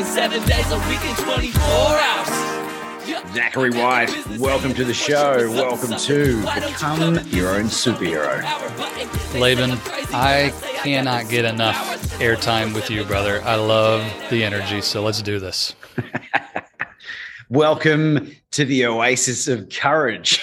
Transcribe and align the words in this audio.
superpowers. 0.00 0.30
Working 0.30 0.40
seven 0.40 0.48
days 0.48 0.70
a 0.72 0.78
week 0.88 1.04
in 1.04 1.16
24 1.24 1.62
hours. 1.62 3.08
Yep. 3.08 3.34
Zachary 3.34 3.70
White, 3.70 4.38
welcome 4.38 4.74
to 4.74 4.84
the 4.84 4.94
show. 4.94 5.50
Welcome 5.50 5.96
to 5.96 6.40
Become 6.42 7.14
Your 7.28 7.56
Own 7.56 7.64
Superhero. 7.64 8.40
Laban, 9.38 9.72
I 10.12 10.52
cannot 10.82 11.28
get 11.28 11.44
enough 11.44 11.76
airtime 12.18 12.74
with 12.74 12.90
you, 12.90 13.04
brother. 13.04 13.42
I 13.42 13.56
love 13.56 14.02
the 14.30 14.44
energy, 14.44 14.80
so 14.80 15.02
let's 15.02 15.22
do 15.22 15.38
this. 15.38 15.74
Welcome 17.48 18.30
to 18.52 18.64
the 18.64 18.86
Oasis 18.86 19.48
of 19.48 19.68
Courage. 19.70 20.40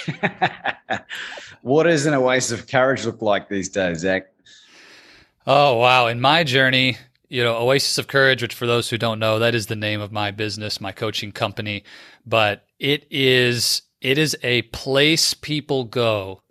what 1.61 1.83
does 1.83 2.05
an 2.05 2.13
oasis 2.13 2.59
of 2.59 2.67
courage 2.67 3.05
look 3.05 3.21
like 3.21 3.47
these 3.47 3.69
days, 3.69 3.99
Zach? 3.99 4.27
Oh, 5.45 5.77
wow. 5.77 6.07
In 6.07 6.19
my 6.19 6.43
journey, 6.43 6.97
you 7.29 7.43
know, 7.43 7.57
Oasis 7.57 7.97
of 7.97 8.07
Courage, 8.07 8.41
which 8.41 8.53
for 8.53 8.67
those 8.67 8.89
who 8.89 8.97
don't 8.97 9.19
know, 9.19 9.39
that 9.39 9.55
is 9.55 9.67
the 9.67 9.75
name 9.75 10.01
of 10.01 10.11
my 10.11 10.31
business, 10.31 10.81
my 10.81 10.91
coaching 10.91 11.31
company, 11.31 11.83
but 12.25 12.65
it 12.79 13.05
is 13.09 13.81
it 14.01 14.17
is 14.17 14.37
a 14.43 14.61
place 14.63 15.33
people 15.33 15.83
go 15.83 16.41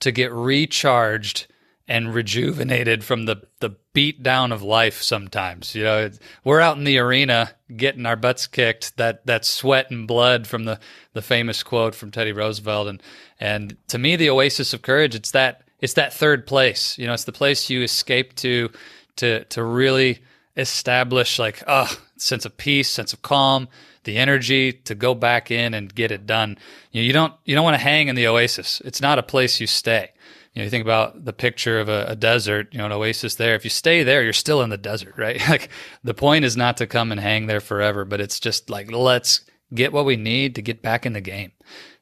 to 0.00 0.10
get 0.10 0.32
recharged 0.32 1.46
and 1.86 2.14
rejuvenated 2.14 3.02
from 3.02 3.24
the 3.24 3.36
the 3.60 3.70
beat 3.94 4.22
down 4.22 4.52
of 4.52 4.62
life 4.62 5.02
sometimes. 5.02 5.74
You 5.74 5.84
know 5.84 6.10
we're 6.44 6.60
out 6.60 6.76
in 6.76 6.84
the 6.84 6.98
arena 6.98 7.52
getting 7.74 8.06
our 8.06 8.16
butts 8.16 8.46
kicked 8.46 8.96
that 8.96 9.24
that 9.26 9.44
sweat 9.44 9.90
and 9.90 10.06
blood 10.06 10.46
from 10.46 10.64
the 10.64 10.78
the 11.14 11.22
famous 11.22 11.62
quote 11.62 11.94
from 11.94 12.10
Teddy 12.10 12.32
Roosevelt. 12.32 12.88
And 12.88 13.02
and 13.40 13.76
to 13.88 13.98
me 13.98 14.16
the 14.16 14.30
oasis 14.30 14.74
of 14.74 14.82
courage 14.82 15.14
it's 15.14 15.30
that 15.30 15.62
it's 15.80 15.94
that 15.94 16.12
third 16.12 16.46
place. 16.46 16.98
You 16.98 17.06
know 17.06 17.14
it's 17.14 17.24
the 17.24 17.32
place 17.32 17.70
you 17.70 17.82
escape 17.82 18.34
to 18.36 18.70
to 19.18 19.44
to 19.44 19.62
really 19.62 20.20
establish 20.56 21.38
like 21.38 21.62
oh 21.66 21.90
sense 22.16 22.44
of 22.44 22.56
peace 22.56 22.90
sense 22.90 23.12
of 23.12 23.22
calm 23.22 23.68
the 24.04 24.16
energy 24.16 24.72
to 24.72 24.94
go 24.94 25.14
back 25.14 25.50
in 25.50 25.74
and 25.74 25.94
get 25.94 26.10
it 26.10 26.26
done 26.26 26.56
you 26.92 27.00
know, 27.00 27.06
you 27.06 27.12
don't 27.12 27.34
you 27.44 27.54
don't 27.54 27.64
want 27.64 27.74
to 27.74 27.82
hang 27.82 28.08
in 28.08 28.16
the 28.16 28.26
oasis 28.26 28.82
it's 28.84 29.00
not 29.00 29.18
a 29.18 29.22
place 29.22 29.60
you 29.60 29.66
stay 29.66 30.10
you 30.58 30.62
know, 30.62 30.64
you 30.64 30.70
think 30.70 30.84
about 30.84 31.24
the 31.24 31.32
picture 31.32 31.78
of 31.78 31.88
a, 31.88 32.06
a, 32.08 32.16
desert, 32.16 32.68
you 32.72 32.78
know, 32.78 32.86
an 32.86 32.90
oasis 32.90 33.36
there. 33.36 33.54
If 33.54 33.62
you 33.62 33.70
stay 33.70 34.02
there, 34.02 34.24
you're 34.24 34.32
still 34.32 34.60
in 34.62 34.70
the 34.70 34.76
desert, 34.76 35.14
right? 35.18 35.40
like 35.48 35.68
the 36.02 36.14
point 36.14 36.44
is 36.44 36.56
not 36.56 36.78
to 36.78 36.86
come 36.88 37.12
and 37.12 37.20
hang 37.20 37.46
there 37.46 37.60
forever, 37.60 38.04
but 38.04 38.20
it's 38.20 38.40
just 38.40 38.68
like 38.68 38.90
let's 38.90 39.42
get 39.72 39.92
what 39.92 40.04
we 40.04 40.16
need 40.16 40.56
to 40.56 40.62
get 40.62 40.82
back 40.82 41.06
in 41.06 41.12
the 41.12 41.20
game. 41.20 41.52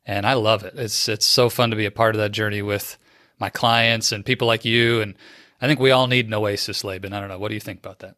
And 0.07 0.25
I 0.25 0.35
love 0.35 0.63
it. 0.63 0.73
It's 0.77 1.07
it's 1.07 1.27
so 1.27 1.51
fun 1.51 1.69
to 1.69 1.77
be 1.77 1.85
a 1.85 1.91
part 1.91 2.15
of 2.15 2.21
that 2.21 2.33
journey 2.33 2.63
with 2.63 2.97
my 3.39 3.51
clients 3.51 4.13
and 4.13 4.25
people 4.25 4.47
like 4.47 4.65
you. 4.65 5.03
And 5.03 5.17
I 5.61 5.67
think 5.67 5.81
we 5.81 5.91
all 5.91 6.07
need 6.07 6.27
an 6.27 6.35
oasis, 6.35 6.85
Laban. 6.85 7.13
I 7.13 7.21
don't 7.21 7.29
know. 7.29 7.39
What 7.39 7.49
do 7.49 7.55
you 7.55 7.61
think 7.61 7.79
about 7.79 8.01
that? 8.01 8.17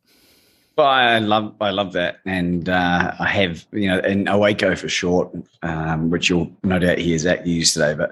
Well, 0.76 0.86
I 0.86 1.18
love 1.18 1.54
I 1.60 1.70
love 1.70 1.92
that, 1.94 2.20
and 2.24 2.68
uh, 2.68 3.12
I 3.18 3.26
have 3.26 3.66
you 3.72 3.88
know, 3.88 3.98
and 3.98 4.28
Owaco 4.28 4.78
for 4.78 4.88
short, 4.88 5.30
um, 5.64 6.08
which 6.10 6.30
you'll 6.30 6.52
no 6.62 6.78
doubt 6.78 6.98
hear 6.98 7.18
Zach 7.18 7.44
use 7.44 7.74
today. 7.74 7.94
But 7.94 8.10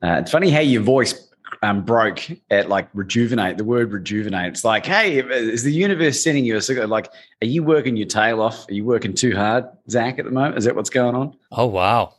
uh, 0.00 0.20
it's 0.20 0.30
funny 0.30 0.50
how 0.50 0.60
your 0.60 0.82
voice 0.82 1.28
um, 1.62 1.84
broke 1.84 2.20
at 2.50 2.68
like 2.68 2.88
rejuvenate. 2.94 3.58
The 3.58 3.64
word 3.64 3.92
rejuvenate. 3.92 4.52
It's 4.52 4.64
like, 4.64 4.86
hey, 4.86 5.18
is 5.18 5.64
the 5.64 5.72
universe 5.72 6.22
sending 6.22 6.44
you 6.44 6.56
a 6.56 6.62
signal? 6.62 6.86
Like, 6.86 7.08
are 7.42 7.46
you 7.46 7.64
working 7.64 7.96
your 7.96 8.06
tail 8.06 8.40
off? 8.40 8.68
Are 8.68 8.74
you 8.74 8.84
working 8.84 9.14
too 9.14 9.34
hard, 9.34 9.64
Zach, 9.90 10.20
at 10.20 10.24
the 10.24 10.30
moment? 10.30 10.58
Is 10.58 10.66
that 10.66 10.76
what's 10.76 10.90
going 10.90 11.16
on? 11.16 11.36
Oh 11.50 11.66
wow, 11.66 12.14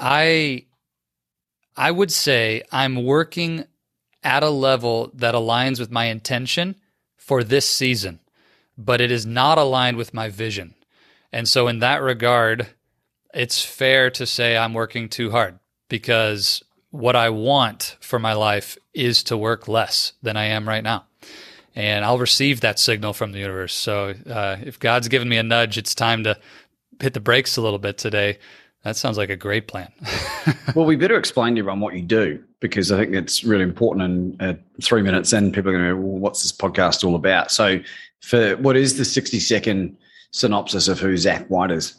I 0.00 0.66
I 1.76 1.92
would 1.92 2.10
say 2.10 2.64
I'm 2.72 3.04
working 3.04 3.64
at 4.22 4.42
a 4.42 4.50
level 4.50 5.10
that 5.14 5.34
aligns 5.34 5.78
with 5.78 5.90
my 5.90 6.06
intention 6.06 6.76
for 7.16 7.42
this 7.42 7.68
season, 7.68 8.20
but 8.76 9.00
it 9.00 9.10
is 9.10 9.26
not 9.26 9.58
aligned 9.58 9.96
with 9.96 10.14
my 10.14 10.28
vision. 10.28 10.74
And 11.32 11.48
so, 11.48 11.68
in 11.68 11.78
that 11.78 12.02
regard, 12.02 12.68
it's 13.32 13.64
fair 13.64 14.10
to 14.10 14.26
say 14.26 14.56
I'm 14.56 14.74
working 14.74 15.08
too 15.08 15.30
hard 15.30 15.58
because 15.88 16.62
what 16.90 17.14
I 17.14 17.30
want 17.30 17.96
for 18.00 18.18
my 18.18 18.32
life 18.32 18.76
is 18.92 19.22
to 19.24 19.36
work 19.36 19.68
less 19.68 20.12
than 20.22 20.36
I 20.36 20.46
am 20.46 20.68
right 20.68 20.82
now. 20.82 21.04
And 21.76 22.04
I'll 22.04 22.18
receive 22.18 22.60
that 22.62 22.80
signal 22.80 23.12
from 23.12 23.30
the 23.30 23.38
universe. 23.38 23.74
So 23.74 24.14
uh, 24.28 24.56
if 24.62 24.78
God's 24.80 25.06
given 25.06 25.28
me 25.28 25.36
a 25.36 25.42
nudge, 25.42 25.78
it's 25.78 25.94
time 25.94 26.24
to 26.24 26.36
hit 27.00 27.14
the 27.14 27.20
brakes 27.20 27.56
a 27.56 27.62
little 27.62 27.78
bit 27.78 27.96
today. 27.96 28.38
That 28.82 28.96
sounds 28.96 29.16
like 29.16 29.30
a 29.30 29.36
great 29.36 29.68
plan. 29.68 29.92
well, 30.74 30.84
we 30.84 30.96
better 30.96 31.16
explain 31.16 31.54
to 31.54 31.60
everyone 31.60 31.80
what 31.80 31.94
you 31.94 32.02
do 32.02 32.42
because 32.60 32.92
I 32.92 32.98
think 32.98 33.14
it's 33.14 33.44
really 33.44 33.64
important. 33.64 34.04
And 34.04 34.42
uh, 34.42 34.54
three 34.82 35.02
minutes 35.02 35.32
in, 35.32 35.52
people 35.52 35.70
are 35.70 35.74
going 35.74 35.88
to 35.88 35.94
go, 35.94 36.00
well, 36.00 36.18
what's 36.18 36.42
this 36.42 36.52
podcast 36.52 37.04
all 37.04 37.14
about? 37.14 37.50
So, 37.50 37.80
for 38.20 38.56
what 38.56 38.76
is 38.76 38.98
the 38.98 39.04
60 39.04 39.40
second 39.40 39.96
synopsis 40.30 40.88
of 40.88 41.00
who 41.00 41.16
Zach 41.16 41.46
White 41.48 41.70
is? 41.70 41.94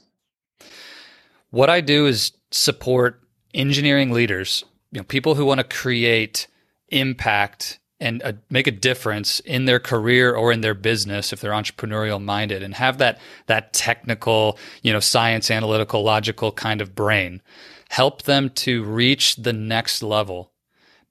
What 1.50 1.70
I 1.70 1.82
do 1.82 2.06
is 2.06 2.32
support 2.52 3.22
engineering 3.54 4.12
leaders 4.12 4.64
you 4.92 5.00
know, 5.00 5.04
people 5.06 5.36
who 5.36 5.46
want 5.46 5.60
to 5.60 5.64
create 5.64 6.48
impact 6.90 7.80
and 8.00 8.22
uh, 8.24 8.34
make 8.50 8.68
a 8.68 8.72
difference 8.72 9.40
in 9.42 9.66
their 9.66 9.80
career 9.80 10.34
or 10.34 10.52
in 10.52 10.62
their 10.62 10.74
business 10.74 11.32
if 11.32 11.40
they're 11.40 11.52
entrepreneurial 11.52 12.22
minded 12.22 12.62
and 12.64 12.74
have 12.76 12.98
that 12.98 13.20
that 13.46 13.72
technical 13.74 14.58
you 14.82 14.92
know 14.92 15.00
science 15.00 15.50
analytical 15.50 16.04
logical 16.04 16.52
kind 16.52 16.82
of 16.82 16.94
brain 16.96 17.42
help 17.90 18.24
them 18.24 18.50
to 18.50 18.84
reach 18.84 19.38
the 19.38 19.54
next 19.54 20.04
level 20.04 20.51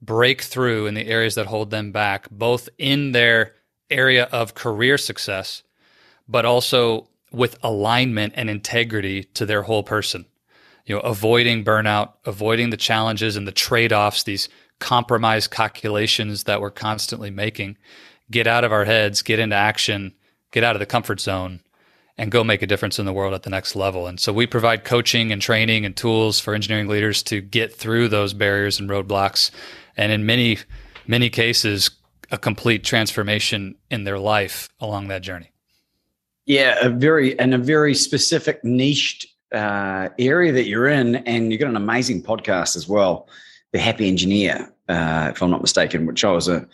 break 0.01 0.41
through 0.41 0.87
in 0.87 0.93
the 0.93 1.07
areas 1.07 1.35
that 1.35 1.47
hold 1.47 1.69
them 1.69 1.91
back 1.91 2.27
both 2.31 2.69
in 2.77 3.11
their 3.11 3.53
area 3.89 4.23
of 4.31 4.55
career 4.55 4.97
success 4.97 5.63
but 6.27 6.45
also 6.45 7.07
with 7.31 7.57
alignment 7.63 8.33
and 8.35 8.49
integrity 8.49 9.23
to 9.23 9.45
their 9.45 9.61
whole 9.63 9.83
person 9.83 10.25
you 10.85 10.95
know, 10.95 11.01
avoiding 11.01 11.63
burnout, 11.63 12.13
avoiding 12.25 12.69
the 12.69 12.77
challenges 12.77 13.35
and 13.35 13.47
the 13.47 13.51
trade-offs, 13.51 14.23
these 14.23 14.49
compromise 14.79 15.47
calculations 15.47 16.45
that 16.45 16.59
we're 16.59 16.71
constantly 16.71 17.29
making. 17.29 17.77
Get 18.29 18.47
out 18.47 18.63
of 18.63 18.71
our 18.71 18.85
heads, 18.85 19.21
get 19.21 19.39
into 19.39 19.55
action, 19.55 20.13
get 20.51 20.63
out 20.63 20.75
of 20.75 20.79
the 20.79 20.85
comfort 20.85 21.19
zone 21.19 21.61
and 22.17 22.31
go 22.31 22.43
make 22.43 22.61
a 22.61 22.67
difference 22.67 22.99
in 22.99 23.05
the 23.05 23.13
world 23.13 23.33
at 23.33 23.43
the 23.43 23.49
next 23.49 23.75
level. 23.75 24.07
And 24.07 24.19
so 24.19 24.33
we 24.33 24.45
provide 24.45 24.83
coaching 24.83 25.31
and 25.31 25.41
training 25.41 25.85
and 25.85 25.95
tools 25.95 26.39
for 26.39 26.53
engineering 26.53 26.87
leaders 26.87 27.23
to 27.23 27.41
get 27.41 27.73
through 27.73 28.09
those 28.09 28.33
barriers 28.33 28.79
and 28.79 28.89
roadblocks 28.89 29.51
and 30.01 30.11
in 30.11 30.25
many 30.25 30.57
many 31.07 31.29
cases 31.29 31.91
a 32.31 32.37
complete 32.37 32.83
transformation 32.83 33.75
in 33.89 34.03
their 34.05 34.17
life 34.17 34.69
along 34.79 35.09
that 35.09 35.21
journey. 35.21 35.51
Yeah, 36.45 36.77
a 36.81 36.89
very 36.89 37.37
and 37.39 37.53
a 37.53 37.57
very 37.57 37.93
specific 37.93 38.63
niched 38.63 39.27
uh, 39.51 40.09
area 40.17 40.51
that 40.53 40.65
you're 40.65 40.87
in, 40.87 41.17
and 41.17 41.51
you've 41.51 41.61
got 41.61 41.69
an 41.69 41.75
amazing 41.75 42.23
podcast 42.23 42.75
as 42.75 42.87
well, 42.87 43.27
The 43.73 43.79
Happy 43.79 44.07
Engineer, 44.07 44.73
uh, 44.89 45.31
if 45.33 45.41
I'm 45.43 45.51
not 45.51 45.61
mistaken, 45.61 46.05
which 46.05 46.23
I 46.23 46.31
was 46.31 46.47
a 46.47 46.67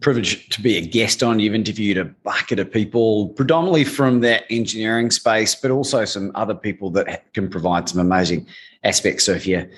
privilege 0.00 0.48
to 0.50 0.60
be 0.60 0.76
a 0.76 0.80
guest 0.80 1.22
on. 1.22 1.38
You've 1.38 1.54
interviewed 1.54 1.96
a 1.96 2.04
bucket 2.04 2.58
of 2.58 2.70
people, 2.70 3.28
predominantly 3.30 3.84
from 3.84 4.20
that 4.20 4.44
engineering 4.50 5.10
space, 5.10 5.54
but 5.54 5.70
also 5.70 6.04
some 6.04 6.32
other 6.34 6.54
people 6.54 6.90
that 6.90 7.32
can 7.32 7.48
provide 7.48 7.88
some 7.88 8.00
amazing 8.00 8.46
aspects. 8.84 9.24
So 9.24 9.32
if 9.32 9.46
you 9.46 9.68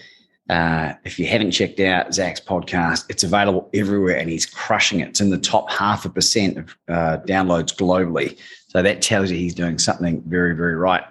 Uh, 0.50 0.94
if 1.04 1.16
you 1.16 1.26
haven't 1.26 1.52
checked 1.52 1.78
out 1.78 2.12
Zach's 2.12 2.40
podcast, 2.40 3.04
it's 3.08 3.22
available 3.22 3.70
everywhere 3.72 4.16
and 4.16 4.28
he's 4.28 4.44
crushing 4.44 4.98
it. 4.98 5.10
It's 5.10 5.20
in 5.20 5.30
the 5.30 5.38
top 5.38 5.70
half 5.70 6.04
a 6.04 6.08
percent 6.08 6.58
of 6.58 6.76
uh, 6.88 7.18
downloads 7.24 7.72
globally. 7.72 8.36
So 8.66 8.82
that 8.82 9.00
tells 9.00 9.30
you 9.30 9.36
he's 9.36 9.54
doing 9.54 9.78
something 9.78 10.20
very, 10.22 10.56
very 10.56 10.74
right. 10.74 11.04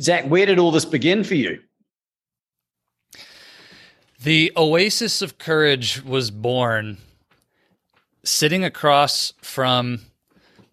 Zach, 0.00 0.26
where 0.26 0.44
did 0.44 0.58
all 0.58 0.70
this 0.70 0.84
begin 0.84 1.24
for 1.24 1.34
you? 1.34 1.60
The 4.22 4.52
Oasis 4.54 5.22
of 5.22 5.38
Courage 5.38 6.04
was 6.04 6.30
born 6.30 6.98
sitting 8.22 8.64
across 8.64 9.32
from 9.40 10.00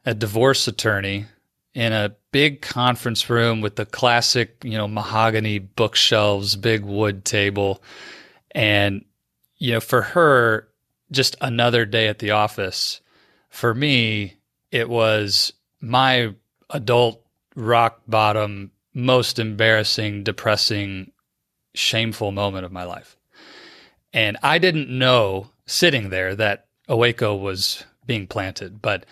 a 0.06 0.14
divorce 0.14 0.68
attorney 0.68 1.28
in 1.76 1.92
a 1.92 2.16
big 2.32 2.62
conference 2.62 3.30
room 3.30 3.60
with 3.62 3.76
the 3.76 3.86
classic, 3.86 4.56
you 4.64 4.78
know, 4.78 4.88
mahogany 4.88 5.60
bookshelves, 5.60 6.56
big 6.56 6.84
wood 6.84 7.26
table. 7.26 7.84
And, 8.52 9.04
you 9.58 9.74
know, 9.74 9.82
for 9.82 10.02
her, 10.02 10.70
just 11.12 11.36
another 11.42 11.86
day 11.86 12.08
at 12.08 12.20
the 12.20 12.32
office. 12.32 13.02
For 13.50 13.74
me, 13.74 14.38
it 14.72 14.90
was 14.90 15.54
my 15.82 16.34
adult 16.70 17.22
rock 17.56 18.02
bottom, 18.08 18.72
most 18.94 19.38
embarrassing, 19.38 20.24
depressing, 20.24 21.12
shameful 21.74 22.32
moment 22.32 22.66
of 22.66 22.72
my 22.72 22.86
life. 22.86 23.18
And 24.14 24.38
I 24.42 24.60
didn't 24.60 24.90
know 24.90 25.52
sitting 25.66 26.10
there 26.10 26.36
that 26.36 26.68
Owaco 26.88 27.40
was 27.40 27.84
being 28.06 28.28
planted, 28.28 28.82
but 28.82 29.06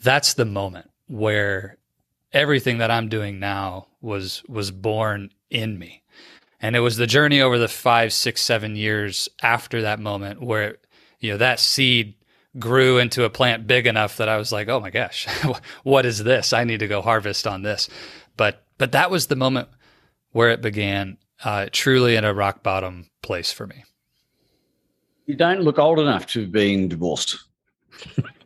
that's 0.00 0.34
the 0.34 0.44
moment 0.44 0.90
where 1.08 1.78
everything 2.32 2.78
that 2.78 2.90
I'm 2.90 3.08
doing 3.08 3.38
now 3.38 3.88
was 4.00 4.42
was 4.48 4.70
born 4.70 5.30
in 5.50 5.78
me. 5.78 6.02
And 6.62 6.76
it 6.76 6.80
was 6.80 6.96
the 6.96 7.06
journey 7.06 7.40
over 7.40 7.58
the 7.58 7.68
five, 7.68 8.12
six, 8.12 8.42
seven 8.42 8.76
years 8.76 9.28
after 9.42 9.82
that 9.82 9.98
moment 9.98 10.42
where 10.42 10.76
you 11.20 11.32
know 11.32 11.38
that 11.38 11.60
seed 11.60 12.14
grew 12.58 12.98
into 12.98 13.24
a 13.24 13.30
plant 13.30 13.66
big 13.66 13.86
enough 13.86 14.16
that 14.16 14.28
I 14.28 14.36
was 14.36 14.52
like, 14.52 14.68
oh 14.68 14.80
my 14.80 14.90
gosh, 14.90 15.26
what 15.82 16.06
is 16.06 16.22
this? 16.22 16.52
I 16.52 16.64
need 16.64 16.80
to 16.80 16.88
go 16.88 17.02
harvest 17.02 17.46
on 17.46 17.62
this. 17.62 17.88
But 18.36 18.64
but 18.78 18.92
that 18.92 19.10
was 19.10 19.26
the 19.26 19.36
moment 19.36 19.68
where 20.32 20.50
it 20.50 20.60
began, 20.60 21.18
uh, 21.44 21.66
truly 21.72 22.16
in 22.16 22.24
a 22.24 22.34
rock 22.34 22.62
bottom 22.62 23.10
place 23.22 23.52
for 23.52 23.66
me. 23.66 23.84
You 25.26 25.36
don't 25.36 25.62
look 25.62 25.78
old 25.78 25.98
enough 25.98 26.26
to 26.28 26.40
have 26.42 26.52
been 26.52 26.88
divorced. 26.88 27.38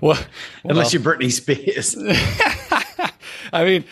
well, 0.00 0.18
unless 0.64 0.92
you're 0.92 1.02
Britney 1.02 1.32
Spears. 1.32 1.96
I 3.52 3.64
mean, 3.64 3.84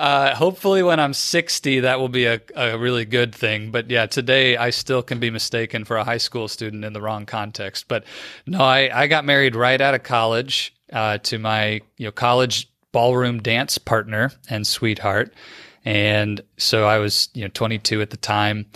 uh, 0.00 0.34
hopefully, 0.34 0.82
when 0.82 0.98
I'm 0.98 1.12
60, 1.12 1.80
that 1.80 2.00
will 2.00 2.08
be 2.08 2.24
a, 2.24 2.40
a 2.56 2.78
really 2.78 3.04
good 3.04 3.34
thing. 3.34 3.70
But 3.70 3.90
yeah, 3.90 4.06
today 4.06 4.56
I 4.56 4.70
still 4.70 5.02
can 5.02 5.18
be 5.18 5.30
mistaken 5.30 5.84
for 5.84 5.98
a 5.98 6.04
high 6.04 6.16
school 6.16 6.48
student 6.48 6.84
in 6.84 6.94
the 6.94 7.02
wrong 7.02 7.26
context. 7.26 7.86
But 7.86 8.04
no, 8.46 8.60
I, 8.60 8.90
I 8.92 9.06
got 9.08 9.26
married 9.26 9.54
right 9.54 9.80
out 9.80 9.94
of 9.94 10.02
college 10.02 10.74
uh, 10.92 11.18
to 11.18 11.38
my 11.38 11.82
you 11.98 12.06
know 12.06 12.12
college 12.12 12.70
ballroom 12.92 13.40
dance 13.42 13.76
partner 13.76 14.32
and 14.48 14.66
sweetheart, 14.66 15.34
and 15.84 16.40
so 16.56 16.86
I 16.86 16.96
was 16.98 17.28
you 17.34 17.42
know 17.42 17.50
22 17.52 18.00
at 18.00 18.08
the 18.08 18.16
time, 18.16 18.66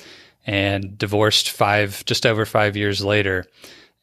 and 0.47 0.99
divorced 0.99 1.51
five 1.51 2.05
just 2.05 2.27
over 2.27 2.45
five 2.45 2.77
years 2.77 3.03
later, 3.03 3.47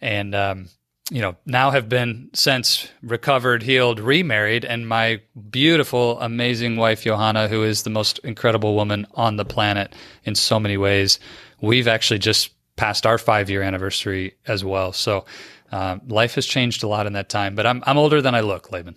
and 0.02 0.34
um, 0.34 0.70
you 1.10 1.22
know, 1.22 1.36
now 1.46 1.72
have 1.72 1.90
been 1.90 2.30
since 2.34 2.88
recovered, 3.02 3.64
healed, 3.64 4.00
remarried, 4.00 4.64
and 4.64 4.88
my 4.88 5.22
beautiful, 5.50 6.20
amazing 6.22 6.78
wife, 6.78 7.04
Johanna, 7.04 7.48
who 7.48 7.64
is 7.64 7.84
the 7.84 7.90
most 7.90 8.20
incredible 8.20 8.76
woman 8.76 9.08
on 9.16 9.36
the 9.36 9.46
planet 9.46 9.94
in 10.24 10.36
so 10.36 10.60
many 10.60 10.78
ways. 10.78 11.20
We've 11.62 11.88
actually 11.88 12.20
just 12.20 12.52
passed 12.76 13.06
our 13.06 13.18
five 13.18 13.50
year 13.50 13.62
anniversary 13.62 14.36
as 14.48 14.64
well. 14.64 14.94
So 14.94 15.26
uh, 15.72 15.98
life 16.08 16.36
has 16.36 16.46
changed 16.46 16.84
a 16.84 16.88
lot 16.88 17.08
in 17.08 17.14
that 17.14 17.30
time, 17.30 17.56
but 17.56 17.66
I'm, 17.66 17.84
I'm 17.86 17.98
older 17.98 18.22
than 18.22 18.36
I 18.36 18.40
look, 18.40 18.72
Laban. 18.72 18.96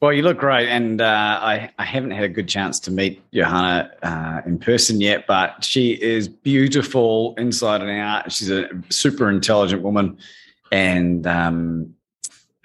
Well, 0.00 0.12
you 0.12 0.22
look 0.22 0.38
great, 0.38 0.68
and 0.68 1.00
uh, 1.00 1.04
I, 1.42 1.70
I 1.78 1.84
haven't 1.84 2.10
had 2.10 2.22
a 2.22 2.28
good 2.28 2.48
chance 2.48 2.78
to 2.80 2.90
meet 2.90 3.22
Johanna 3.32 3.90
uh, 4.02 4.42
in 4.44 4.58
person 4.58 5.00
yet, 5.00 5.26
but 5.26 5.64
she 5.64 5.92
is 6.02 6.28
beautiful 6.28 7.34
inside 7.38 7.80
and 7.80 7.90
out. 7.90 8.30
She's 8.30 8.50
a 8.50 8.68
super 8.90 9.30
intelligent 9.30 9.80
woman 9.82 10.18
and 10.72 11.26
um, 11.26 11.94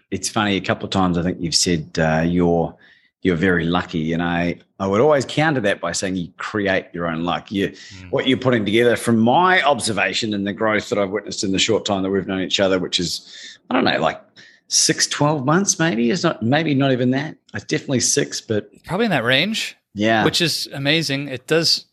it's 0.09 0.29
funny 0.29 0.55
a 0.55 0.61
couple 0.61 0.85
of 0.85 0.91
times 0.91 1.17
I 1.17 1.23
think 1.23 1.37
you've 1.39 1.55
said 1.55 1.97
uh, 1.97 2.23
you're 2.25 2.75
you're 3.21 3.35
very 3.35 3.65
lucky, 3.65 4.13
and 4.13 4.21
I 4.21 4.59
I 4.79 4.87
would 4.87 5.01
always 5.01 5.25
counter 5.25 5.61
that 5.61 5.79
by 5.79 5.91
saying 5.91 6.15
you 6.15 6.29
create 6.37 6.87
your 6.93 7.07
own 7.07 7.23
luck. 7.23 7.51
You 7.51 7.69
mm. 7.69 8.11
what 8.11 8.27
you're 8.27 8.37
putting 8.37 8.65
together 8.65 8.95
from 8.95 9.19
my 9.19 9.61
observation 9.61 10.33
and 10.33 10.45
the 10.45 10.53
growth 10.53 10.89
that 10.89 10.99
I've 10.99 11.11
witnessed 11.11 11.43
in 11.43 11.51
the 11.51 11.59
short 11.59 11.85
time 11.85 12.03
that 12.03 12.09
we've 12.09 12.27
known 12.27 12.41
each 12.41 12.59
other, 12.59 12.79
which 12.79 12.99
is 12.99 13.59
I 13.69 13.75
don't 13.75 13.83
know 13.83 13.99
like 13.99 14.21
six 14.67 15.05
12 15.07 15.45
months 15.45 15.77
maybe 15.79 16.09
it's 16.09 16.23
not 16.23 16.41
maybe 16.41 16.73
not 16.73 16.91
even 16.91 17.11
that. 17.11 17.35
It's 17.53 17.65
definitely 17.65 17.99
six 17.99 18.41
but 18.41 18.71
probably 18.85 19.05
in 19.05 19.11
that 19.11 19.23
range. 19.23 19.77
Yeah. 19.93 20.23
Which 20.23 20.41
is 20.41 20.67
amazing. 20.73 21.27
It 21.27 21.47
does 21.47 21.85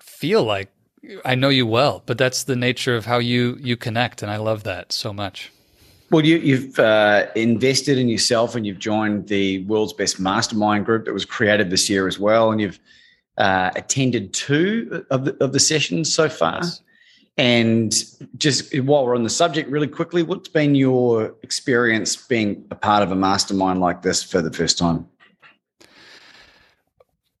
feel 0.00 0.42
like 0.42 0.70
i 1.24 1.34
know 1.34 1.50
you 1.50 1.66
well 1.66 2.02
but 2.06 2.16
that's 2.16 2.44
the 2.44 2.56
nature 2.56 2.96
of 2.96 3.04
how 3.04 3.18
you 3.18 3.58
you 3.60 3.76
connect 3.76 4.22
and 4.22 4.30
i 4.30 4.36
love 4.38 4.62
that 4.62 4.90
so 4.90 5.12
much 5.12 5.52
well, 6.14 6.24
you, 6.24 6.56
have 6.56 6.78
uh, 6.78 7.26
invested 7.34 7.98
in 7.98 8.08
yourself 8.08 8.54
and 8.54 8.64
you've 8.64 8.78
joined 8.78 9.26
the 9.26 9.64
world's 9.64 9.92
best 9.92 10.20
mastermind 10.20 10.86
group 10.86 11.06
that 11.06 11.12
was 11.12 11.24
created 11.24 11.70
this 11.70 11.90
year 11.90 12.06
as 12.06 12.20
well. 12.20 12.52
And 12.52 12.60
you've 12.60 12.78
uh, 13.36 13.72
attended 13.74 14.32
two 14.32 15.04
of 15.10 15.24
the, 15.24 15.36
of 15.42 15.52
the 15.52 15.58
sessions 15.58 16.14
so 16.14 16.28
far. 16.28 16.60
Yes. 16.62 16.82
And 17.36 18.04
just 18.36 18.78
while 18.78 19.04
we're 19.04 19.16
on 19.16 19.24
the 19.24 19.28
subject, 19.28 19.68
really 19.68 19.88
quickly, 19.88 20.22
what's 20.22 20.48
been 20.48 20.76
your 20.76 21.34
experience 21.42 22.14
being 22.14 22.64
a 22.70 22.76
part 22.76 23.02
of 23.02 23.10
a 23.10 23.16
mastermind 23.16 23.80
like 23.80 24.02
this 24.02 24.22
for 24.22 24.40
the 24.40 24.52
first 24.52 24.78
time? 24.78 25.08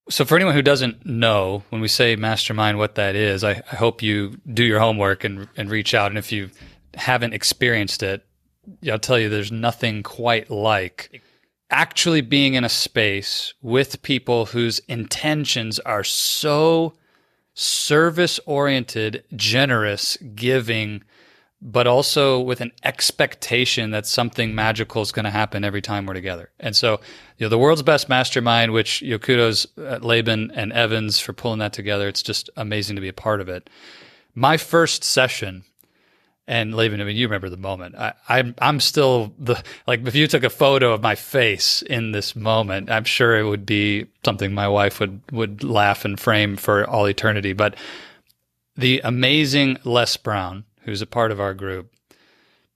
So, 0.08 0.24
for 0.24 0.34
anyone 0.34 0.52
who 0.52 0.62
doesn't 0.62 1.06
know, 1.06 1.62
when 1.70 1.80
we 1.80 1.86
say 1.86 2.16
mastermind, 2.16 2.78
what 2.78 2.96
that 2.96 3.14
is, 3.14 3.44
I, 3.44 3.62
I 3.70 3.76
hope 3.76 4.02
you 4.02 4.36
do 4.52 4.64
your 4.64 4.80
homework 4.80 5.22
and, 5.22 5.48
and 5.56 5.70
reach 5.70 5.94
out. 5.94 6.10
And 6.10 6.18
if 6.18 6.32
you 6.32 6.50
haven't 6.94 7.34
experienced 7.34 8.02
it, 8.02 8.26
I'll 8.90 8.98
tell 8.98 9.18
you, 9.18 9.28
there's 9.28 9.52
nothing 9.52 10.02
quite 10.02 10.50
like 10.50 11.22
actually 11.70 12.20
being 12.20 12.54
in 12.54 12.64
a 12.64 12.68
space 12.68 13.54
with 13.62 14.02
people 14.02 14.46
whose 14.46 14.78
intentions 14.80 15.78
are 15.80 16.04
so 16.04 16.94
service 17.54 18.38
oriented, 18.46 19.24
generous, 19.34 20.16
giving, 20.34 21.02
but 21.60 21.86
also 21.86 22.38
with 22.40 22.60
an 22.60 22.72
expectation 22.82 23.90
that 23.90 24.06
something 24.06 24.54
magical 24.54 25.02
is 25.02 25.12
going 25.12 25.24
to 25.24 25.30
happen 25.30 25.64
every 25.64 25.80
time 25.80 26.04
we're 26.04 26.14
together. 26.14 26.50
And 26.60 26.76
so, 26.76 27.00
you 27.38 27.44
know, 27.44 27.48
the 27.48 27.58
world's 27.58 27.82
best 27.82 28.08
mastermind, 28.08 28.72
which 28.72 29.00
you 29.02 29.12
know, 29.12 29.18
kudos 29.18 29.66
at 29.78 30.04
Laban 30.04 30.50
and 30.54 30.72
Evans 30.72 31.18
for 31.18 31.32
pulling 31.32 31.60
that 31.60 31.72
together. 31.72 32.06
It's 32.06 32.22
just 32.22 32.50
amazing 32.56 32.96
to 32.96 33.02
be 33.02 33.08
a 33.08 33.14
part 33.14 33.40
of 33.40 33.48
it. 33.48 33.70
My 34.34 34.56
first 34.56 35.02
session 35.02 35.64
and 36.46 36.74
Laban, 36.74 37.00
I 37.00 37.04
mean, 37.04 37.16
you 37.16 37.26
remember 37.26 37.48
the 37.48 37.56
moment. 37.56 37.94
I, 37.94 38.12
I'm 38.28 38.54
I'm 38.58 38.78
still 38.80 39.32
the 39.38 39.62
like 39.86 40.06
if 40.06 40.14
you 40.14 40.26
took 40.26 40.44
a 40.44 40.50
photo 40.50 40.92
of 40.92 41.02
my 41.02 41.14
face 41.14 41.80
in 41.82 42.12
this 42.12 42.36
moment, 42.36 42.90
I'm 42.90 43.04
sure 43.04 43.38
it 43.38 43.44
would 43.44 43.64
be 43.64 44.06
something 44.24 44.52
my 44.52 44.68
wife 44.68 45.00
would 45.00 45.20
would 45.32 45.64
laugh 45.64 46.04
and 46.04 46.20
frame 46.20 46.56
for 46.56 46.88
all 46.88 47.06
eternity. 47.06 47.54
But 47.54 47.76
the 48.76 49.00
amazing 49.04 49.78
Les 49.84 50.16
Brown, 50.18 50.64
who's 50.82 51.00
a 51.00 51.06
part 51.06 51.32
of 51.32 51.40
our 51.40 51.54
group, 51.54 51.94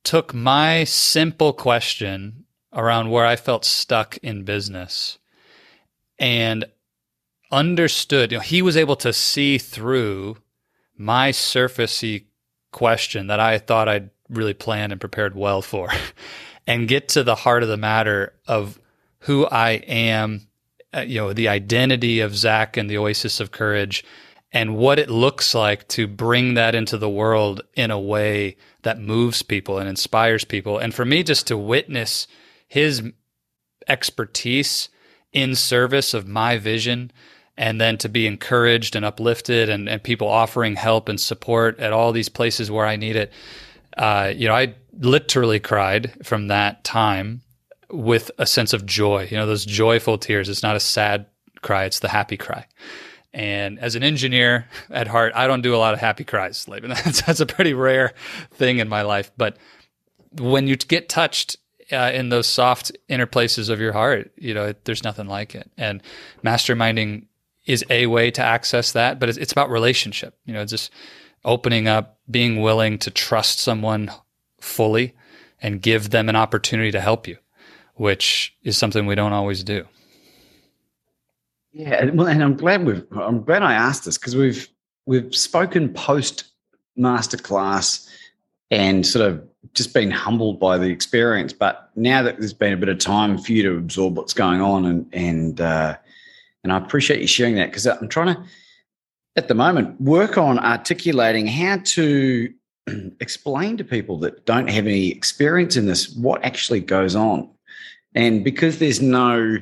took 0.03 0.33
my 0.33 0.85
simple 0.85 1.53
question 1.53 2.45
around 2.73 3.11
where 3.11 3.27
I 3.27 3.37
felt 3.37 3.67
stuck 3.67 4.17
in 4.19 4.45
business 4.45 5.19
and 6.19 6.65
understood. 7.51 8.33
You 8.33 8.39
know, 8.39 8.43
he 8.43 8.63
was 8.63 8.79
able 8.79 8.97
to 8.97 9.13
see 9.13 9.59
through 9.59 10.39
my 10.97 11.33
surfacey 11.33 12.25
question 12.71 13.29
that 13.29 13.41
I 13.41 13.59
thought 13.59 13.89
I'd 13.89 14.11
really 14.29 14.55
planned 14.55 14.93
and 14.93 15.01
prepared 15.01 15.35
well 15.35 15.63
for 15.63 15.91
and 16.67 16.89
get 16.89 17.09
to 17.11 17.23
the 17.23 17.35
heart 17.35 17.63
of 17.63 17.69
the 17.69 17.77
matter 17.77 18.35
of 18.47 18.79
who 19.21 19.47
I 19.47 19.71
am, 19.71 20.49
uh, 20.95 21.01
you 21.01 21.21
know, 21.21 21.33
the 21.33 21.49
identity 21.49 22.21
of 22.21 22.37
Zach 22.37 22.77
and 22.77 22.89
the 22.89 22.99
Oasis 22.99 23.41
of 23.41 23.51
Courage 23.51 24.05
and 24.53 24.77
what 24.77 24.99
it 24.99 25.11
looks 25.11 25.55
like 25.55 25.87
to 25.89 26.07
bring 26.07 26.55
that 26.55 26.75
into 26.75 26.97
the 26.97 27.09
world 27.09 27.63
in 27.75 27.91
a 27.91 28.01
way 28.01 28.57
that 28.83 28.99
moves 28.99 29.43
people 29.43 29.79
and 29.79 29.89
inspires 29.89 30.45
people. 30.45 30.79
And 30.79 30.95
for 30.95 31.05
me, 31.05 31.23
just 31.23 31.47
to 31.49 31.57
witness 31.59 32.27
his 32.67 33.03
expertise 33.87 34.89
in 35.33 35.55
service 35.55 36.15
of 36.15 36.27
my 36.27 36.57
vision 36.57 37.11
and 37.59 37.81
then 37.81 37.99
to 37.99 38.09
be 38.09 38.27
encouraged 38.27 38.95
and 38.95 39.05
uplifted 39.05 39.69
and, 39.69 39.89
and 39.89 40.01
people 40.01 40.29
offering 40.29 40.77
help 40.77 41.09
and 41.09 41.21
support 41.21 41.79
at 41.81 41.93
all 41.93 42.13
these 42.13 42.29
places 42.29 42.71
where 42.71 42.87
I 42.87 42.95
need 42.95 43.17
it. 43.17 43.33
Uh, 43.97 44.33
you 44.35 44.47
know, 44.47 44.55
I 44.55 44.77
literally 45.01 45.59
cried 45.59 46.25
from 46.25 46.47
that 46.47 46.85
time 46.85 47.43
with 47.91 48.31
a 48.39 48.47
sense 48.47 48.73
of 48.73 48.87
joy, 48.87 49.27
you 49.29 49.37
know, 49.37 49.45
those 49.45 49.65
joyful 49.65 50.19
tears. 50.19 50.49
It's 50.49 50.63
not 50.63 50.77
a 50.77 50.81
sad 50.81 51.27
cry, 51.61 51.85
it's 51.85 51.99
the 51.99 52.09
happy 52.09 52.37
cry. 52.37 52.65
And 53.35 53.81
as 53.81 53.97
an 53.97 54.05
engineer 54.05 54.69
at 54.89 55.09
heart, 55.09 55.33
I 55.35 55.49
don't 55.49 55.61
do 55.61 55.75
a 55.75 55.79
lot 55.79 55.95
of 55.95 56.01
happy 56.01 56.25
cries, 56.25 56.69
Laban. 56.69 56.91
That's, 57.05 57.23
that's 57.23 57.41
a 57.41 57.47
pretty 57.47 57.75
rare 57.75 58.15
thing 58.53 58.79
in 58.79 58.89
my 58.89 59.03
life. 59.03 59.33
But 59.37 59.59
when 60.39 60.67
you 60.67 60.77
get 60.77 61.09
touched 61.09 61.57
uh, 61.93 62.11
in 62.15 62.29
those 62.29 62.47
soft 62.47 62.93
inner 63.09 63.27
places 63.27 63.69
of 63.69 63.81
your 63.81 63.93
heart, 63.93 64.33
you 64.37 64.55
know, 64.55 64.67
it, 64.67 64.85
there's 64.85 65.05
nothing 65.05 65.27
like 65.27 65.55
it. 65.55 65.71
And 65.77 66.03
masterminding 66.43 67.27
is 67.69 67.85
a 67.91 68.07
way 68.07 68.31
to 68.33 68.43
access 68.43 68.93
that, 68.93 69.21
but 69.21 69.29
it's, 69.29 69.39
it's 69.39 69.53
about 69.53 69.71
relationship. 69.71 70.35
You 70.47 70.55
know, 70.55 70.65
just 70.65 70.91
opening 71.45 71.87
up, 71.87 72.19
being 72.29 72.63
willing 72.63 72.99
to 72.99 73.11
trust 73.11 73.61
someone 73.61 74.11
fully 74.59 75.15
and 75.61 75.81
give 75.83 76.11
them 76.11 76.29
an 76.29 76.35
opportunity 76.35 76.91
to 76.91 77.01
help 77.01 77.29
you, 77.29 77.37
which 77.95 78.57
is 78.65 78.77
something 78.77 79.07
we 79.07 79.15
don't 79.15 79.35
always 79.35 79.63
do. 79.63 79.87
Yeah, 81.73 82.07
well, 82.07 82.27
and 82.27 82.43
I'm 82.43 82.57
glad 82.57 82.87
we've. 82.87 83.05
I'm 83.13 83.43
glad 83.45 83.63
I 83.63 83.75
asked 83.75 84.07
this 84.07 84.17
because 84.17 84.35
we've 84.35 84.67
we've 85.05 85.37
spoken 85.37 85.93
post 85.93 86.45
masterclass 86.99 88.09
and 88.71 89.07
sort 89.07 89.31
of 89.31 89.47
just 89.75 89.93
been 89.93 90.11
humbled 90.11 90.59
by 90.59 90.79
the 90.79 90.87
experience. 90.87 91.53
But 91.53 91.91
now 91.95 92.23
that 92.23 92.39
there's 92.39 92.55
been 92.55 92.73
a 92.73 92.77
bit 92.79 92.89
of 92.89 92.99
time 92.99 93.37
for 93.37 93.53
you 93.53 93.63
to 93.65 93.77
absorb 93.77 94.17
what's 94.17 94.33
going 94.33 94.63
on, 94.63 94.87
and 94.87 95.07
and 95.13 95.61
uh, 95.61 95.99
and 96.69 96.73
I 96.75 96.85
appreciate 96.85 97.23
you 97.23 97.27
sharing 97.27 97.55
that 97.55 97.71
because 97.71 97.87
I'm 97.87 98.09
trying 98.09 98.35
to 98.35 98.45
at 99.37 99.49
the 99.49 99.55
moment 99.55 99.99
work 100.01 100.37
on 100.37 100.59
articulating 100.59 101.47
how 101.47 101.79
to 101.83 102.53
explain 103.21 103.79
to 103.79 103.85
people 103.85 104.19
that 104.19 104.45
don't 104.45 104.69
have 104.69 104.87
any 104.87 105.09
experience 105.09 105.77
in 105.77 105.87
this 105.87 106.15
what 106.15 106.45
actually 106.45 106.81
goes 106.81 107.17
on, 107.17 107.49
and 108.15 108.45
because 108.45 108.79
there's 108.79 109.01
no 109.01 109.57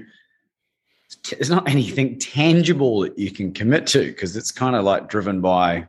there's 1.30 1.50
not 1.50 1.68
anything 1.68 2.18
tangible 2.18 3.00
that 3.00 3.16
you 3.16 3.30
can 3.30 3.52
commit 3.52 3.86
to 3.86 4.06
because 4.06 4.36
it's 4.36 4.50
kind 4.50 4.74
of 4.74 4.84
like 4.84 5.08
driven 5.08 5.40
by 5.40 5.86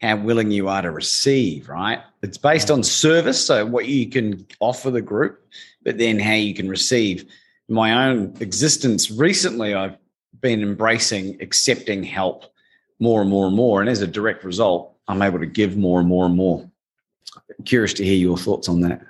how 0.00 0.16
willing 0.16 0.50
you 0.50 0.68
are 0.68 0.82
to 0.82 0.90
receive, 0.90 1.68
right? 1.68 2.00
It's 2.22 2.38
based 2.38 2.68
on 2.68 2.82
service, 2.82 3.44
so 3.44 3.64
what 3.64 3.86
you 3.86 4.08
can 4.08 4.44
offer 4.58 4.90
the 4.90 5.02
group, 5.02 5.40
but 5.84 5.98
then 5.98 6.18
how 6.18 6.34
you 6.34 6.52
can 6.52 6.68
receive. 6.68 7.30
My 7.68 8.08
own 8.08 8.34
existence 8.40 9.10
recently, 9.10 9.74
I've 9.74 9.98
been 10.40 10.62
embracing 10.62 11.40
accepting 11.40 12.02
help 12.02 12.44
more 13.00 13.20
and 13.20 13.30
more 13.30 13.46
and 13.46 13.56
more. 13.56 13.80
And 13.80 13.88
as 13.88 14.02
a 14.02 14.06
direct 14.06 14.44
result, 14.44 14.94
I'm 15.06 15.22
able 15.22 15.38
to 15.38 15.46
give 15.46 15.76
more 15.76 16.00
and 16.00 16.08
more 16.08 16.26
and 16.26 16.36
more. 16.36 16.68
I'm 17.36 17.64
curious 17.64 17.94
to 17.94 18.04
hear 18.04 18.16
your 18.16 18.36
thoughts 18.36 18.68
on 18.68 18.80
that. 18.80 19.00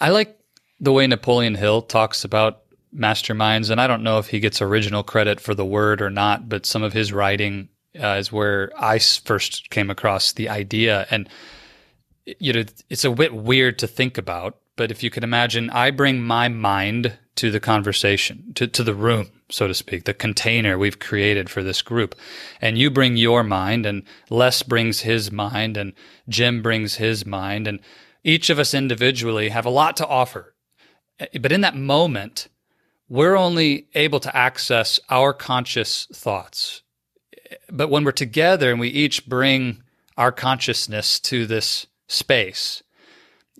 I 0.00 0.10
like 0.10 0.38
the 0.80 0.92
way 0.92 1.06
Napoleon 1.06 1.54
Hill 1.54 1.82
talks 1.82 2.24
about 2.24 2.62
masterminds, 2.94 3.70
and 3.70 3.80
I 3.80 3.86
don't 3.86 4.02
know 4.02 4.18
if 4.18 4.28
he 4.28 4.40
gets 4.40 4.60
original 4.60 5.02
credit 5.02 5.40
for 5.40 5.54
the 5.54 5.64
word 5.64 6.00
or 6.00 6.10
not, 6.10 6.48
but 6.48 6.66
some 6.66 6.82
of 6.82 6.92
his 6.92 7.12
writing 7.12 7.68
uh, 8.00 8.16
is 8.18 8.32
where 8.32 8.72
I 8.76 8.98
first 8.98 9.70
came 9.70 9.90
across 9.90 10.32
the 10.32 10.48
idea. 10.48 11.06
And, 11.10 11.28
you 12.24 12.52
know, 12.52 12.64
it's 12.90 13.04
a 13.04 13.10
bit 13.10 13.34
weird 13.34 13.78
to 13.80 13.86
think 13.86 14.18
about, 14.18 14.58
but 14.76 14.90
if 14.90 15.02
you 15.02 15.10
can 15.10 15.24
imagine, 15.24 15.70
I 15.70 15.90
bring 15.90 16.22
my 16.22 16.48
mind 16.48 17.16
to 17.36 17.50
the 17.50 17.60
conversation, 17.60 18.52
to, 18.54 18.66
to 18.66 18.82
the 18.84 18.94
room, 18.94 19.30
so 19.50 19.66
to 19.66 19.74
speak, 19.74 20.04
the 20.04 20.14
container 20.14 20.78
we've 20.78 20.98
created 20.98 21.50
for 21.50 21.62
this 21.62 21.82
group. 21.82 22.14
And 22.60 22.78
you 22.78 22.90
bring 22.90 23.16
your 23.16 23.42
mind, 23.42 23.86
and 23.86 24.04
Les 24.30 24.62
brings 24.62 25.00
his 25.00 25.32
mind, 25.32 25.76
and 25.76 25.92
Jim 26.28 26.62
brings 26.62 26.96
his 26.96 27.26
mind, 27.26 27.66
and 27.66 27.80
each 28.22 28.50
of 28.50 28.58
us 28.58 28.72
individually 28.72 29.48
have 29.48 29.66
a 29.66 29.70
lot 29.70 29.96
to 29.96 30.06
offer. 30.06 30.54
But 31.40 31.52
in 31.52 31.60
that 31.62 31.76
moment, 31.76 32.48
we're 33.08 33.36
only 33.36 33.88
able 33.94 34.20
to 34.20 34.36
access 34.36 34.98
our 35.10 35.32
conscious 35.32 36.06
thoughts. 36.12 36.82
But 37.70 37.90
when 37.90 38.04
we're 38.04 38.12
together 38.12 38.70
and 38.70 38.80
we 38.80 38.88
each 38.88 39.26
bring 39.26 39.82
our 40.16 40.32
consciousness 40.32 41.20
to 41.20 41.46
this 41.46 41.86
space, 42.08 42.82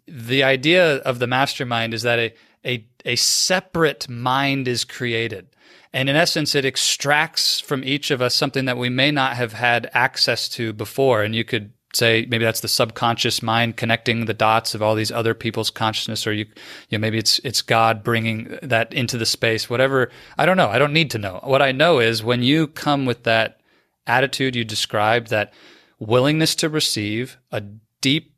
the 0.07 0.43
idea 0.43 0.97
of 0.99 1.19
the 1.19 1.27
mastermind 1.27 1.95
is 1.95 2.03
that 2.03 2.19
a, 2.19 2.35
a, 2.65 2.87
a 3.05 3.17
separate 3.17 4.09
mind 4.09 4.69
is 4.69 4.85
created. 4.85 5.47
And 5.93 6.09
in 6.09 6.17
essence, 6.17 6.55
it 6.55 6.65
extracts 6.65 7.61
from 7.61 7.85
each 7.85 8.11
of 8.11 8.21
us 8.21 8.35
something 8.35 8.65
that 8.65 8.77
we 8.77 8.89
may 8.89 9.11
not 9.11 9.37
have 9.37 9.53
had 9.53 9.91
access 9.95 10.49
to 10.51 10.73
before. 10.73 11.23
And 11.23 11.35
you 11.35 11.45
could 11.45 11.73
say 11.97 12.27
maybe 12.29 12.45
that's 12.45 12.61
the 12.61 12.69
subconscious 12.69 13.43
mind 13.43 13.77
connecting 13.77 14.25
the 14.25 14.35
dots 14.35 14.75
of 14.75 14.83
all 14.83 14.95
these 14.95 15.13
other 15.13 15.35
people's 15.35 15.71
consciousness 15.71 16.27
or 16.27 16.33
you 16.33 16.45
you 16.89 16.99
know 16.99 17.01
maybe 17.01 17.19
it's 17.19 17.39
it's 17.45 17.63
god 17.63 18.03
bringing 18.03 18.59
that 18.63 18.93
into 18.93 19.17
the 19.17 19.27
space 19.27 19.71
whatever 19.71 20.11
i 20.37 20.45
don't 20.45 20.57
know 20.57 20.69
i 20.69 20.79
don't 20.79 20.93
need 20.93 21.11
to 21.11 21.19
know 21.19 21.41
what 21.45 21.63
i 21.63 21.73
know 21.73 22.01
is 22.01 22.25
when 22.25 22.43
you 22.43 22.67
come 22.67 23.07
with 23.07 23.23
that 23.23 23.61
attitude 24.07 24.57
you 24.57 24.65
described 24.65 25.29
that 25.29 25.53
willingness 25.99 26.55
to 26.55 26.69
receive 26.69 27.39
a 27.53 27.61
deep 28.01 28.34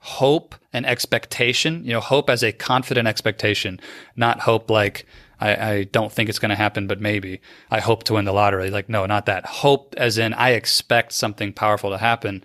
hope 0.00 0.54
and 0.72 0.86
expectation 0.86 1.84
you 1.84 1.92
know 1.92 2.00
hope 2.00 2.30
as 2.30 2.42
a 2.42 2.52
confident 2.52 3.06
expectation 3.06 3.78
not 4.16 4.40
hope 4.40 4.70
like 4.70 5.06
I, 5.40 5.72
I 5.72 5.84
don't 5.84 6.12
think 6.12 6.28
it's 6.28 6.38
going 6.38 6.50
to 6.50 6.56
happen, 6.56 6.86
but 6.86 7.00
maybe 7.00 7.40
I 7.70 7.80
hope 7.80 8.04
to 8.04 8.14
win 8.14 8.26
the 8.26 8.32
lottery. 8.32 8.70
Like, 8.70 8.88
no, 8.88 9.06
not 9.06 9.26
that. 9.26 9.46
Hope 9.46 9.94
as 9.96 10.18
in 10.18 10.34
I 10.34 10.50
expect 10.50 11.12
something 11.12 11.52
powerful 11.52 11.90
to 11.90 11.98
happen. 11.98 12.44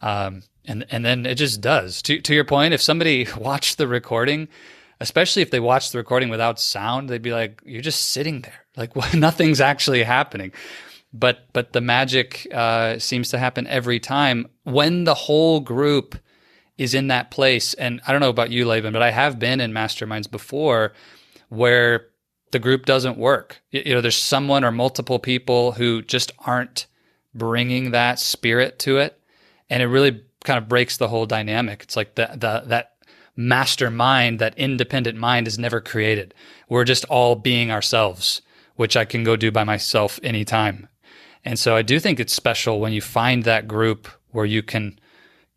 Um, 0.00 0.44
and, 0.64 0.86
and 0.90 1.04
then 1.04 1.26
it 1.26 1.34
just 1.34 1.60
does. 1.60 2.00
To, 2.02 2.20
to 2.20 2.34
your 2.34 2.44
point, 2.44 2.74
if 2.74 2.82
somebody 2.82 3.26
watched 3.36 3.78
the 3.78 3.88
recording, 3.88 4.48
especially 5.00 5.42
if 5.42 5.50
they 5.50 5.60
watched 5.60 5.92
the 5.92 5.98
recording 5.98 6.28
without 6.28 6.60
sound, 6.60 7.08
they'd 7.08 7.22
be 7.22 7.32
like, 7.32 7.60
you're 7.64 7.82
just 7.82 8.12
sitting 8.12 8.42
there. 8.42 8.64
Like 8.76 8.94
nothing's 9.14 9.60
actually 9.60 10.04
happening. 10.04 10.52
But, 11.12 11.46
but 11.54 11.72
the 11.72 11.80
magic, 11.80 12.46
uh, 12.52 12.98
seems 12.98 13.30
to 13.30 13.38
happen 13.38 13.66
every 13.66 13.98
time 13.98 14.46
when 14.64 15.04
the 15.04 15.14
whole 15.14 15.60
group 15.60 16.16
is 16.78 16.94
in 16.94 17.08
that 17.08 17.30
place. 17.30 17.74
And 17.74 18.00
I 18.06 18.12
don't 18.12 18.20
know 18.20 18.30
about 18.30 18.50
you, 18.50 18.64
Laban, 18.64 18.92
but 18.92 19.02
I 19.02 19.10
have 19.10 19.38
been 19.38 19.60
in 19.60 19.72
masterminds 19.72 20.30
before 20.30 20.92
where 21.48 22.06
the 22.52 22.58
group 22.58 22.86
doesn't 22.86 23.18
work. 23.18 23.60
You 23.70 23.94
know, 23.94 24.00
there's 24.00 24.16
someone 24.16 24.64
or 24.64 24.72
multiple 24.72 25.18
people 25.18 25.72
who 25.72 26.00
just 26.02 26.32
aren't 26.46 26.86
bringing 27.34 27.90
that 27.90 28.18
spirit 28.18 28.78
to 28.80 28.98
it, 28.98 29.20
and 29.68 29.82
it 29.82 29.86
really 29.86 30.22
kind 30.44 30.58
of 30.58 30.68
breaks 30.68 30.96
the 30.96 31.08
whole 31.08 31.26
dynamic. 31.26 31.82
It's 31.82 31.96
like 31.96 32.14
the 32.14 32.28
the 32.32 32.62
that 32.66 32.94
mastermind, 33.36 34.38
that 34.40 34.58
independent 34.58 35.18
mind 35.18 35.46
is 35.46 35.58
never 35.58 35.80
created. 35.80 36.34
We're 36.68 36.84
just 36.84 37.04
all 37.04 37.36
being 37.36 37.70
ourselves, 37.70 38.42
which 38.76 38.96
I 38.96 39.04
can 39.04 39.24
go 39.24 39.36
do 39.36 39.52
by 39.52 39.64
myself 39.64 40.18
anytime. 40.22 40.88
And 41.44 41.58
so 41.58 41.76
I 41.76 41.82
do 41.82 42.00
think 42.00 42.18
it's 42.18 42.34
special 42.34 42.80
when 42.80 42.92
you 42.92 43.00
find 43.00 43.44
that 43.44 43.68
group 43.68 44.08
where 44.32 44.44
you 44.44 44.62
can 44.62 44.98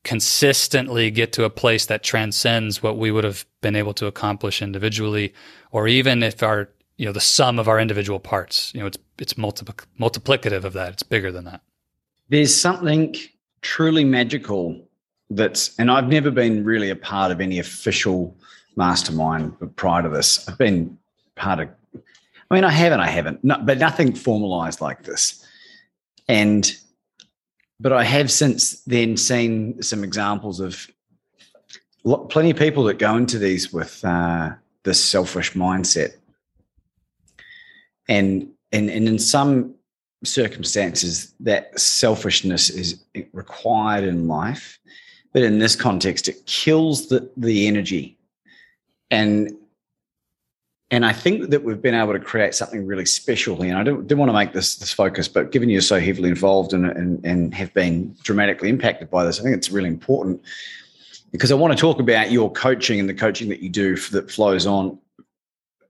consistently 0.03 1.12
get 1.12 1.31
to 1.34 1.43
a 1.43 1.50
place 1.50 1.86
that 1.86 2.03
transcends 2.03 2.81
what 2.81 2.98
we 2.98 3.12
would 3.12 3.24
have 3.24 3.46
been 3.62 3.75
able 3.75 3.93
to 3.93 4.08
accomplish 4.08 4.62
individually 4.62 5.34
or 5.72 5.88
even 5.88 6.24
if 6.24 6.41
our 6.41 6.70
you 6.98 7.05
know 7.05 7.12
the 7.12 7.20
sum 7.20 7.58
of 7.58 7.67
our 7.67 7.79
individual 7.79 8.20
parts. 8.20 8.72
You 8.75 8.81
know, 8.81 8.86
it's 8.86 8.98
it's 9.17 9.34
multipl- 9.34 9.86
multiplicative 10.00 10.63
of 10.63 10.74
that. 10.74 10.93
It's 10.93 11.03
bigger 11.03 11.31
than 11.31 11.46
that. 11.46 11.62
There's 12.29 12.55
something 12.55 13.15
truly 13.62 14.03
magical 14.03 14.88
that's, 15.31 15.77
and 15.79 15.89
I've 15.89 16.08
never 16.08 16.29
been 16.29 16.63
really 16.63 16.89
a 16.89 16.96
part 16.96 17.31
of 17.31 17.41
any 17.41 17.58
official 17.60 18.38
mastermind 18.75 19.53
prior 19.75 20.03
to 20.03 20.10
this. 20.10 20.48
I've 20.48 20.58
been 20.58 20.98
part 21.36 21.60
of. 21.60 21.70
I 22.50 22.55
mean, 22.55 22.63
I 22.63 22.70
haven't. 22.70 23.00
I 23.00 23.08
haven't. 23.08 23.43
No, 23.43 23.58
but 23.63 23.79
nothing 23.79 24.13
formalized 24.13 24.79
like 24.79 25.03
this. 25.03 25.43
And, 26.27 26.72
but 27.82 27.92
I 27.92 28.04
have 28.04 28.32
since 28.32 28.82
then 28.82 29.18
seen 29.18 29.82
some 29.82 30.04
examples 30.04 30.60
of 30.60 30.88
plenty 32.30 32.52
of 32.52 32.58
people 32.58 32.84
that 32.86 33.00
go 33.00 33.18
into 33.18 33.40
these 33.40 33.74
with 33.74 34.06
uh, 34.06 34.52
this 34.84 35.04
selfish 35.04 35.54
mindset. 35.54 36.14
And 38.08 38.50
and 38.72 38.90
and 38.90 39.08
in 39.08 39.18
some 39.18 39.74
circumstances 40.24 41.34
that 41.40 41.78
selfishness 41.80 42.70
is 42.70 43.04
required 43.34 44.04
in 44.04 44.28
life. 44.28 44.80
But 45.34 45.42
in 45.42 45.58
this 45.58 45.76
context 45.76 46.28
it 46.28 46.46
kills 46.46 47.08
the 47.08 47.32
the 47.36 47.68
energy. 47.68 48.18
And 49.10 49.56
and 50.92 51.06
I 51.06 51.14
think 51.14 51.50
that 51.52 51.64
we've 51.64 51.82
been 51.82 51.96
able 51.96 52.12
to 52.12 52.20
create 52.20 52.54
something 52.54 52.86
really 52.86 53.06
special 53.06 53.56
here. 53.62 53.70
And 53.70 53.80
I 53.80 53.84
don't, 53.84 54.06
didn't 54.06 54.20
want 54.20 54.30
to 54.30 54.34
make 54.34 54.52
this 54.52 54.76
this 54.76 54.92
focus, 54.92 55.30
but 55.30 55.52
given 55.52 55.70
you're 55.70 55.82
so 55.82 56.00
heavily 56.00 56.30
involved 56.30 56.74
in 56.74 56.84
it 56.84 56.98
and, 56.98 57.26
and 57.26 57.54
have 57.56 57.74
been 57.74 58.16
dramatically 58.24 58.68
impacted 58.68 59.10
by 59.10 59.24
this, 59.24 59.40
I 59.40 59.44
think 59.44 59.56
it's 59.56 59.72
really 59.72 59.88
important 59.88 60.42
because 61.32 61.50
I 61.50 61.56
want 61.56 61.72
to 61.72 61.80
talk 61.80 62.02
about 62.02 62.30
your 62.30 62.52
coaching 62.52 63.00
and 63.00 63.08
the 63.08 63.14
coaching 63.14 63.48
that 63.50 63.62
you 63.62 63.70
do 63.70 63.96
that 63.96 64.30
flows 64.30 64.68
on 64.68 65.00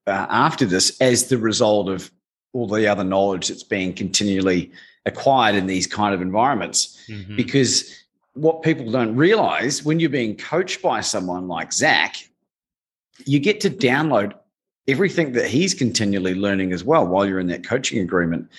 uh, 0.06 0.28
after 0.30 0.66
this 0.66 1.02
as 1.02 1.30
the 1.30 1.38
result 1.40 1.90
of 1.90 2.12
all 2.54 2.68
the 2.68 2.88
other 2.88 3.04
knowledge 3.04 3.48
that's 3.48 3.64
being 3.64 3.94
continually 3.94 4.72
acquired 5.08 5.56
in 5.56 5.66
these 5.66 5.88
kind 5.88 6.14
of 6.14 6.22
environments. 6.22 7.04
Mm-hmm. 7.08 7.36
Because 7.36 7.92
what 8.34 8.62
people 8.62 8.92
don't 8.92 9.16
realize 9.16 9.84
when 9.84 10.00
you're 10.00 10.12
being 10.12 10.38
coached 10.38 10.82
by 10.84 11.02
someone 11.02 11.48
like 11.48 11.74
Zach, 11.74 12.18
you 13.26 13.40
get 13.40 13.62
to 13.62 13.70
download 13.70 14.34
everything 14.88 15.34
that 15.34 15.48
he's 15.48 15.74
continually 15.74 16.34
learning 16.36 16.74
as 16.74 16.84
well 16.84 17.06
while 17.06 17.26
you're 17.26 17.40
in 17.40 17.48
that 17.48 17.64
coaching 17.64 18.00
agreement. 18.00 18.50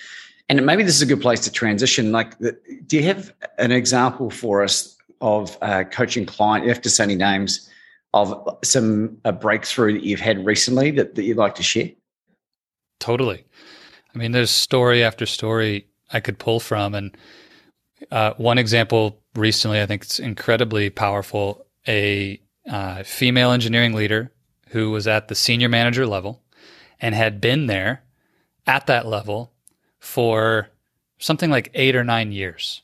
and 0.49 0.65
maybe 0.65 0.83
this 0.83 0.95
is 0.95 1.01
a 1.01 1.05
good 1.05 1.21
place 1.21 1.39
to 1.41 1.51
transition. 1.51 2.11
Like, 2.11 2.37
do 2.39 2.97
you 2.97 3.03
have 3.03 3.33
an 3.57 3.71
example 3.71 4.29
for 4.29 4.63
us 4.63 4.97
of 5.21 5.57
a 5.61 5.85
coaching 5.85 6.25
client? 6.25 6.65
You 6.65 6.71
have 6.71 6.81
to 6.81 6.89
say 6.89 7.03
any 7.03 7.15
names 7.15 7.69
of 8.13 8.57
some 8.63 9.17
a 9.25 9.31
breakthrough 9.31 9.93
that 9.93 10.03
you've 10.03 10.19
had 10.19 10.45
recently 10.45 10.91
that, 10.91 11.15
that 11.15 11.23
you'd 11.23 11.37
like 11.37 11.55
to 11.55 11.63
share. 11.63 11.89
Totally. 12.99 13.45
I 14.13 14.17
mean, 14.17 14.31
there's 14.31 14.51
story 14.51 15.03
after 15.03 15.25
story 15.25 15.87
I 16.11 16.19
could 16.19 16.37
pull 16.37 16.59
from, 16.59 16.93
and 16.93 17.17
uh, 18.11 18.33
one 18.37 18.57
example 18.57 19.21
recently, 19.35 19.81
I 19.81 19.85
think 19.85 20.03
it's 20.03 20.19
incredibly 20.19 20.89
powerful. 20.89 21.65
A 21.87 22.39
uh, 22.69 23.03
female 23.03 23.51
engineering 23.51 23.93
leader 23.93 24.31
who 24.73 24.89
was 24.91 25.07
at 25.07 25.27
the 25.27 25.35
senior 25.35 25.69
manager 25.69 26.05
level 26.05 26.41
and 26.99 27.13
had 27.13 27.39
been 27.39 27.67
there 27.67 28.03
at 28.65 28.87
that 28.87 29.05
level 29.05 29.53
for 29.99 30.69
something 31.19 31.51
like 31.51 31.69
eight 31.75 31.95
or 31.95 32.03
nine 32.03 32.31
years. 32.31 32.81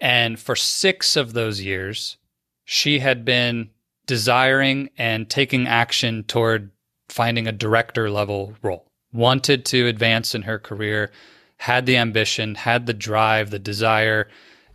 And 0.00 0.38
for 0.38 0.56
six 0.56 1.16
of 1.16 1.32
those 1.32 1.60
years, 1.60 2.16
she 2.64 2.98
had 2.98 3.24
been 3.24 3.70
desiring 4.06 4.90
and 4.98 5.30
taking 5.30 5.68
action 5.68 6.24
toward 6.24 6.70
finding 7.08 7.46
a 7.46 7.52
director 7.52 8.10
level 8.10 8.54
role, 8.60 8.90
wanted 9.12 9.64
to 9.66 9.86
advance 9.86 10.34
in 10.34 10.42
her 10.42 10.58
career, 10.58 11.12
had 11.58 11.86
the 11.86 11.96
ambition, 11.96 12.56
had 12.56 12.86
the 12.86 12.94
drive, 12.94 13.50
the 13.50 13.58
desire, 13.58 14.28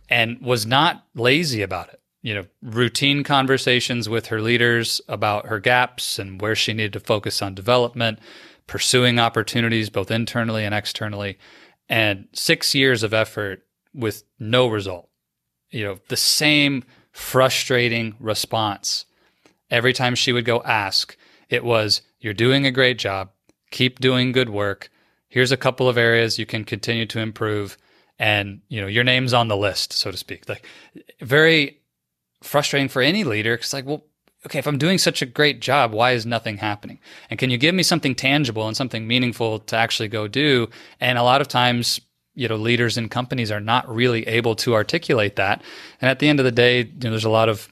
and 0.08 0.40
was 0.40 0.64
not 0.64 1.04
lazy 1.14 1.60
about 1.60 1.88
it. 1.90 2.00
You 2.26 2.34
know, 2.34 2.46
routine 2.62 3.22
conversations 3.22 4.08
with 4.08 4.26
her 4.26 4.40
leaders 4.40 5.00
about 5.08 5.46
her 5.46 5.60
gaps 5.60 6.18
and 6.18 6.40
where 6.40 6.54
she 6.54 6.72
needed 6.72 6.92
to 6.94 7.00
focus 7.00 7.40
on 7.40 7.54
development, 7.54 8.18
pursuing 8.66 9.18
opportunities 9.18 9.90
both 9.90 10.10
internally 10.10 10.64
and 10.64 10.74
externally, 10.74 11.38
and 11.88 12.26
six 12.32 12.74
years 12.74 13.02
of 13.02 13.14
effort 13.14 13.64
with 13.94 14.24
no 14.40 14.66
result. 14.66 15.08
You 15.70 15.84
know, 15.84 15.98
the 16.08 16.16
same 16.16 16.82
frustrating 17.12 18.14
response 18.18 19.06
every 19.70 19.92
time 19.92 20.14
she 20.14 20.32
would 20.32 20.44
go 20.44 20.62
ask. 20.62 21.16
It 21.48 21.64
was, 21.64 22.02
You're 22.20 22.34
doing 22.34 22.66
a 22.66 22.72
great 22.72 22.98
job. 22.98 23.30
Keep 23.70 24.00
doing 24.00 24.32
good 24.32 24.50
work 24.50 24.90
here's 25.28 25.52
a 25.52 25.56
couple 25.56 25.88
of 25.88 25.98
areas 25.98 26.38
you 26.38 26.46
can 26.46 26.64
continue 26.64 27.04
to 27.06 27.20
improve 27.20 27.76
and 28.18 28.60
you 28.68 28.80
know 28.80 28.86
your 28.86 29.04
name's 29.04 29.34
on 29.34 29.48
the 29.48 29.56
list 29.56 29.92
so 29.92 30.10
to 30.10 30.16
speak 30.16 30.48
like 30.48 30.64
very 31.20 31.78
frustrating 32.42 32.88
for 32.88 33.02
any 33.02 33.24
leader 33.24 33.56
because 33.56 33.72
like 33.72 33.86
well 33.86 34.04
okay 34.44 34.58
if 34.58 34.66
i'm 34.66 34.78
doing 34.78 34.98
such 34.98 35.22
a 35.22 35.26
great 35.26 35.60
job 35.60 35.92
why 35.92 36.12
is 36.12 36.26
nothing 36.26 36.58
happening? 36.58 36.98
And 37.30 37.38
can 37.38 37.50
you 37.50 37.58
give 37.58 37.74
me 37.74 37.82
something 37.82 38.14
tangible 38.14 38.66
and 38.66 38.76
something 38.76 39.06
meaningful 39.06 39.60
to 39.60 39.76
actually 39.76 40.08
go 40.08 40.28
do? 40.28 40.68
And 41.00 41.18
a 41.18 41.22
lot 41.22 41.40
of 41.40 41.48
times 41.48 42.00
you 42.34 42.48
know 42.48 42.56
leaders 42.56 42.98
in 42.98 43.08
companies 43.08 43.50
are 43.50 43.60
not 43.60 43.88
really 43.88 44.26
able 44.26 44.54
to 44.56 44.74
articulate 44.74 45.36
that. 45.36 45.62
And 46.00 46.10
at 46.10 46.18
the 46.18 46.28
end 46.28 46.38
of 46.38 46.44
the 46.44 46.52
day 46.52 46.80
you 46.80 47.04
know, 47.04 47.10
there's 47.10 47.24
a 47.24 47.30
lot 47.30 47.48
of 47.48 47.68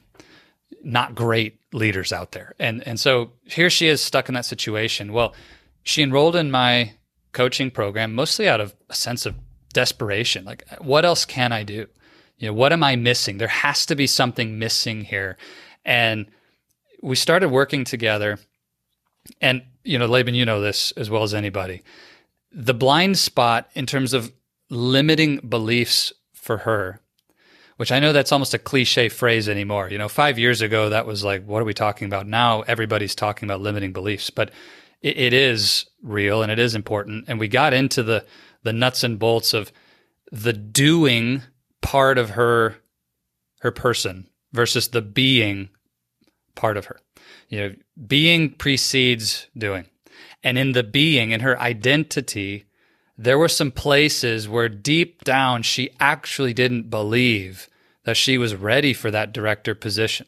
not 0.83 1.15
great 1.15 1.59
leaders 1.73 2.11
out 2.11 2.31
there. 2.31 2.53
And 2.59 2.85
and 2.87 2.99
so 2.99 3.31
here 3.45 3.69
she 3.69 3.87
is 3.87 4.01
stuck 4.01 4.27
in 4.27 4.35
that 4.35 4.45
situation. 4.45 5.13
Well 5.13 5.33
she 5.83 6.01
enrolled 6.01 6.35
in 6.35 6.49
my 6.51 6.93
coaching 7.31 7.69
program 7.69 8.15
mostly 8.15 8.49
out 8.49 8.59
of 8.59 8.75
a 8.89 8.95
sense 8.95 9.25
of 9.25 9.35
desperation. 9.71 10.45
Like, 10.45 10.63
what 10.79 11.05
else 11.05 11.25
can 11.25 11.51
I 11.51 11.63
do? 11.63 11.87
You 12.37 12.47
know, 12.47 12.53
what 12.53 12.73
am 12.73 12.83
I 12.83 12.95
missing? 12.95 13.37
There 13.37 13.47
has 13.47 13.85
to 13.87 13.95
be 13.95 14.07
something 14.07 14.59
missing 14.59 15.05
here. 15.05 15.37
And 15.83 16.27
we 17.01 17.15
started 17.15 17.49
working 17.49 17.83
together. 17.83 18.39
And, 19.41 19.63
you 19.83 19.97
know, 19.97 20.05
Laban, 20.05 20.35
you 20.35 20.45
know 20.45 20.61
this 20.61 20.91
as 20.93 21.09
well 21.09 21.23
as 21.23 21.33
anybody. 21.33 21.81
The 22.51 22.73
blind 22.73 23.17
spot 23.17 23.69
in 23.73 23.85
terms 23.85 24.13
of 24.13 24.31
limiting 24.69 25.37
beliefs 25.37 26.13
for 26.33 26.59
her, 26.59 26.99
which 27.77 27.91
I 27.91 27.99
know 27.99 28.13
that's 28.13 28.31
almost 28.31 28.53
a 28.53 28.59
cliche 28.59 29.09
phrase 29.09 29.47
anymore. 29.49 29.89
You 29.89 29.97
know, 29.97 30.09
five 30.09 30.39
years 30.39 30.61
ago, 30.61 30.89
that 30.89 31.05
was 31.05 31.23
like, 31.23 31.45
what 31.45 31.61
are 31.61 31.65
we 31.65 31.73
talking 31.73 32.05
about? 32.05 32.27
Now 32.27 32.61
everybody's 32.61 33.15
talking 33.15 33.47
about 33.47 33.61
limiting 33.61 33.93
beliefs. 33.93 34.29
But 34.29 34.51
it, 35.01 35.17
it 35.17 35.33
is 35.33 35.85
real 36.01 36.41
and 36.41 36.51
it 36.51 36.59
is 36.59 36.75
important. 36.75 37.25
And 37.27 37.39
we 37.39 37.47
got 37.47 37.73
into 37.73 38.03
the 38.03 38.25
the 38.63 38.73
nuts 38.73 39.03
and 39.03 39.19
bolts 39.19 39.53
of 39.53 39.71
the 40.31 40.53
doing 40.53 41.43
part 41.85 42.17
of 42.17 42.31
her 42.31 42.77
her 43.59 43.71
person 43.71 44.27
versus 44.51 44.89
the 44.89 45.01
being 45.01 45.69
part 46.55 46.77
of 46.77 46.85
her. 46.85 46.99
You 47.47 47.59
know, 47.59 47.75
being 48.07 48.53
precedes 48.53 49.47
doing. 49.55 49.85
And 50.43 50.57
in 50.57 50.71
the 50.71 50.83
being, 50.83 51.31
in 51.31 51.41
her 51.41 51.59
identity, 51.59 52.65
there 53.17 53.37
were 53.37 53.47
some 53.47 53.71
places 53.71 54.49
where 54.49 54.67
deep 54.67 55.23
down 55.23 55.61
she 55.61 55.91
actually 55.99 56.53
didn't 56.53 56.89
believe 56.89 57.69
that 58.03 58.17
she 58.17 58.37
was 58.37 58.55
ready 58.55 58.93
for 58.93 59.11
that 59.11 59.31
director 59.31 59.75
position. 59.75 60.25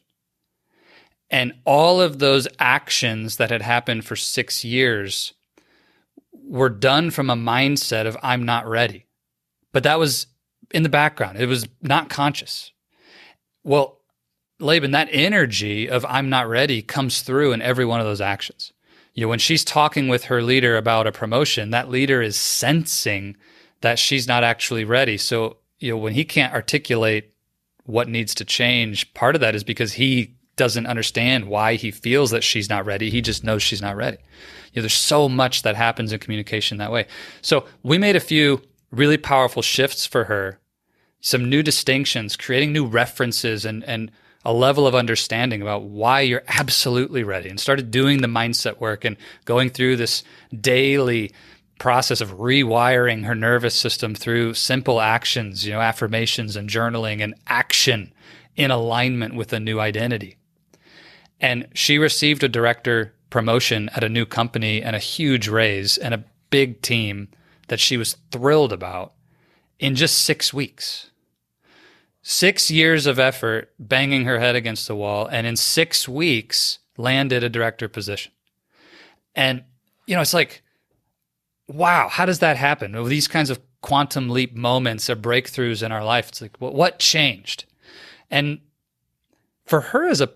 And 1.30 1.54
all 1.66 2.00
of 2.00 2.20
those 2.20 2.48
actions 2.60 3.38
that 3.38 3.50
had 3.50 3.62
happened 3.62 4.06
for 4.06 4.16
six 4.16 4.64
years 4.64 5.34
were 6.32 6.70
done 6.70 7.12
from 7.12 7.30
a 7.30 7.36
mindset 7.36 8.06
of, 8.06 8.16
I'm 8.22 8.46
not 8.46 8.68
ready. 8.68 9.08
But 9.74 9.84
that 9.84 10.00
was 10.00 10.28
in 10.72 10.84
the 10.84 10.90
background, 10.90 11.40
it 11.40 11.48
was 11.48 11.68
not 11.82 12.10
conscious. 12.10 12.72
Well, 13.64 14.00
Laban, 14.60 14.92
that 14.92 15.10
energy 15.12 15.90
of 15.90 16.06
I'm 16.06 16.30
not 16.30 16.50
ready 16.50 16.82
comes 16.82 17.22
through 17.22 17.54
in 17.54 17.62
every 17.62 17.86
one 17.86 18.00
of 18.00 18.06
those 18.06 18.22
actions. 18.22 18.74
You 19.14 19.24
know, 19.24 19.30
when 19.30 19.40
she's 19.40 19.64
talking 19.64 20.08
with 20.08 20.26
her 20.26 20.42
leader 20.42 20.78
about 20.78 21.08
a 21.08 21.12
promotion, 21.12 21.72
that 21.72 21.90
leader 21.90 22.22
is 22.22 22.36
sensing 22.38 23.36
that 23.82 24.00
she's 24.00 24.28
not 24.28 24.44
actually 24.44 24.84
ready. 24.84 25.18
So, 25.18 25.58
you 25.80 25.92
know, 25.92 25.98
when 25.98 26.14
he 26.14 26.24
can't 26.24 26.54
articulate 26.54 27.34
what 27.86 28.10
needs 28.10 28.36
to 28.36 28.46
change, 28.46 29.14
part 29.14 29.36
of 29.36 29.42
that 29.42 29.56
is 29.56 29.64
because 29.64 29.94
he 29.94 30.36
doesn't 30.56 30.88
understand 30.88 31.48
why 31.48 31.76
he 31.76 31.92
feels 31.92 32.32
that 32.32 32.44
she's 32.44 32.70
not 32.70 32.86
ready. 32.86 33.10
He 33.10 33.22
just 33.22 33.44
knows 33.44 33.62
she's 33.64 33.82
not 33.82 33.96
ready. 33.96 34.18
You 34.74 34.80
know, 34.80 34.82
there's 34.84 34.94
so 34.94 35.30
much 35.30 35.62
that 35.62 35.76
happens 35.76 36.12
in 36.12 36.20
communication 36.20 36.78
that 36.80 36.92
way. 36.92 37.06
So 37.42 37.66
we 37.84 37.98
made 37.98 38.16
a 38.16 38.20
few 38.20 38.62
really 38.92 39.18
powerful 39.18 39.62
shifts 39.62 40.06
for 40.06 40.26
her, 40.26 40.60
some 41.20 41.50
new 41.50 41.64
distinctions, 41.64 42.38
creating 42.38 42.72
new 42.72 42.86
references 42.86 43.66
and, 43.66 43.84
and 43.84 44.12
a 44.46 44.54
level 44.54 44.88
of 44.88 44.96
understanding 44.96 45.62
about 45.62 45.84
why 45.84 46.22
you're 46.22 46.44
absolutely 46.48 47.24
ready 47.24 47.50
and 47.50 47.60
started 47.60 47.92
doing 47.92 48.22
the 48.22 48.28
mindset 48.28 48.80
work 48.80 49.04
and 49.04 49.18
going 49.46 49.70
through 49.70 49.96
this 49.98 50.24
daily 50.62 51.32
process 51.80 52.22
of 52.22 52.38
rewiring 52.38 53.26
her 53.26 53.36
nervous 53.36 53.76
system 53.76 54.16
through 54.16 54.54
simple 54.54 55.02
actions, 55.02 55.66
you 55.66 55.74
know, 55.74 55.82
affirmations 55.82 56.56
and 56.56 56.70
journaling 56.70 57.22
and 57.22 57.36
action 57.48 58.12
in 58.56 58.72
alignment 58.72 59.36
with 59.36 59.54
a 59.54 59.60
new 59.60 59.80
identity. 59.80 60.38
And 61.40 61.68
she 61.74 61.98
received 62.00 62.44
a 62.44 62.50
director 62.50 63.14
promotion 63.30 63.90
at 63.90 64.04
a 64.04 64.10
new 64.10 64.26
company 64.26 64.82
and 64.82 64.96
a 64.96 65.00
huge 65.00 65.48
raise 65.48 65.98
and 65.98 66.14
a 66.14 66.24
big 66.50 66.82
team 66.82 67.28
that 67.68 67.80
she 67.80 67.98
was 67.98 68.18
thrilled 68.32 68.74
about 68.74 69.14
in 69.80 69.96
just 69.96 70.18
six 70.20 70.54
weeks. 70.54 71.12
Six 72.22 72.70
years 72.70 73.06
of 73.06 73.20
effort 73.20 73.74
banging 73.80 74.26
her 74.26 74.40
head 74.40 74.56
against 74.56 74.88
the 74.88 74.96
wall, 74.96 75.28
and 75.28 75.48
in 75.48 75.56
six 75.56 76.10
weeks, 76.10 76.80
landed 76.98 77.44
a 77.44 77.50
director 77.50 77.88
position. 77.88 78.32
And, 79.36 79.64
you 80.08 80.16
know, 80.16 80.22
it's 80.22 80.34
like, 80.34 80.64
wow, 81.68 82.10
how 82.10 82.26
does 82.26 82.40
that 82.40 82.58
happen? 82.58 82.94
Well, 82.94 83.06
these 83.06 83.28
kinds 83.28 83.50
of 83.50 83.60
quantum 83.82 84.30
leap 84.30 84.56
moments 84.56 85.10
or 85.10 85.16
breakthroughs 85.16 85.84
in 85.84 85.92
our 85.92 86.04
life, 86.04 86.30
it's 86.30 86.42
like, 86.42 86.58
what 86.58 87.00
changed? 87.00 87.66
And 88.30 88.60
for 89.66 89.82
her 89.82 90.10
as 90.10 90.22
a 90.22 90.32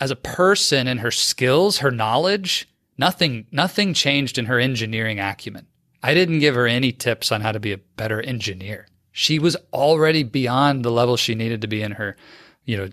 as 0.00 0.10
a 0.10 0.16
person 0.16 0.88
and 0.88 1.00
her 1.00 1.12
skills, 1.12 1.78
her 1.78 1.90
knowledge, 1.90 2.68
nothing 2.98 3.46
nothing 3.52 3.94
changed 3.94 4.36
in 4.36 4.46
her 4.46 4.58
engineering 4.58 5.20
acumen. 5.20 5.66
I 6.02 6.14
didn't 6.14 6.40
give 6.40 6.54
her 6.54 6.66
any 6.66 6.92
tips 6.92 7.30
on 7.30 7.40
how 7.40 7.52
to 7.52 7.60
be 7.60 7.72
a 7.72 7.78
better 7.96 8.20
engineer. 8.20 8.86
She 9.12 9.38
was 9.38 9.56
already 9.72 10.22
beyond 10.22 10.84
the 10.84 10.90
level 10.90 11.16
she 11.16 11.34
needed 11.34 11.60
to 11.60 11.68
be 11.68 11.82
in 11.82 11.92
her, 11.92 12.16
you 12.64 12.76
know, 12.76 12.88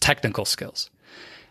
technical 0.00 0.44
skills. 0.44 0.90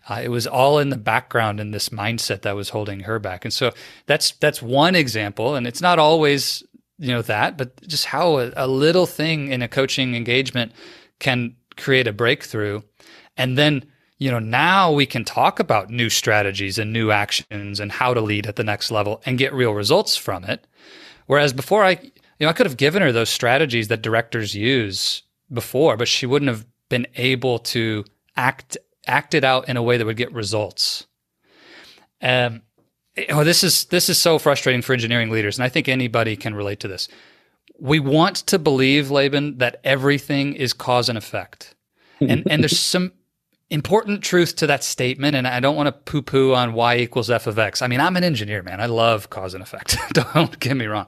Uh, 0.10 0.22
it 0.24 0.30
was 0.30 0.48
all 0.48 0.80
in 0.80 0.90
the 0.90 0.98
background 0.98 1.60
in 1.60 1.72
this 1.72 1.90
mindset 1.90 2.42
that 2.42 2.56
was 2.56 2.70
holding 2.70 3.02
her 3.02 3.20
back. 3.20 3.46
And 3.46 3.54
so 3.54 3.72
that's 4.06 4.32
that's 4.34 4.62
one 4.62 4.96
example, 4.96 5.56
and 5.56 5.68
it's 5.68 5.82
not 5.82 6.00
always 6.00 6.64
you 6.98 7.10
know 7.10 7.22
that, 7.24 7.58
but 7.58 7.82
just 7.88 8.06
how 8.06 8.40
a, 8.40 8.52
a 8.56 8.68
little 8.68 9.06
thing 9.06 9.52
in 9.52 9.62
a 9.62 9.68
coaching 9.68 10.16
engagement 10.16 10.72
can 11.20 11.56
create 11.78 12.08
a 12.08 12.14
breakthrough, 12.14 12.82
and 13.38 13.58
then 13.58 13.86
you 14.22 14.30
know, 14.30 14.38
now 14.38 14.92
we 14.92 15.08
can 15.08 15.26
talk 15.26 15.60
about 15.60 15.90
new 15.90 16.08
strategies 16.08 16.78
and 16.78 16.94
new 16.94 17.10
actions 17.10 17.80
and 17.80 17.92
how 17.92 18.14
to 18.14 18.22
lead 18.22 18.46
at 18.46 18.56
the 18.56 18.64
next 18.64 18.92
level 18.92 19.20
and 19.26 19.40
get 19.40 19.52
real 19.52 19.74
results 19.74 20.16
from 20.16 20.44
it. 20.44 20.68
Whereas 21.32 21.54
before 21.54 21.86
I, 21.86 21.92
you 21.92 22.12
know, 22.42 22.50
I 22.50 22.52
could 22.52 22.66
have 22.66 22.76
given 22.76 23.02
her 23.02 23.14
those 23.14 23.30
strategies 23.30 23.88
that 23.88 24.02
directors 24.02 24.54
use 24.54 25.24
before, 25.50 25.96
but 25.96 26.10
she 26.10 26.26
wouldn't 26.26 26.50
have 26.50 26.66
been 26.90 27.08
able 27.16 27.58
to 27.60 28.04
act 28.36 28.76
act 29.08 29.34
it 29.34 29.46
out 29.46 29.70
in 29.70 29.78
a 29.78 29.82
way 29.82 29.96
that 29.96 30.06
would 30.06 30.18
get 30.18 30.34
results. 30.34 31.08
Um, 32.22 32.64
oh, 33.30 33.46
this 33.46 33.64
is 33.64 33.86
this 33.86 34.10
is 34.10 34.18
so 34.18 34.40
frustrating 34.40 34.82
for 34.82 34.92
engineering 34.92 35.30
leaders, 35.30 35.58
and 35.58 35.64
I 35.64 35.70
think 35.70 35.88
anybody 35.88 36.36
can 36.36 36.54
relate 36.54 36.82
to 36.82 36.90
this. 36.90 37.08
we 37.80 38.02
want 38.02 38.36
to 38.48 38.60
believe, 38.60 39.10
Laban, 39.10 39.60
that 39.60 39.80
everything 39.86 40.54
is 40.54 40.74
cause 40.74 41.08
and 41.08 41.18
effect. 41.18 41.76
And, 42.20 42.46
and 42.50 42.62
there's 42.62 42.78
some 42.94 43.14
important 43.72 44.22
truth 44.22 44.58
to 44.58 44.68
that 44.68 44.84
statement. 44.84 45.36
And 45.36 45.48
I 45.48 45.60
don't 45.60 45.76
want 45.76 45.88
to 45.88 45.92
poo 45.94 46.22
poo 46.22 46.54
on 46.54 46.74
y 46.74 46.98
equals 46.98 47.32
f 47.32 47.48
of 47.48 47.58
x. 47.58 47.82
I 47.82 47.88
mean, 47.88 48.00
I'm 48.00 48.18
an 48.18 48.24
engineer, 48.24 48.62
man. 48.62 48.80
I 48.80 48.86
love 48.86 49.32
cause 49.32 49.56
and 49.56 49.64
effect. 49.64 49.98
don't 50.14 50.60
get 50.60 50.78
me 50.78 50.86
wrong. 50.86 51.08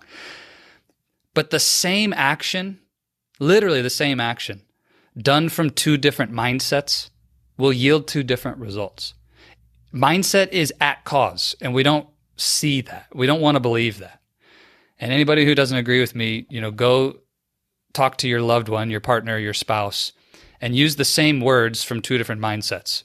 But 1.36 1.52
the 1.52 1.60
same 1.60 2.14
action, 2.14 2.80
literally 3.40 3.82
the 3.82 3.90
same 3.90 4.20
action, 4.20 4.62
done 5.18 5.50
from 5.50 5.70
two 5.70 5.98
different 5.98 6.32
mindsets 6.32 7.10
will 7.58 7.74
yield 7.74 8.08
two 8.08 8.24
different 8.24 8.58
results. 8.58 9.14
Mindset 9.94 10.50
is 10.52 10.74
at 10.82 11.04
cause, 11.04 11.56
and 11.62 11.74
we 11.74 11.84
don't 11.84 12.08
see 12.36 12.82
that. 12.82 13.08
We 13.14 13.28
don't 13.28 13.42
want 13.42 13.56
to 13.56 13.60
believe 13.60 14.00
that. 14.00 14.22
And 15.00 15.12
anybody 15.12 15.46
who 15.46 15.54
doesn't 15.54 15.78
agree 15.78 16.00
with 16.00 16.16
me, 16.16 16.48
you 16.50 16.62
know, 16.62 16.72
go 16.72 17.20
talk 17.94 18.18
to 18.20 18.28
your 18.28 18.42
loved 18.42 18.70
one, 18.70 18.90
your 18.90 19.02
partner, 19.02 19.38
your 19.38 19.54
spouse, 19.54 20.14
and 20.64 20.78
use 20.78 20.96
the 20.96 21.04
same 21.04 21.42
words 21.42 21.84
from 21.84 22.02
two 22.02 22.18
different 22.18 22.40
mindsets. 22.40 23.04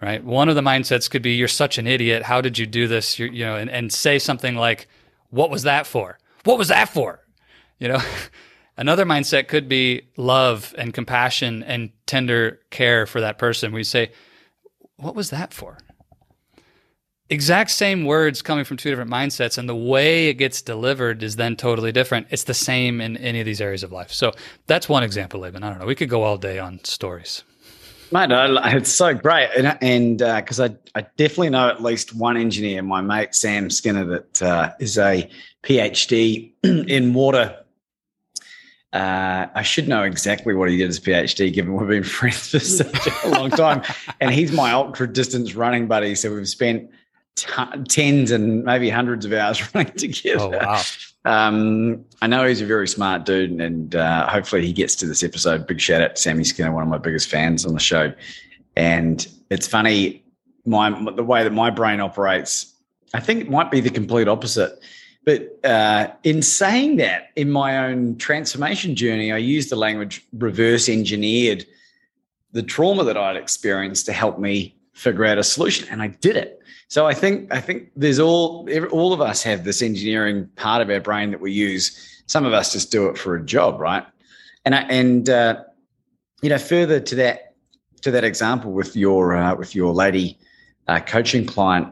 Right? 0.00 0.22
One 0.22 0.48
of 0.48 0.54
the 0.54 0.60
mindsets 0.60 1.10
could 1.10 1.22
be 1.22 1.32
you're 1.32 1.48
such 1.48 1.76
an 1.76 1.88
idiot. 1.88 2.22
How 2.22 2.40
did 2.40 2.56
you 2.56 2.66
do 2.66 2.86
this? 2.86 3.18
You're, 3.18 3.32
you 3.32 3.44
know, 3.44 3.56
and, 3.56 3.68
and 3.68 3.92
say 3.92 4.20
something 4.20 4.54
like, 4.54 4.86
What 5.30 5.50
was 5.50 5.64
that 5.64 5.88
for? 5.88 6.18
What 6.44 6.56
was 6.56 6.68
that 6.68 6.88
for? 6.88 7.20
You 7.80 7.88
know, 7.88 8.02
another 8.76 9.04
mindset 9.04 9.48
could 9.48 9.68
be 9.68 10.02
love 10.16 10.72
and 10.78 10.94
compassion 10.94 11.64
and 11.64 11.90
tender 12.06 12.60
care 12.70 13.06
for 13.06 13.20
that 13.20 13.38
person. 13.38 13.72
We 13.72 13.82
say, 13.82 14.12
What 14.96 15.16
was 15.16 15.30
that 15.30 15.52
for? 15.52 15.78
Exact 17.30 17.70
same 17.70 18.04
words 18.04 18.42
coming 18.42 18.64
from 18.64 18.76
two 18.76 18.90
different 18.90 19.10
mindsets 19.10 19.56
and 19.56 19.68
the 19.68 19.74
way 19.74 20.28
it 20.28 20.34
gets 20.34 20.60
delivered 20.60 21.22
is 21.22 21.36
then 21.36 21.56
totally 21.56 21.90
different 21.90 22.26
it's 22.30 22.44
the 22.44 22.54
same 22.54 23.00
in 23.00 23.16
any 23.16 23.40
of 23.40 23.46
these 23.46 23.60
areas 23.60 23.82
of 23.82 23.90
life 23.90 24.12
so 24.12 24.30
that's 24.66 24.88
one 24.88 25.02
example 25.02 25.40
Laban. 25.40 25.62
i 25.62 25.70
don't 25.70 25.78
know 25.78 25.86
we 25.86 25.94
could 25.94 26.10
go 26.10 26.22
all 26.22 26.36
day 26.36 26.58
on 26.58 26.78
stories 26.84 27.42
Mate, 28.12 28.30
it's 28.30 28.92
so 28.92 29.12
great, 29.12 29.48
and 29.56 30.18
because 30.18 30.60
uh, 30.60 30.68
I, 30.94 31.00
I 31.00 31.06
definitely 31.16 31.50
know 31.50 31.68
at 31.68 31.82
least 31.82 32.14
one 32.14 32.36
engineer, 32.36 32.80
my 32.80 33.00
mate 33.00 33.34
Sam 33.34 33.70
Skinner, 33.70 34.04
that 34.04 34.42
uh, 34.42 34.70
is 34.78 34.98
a 34.98 35.28
PhD 35.64 36.52
in 36.62 37.12
water. 37.12 37.58
Uh, 38.92 39.48
I 39.52 39.62
should 39.62 39.88
know 39.88 40.04
exactly 40.04 40.54
what 40.54 40.70
he 40.70 40.76
did 40.76 40.90
as 40.90 41.00
PhD, 41.00 41.52
given 41.52 41.74
we've 41.74 41.88
been 41.88 42.04
friends 42.04 42.50
for 42.50 42.60
such 42.60 43.08
a 43.24 43.30
long 43.30 43.50
time, 43.50 43.82
and 44.20 44.32
he's 44.32 44.52
my 44.52 44.70
ultra 44.70 45.12
distance 45.12 45.56
running 45.56 45.88
buddy. 45.88 46.14
So 46.14 46.32
we've 46.32 46.48
spent 46.48 46.90
t- 47.34 47.82
tens 47.88 48.30
and 48.30 48.64
maybe 48.64 48.90
hundreds 48.90 49.24
of 49.24 49.32
hours 49.32 49.62
running 49.74 49.92
together. 49.94 50.40
Oh, 50.40 50.48
wow. 50.48 50.82
Um, 51.24 52.04
I 52.20 52.26
know 52.26 52.46
he's 52.46 52.60
a 52.60 52.66
very 52.66 52.86
smart 52.86 53.24
dude, 53.24 53.60
and 53.60 53.94
uh, 53.96 54.28
hopefully 54.28 54.66
he 54.66 54.72
gets 54.72 54.94
to 54.96 55.06
this 55.06 55.22
episode. 55.22 55.66
Big 55.66 55.80
shout 55.80 56.02
out 56.02 56.16
to 56.16 56.22
Sammy 56.22 56.44
Skinner, 56.44 56.72
one 56.72 56.82
of 56.82 56.88
my 56.88 56.98
biggest 56.98 57.28
fans 57.28 57.64
on 57.64 57.72
the 57.72 57.80
show. 57.80 58.12
And 58.76 59.26
it's 59.50 59.66
funny, 59.66 60.22
my 60.66 60.90
the 61.12 61.24
way 61.24 61.44
that 61.44 61.52
my 61.52 61.70
brain 61.70 62.00
operates. 62.00 62.72
I 63.14 63.20
think 63.20 63.42
it 63.42 63.50
might 63.50 63.70
be 63.70 63.80
the 63.80 63.90
complete 63.90 64.28
opposite. 64.28 64.78
But 65.24 65.58
uh, 65.64 66.08
in 66.22 66.42
saying 66.42 66.96
that, 66.96 67.30
in 67.36 67.50
my 67.50 67.86
own 67.86 68.16
transformation 68.16 68.94
journey, 68.94 69.32
I 69.32 69.38
used 69.38 69.70
the 69.70 69.76
language 69.76 70.26
reverse 70.34 70.88
engineered 70.88 71.64
the 72.52 72.62
trauma 72.62 73.04
that 73.04 73.16
I'd 73.16 73.36
experienced 73.36 74.06
to 74.06 74.12
help 74.12 74.38
me 74.38 74.73
figure 74.94 75.24
out 75.24 75.38
a 75.38 75.44
solution, 75.44 75.88
and 75.90 76.00
I 76.02 76.08
did 76.08 76.36
it. 76.36 76.60
So 76.88 77.06
I 77.06 77.14
think 77.14 77.52
I 77.52 77.60
think 77.60 77.90
there's 77.96 78.18
all 78.18 78.68
all 78.90 79.12
of 79.12 79.20
us 79.20 79.42
have 79.42 79.64
this 79.64 79.82
engineering 79.82 80.48
part 80.56 80.80
of 80.82 80.90
our 80.90 81.00
brain 81.00 81.30
that 81.30 81.40
we 81.40 81.52
use. 81.52 82.22
Some 82.26 82.46
of 82.46 82.52
us 82.52 82.72
just 82.72 82.90
do 82.90 83.08
it 83.08 83.18
for 83.18 83.36
a 83.36 83.44
job, 83.44 83.80
right? 83.80 84.04
And 84.64 84.74
I, 84.74 84.80
and 84.82 85.28
uh, 85.28 85.62
you 86.42 86.48
know, 86.48 86.58
further 86.58 87.00
to 87.00 87.14
that 87.16 87.54
to 88.02 88.10
that 88.10 88.24
example 88.24 88.72
with 88.72 88.96
your 88.96 89.34
uh, 89.34 89.54
with 89.54 89.74
your 89.74 89.92
lady 89.92 90.38
uh, 90.88 91.00
coaching 91.00 91.46
client, 91.46 91.88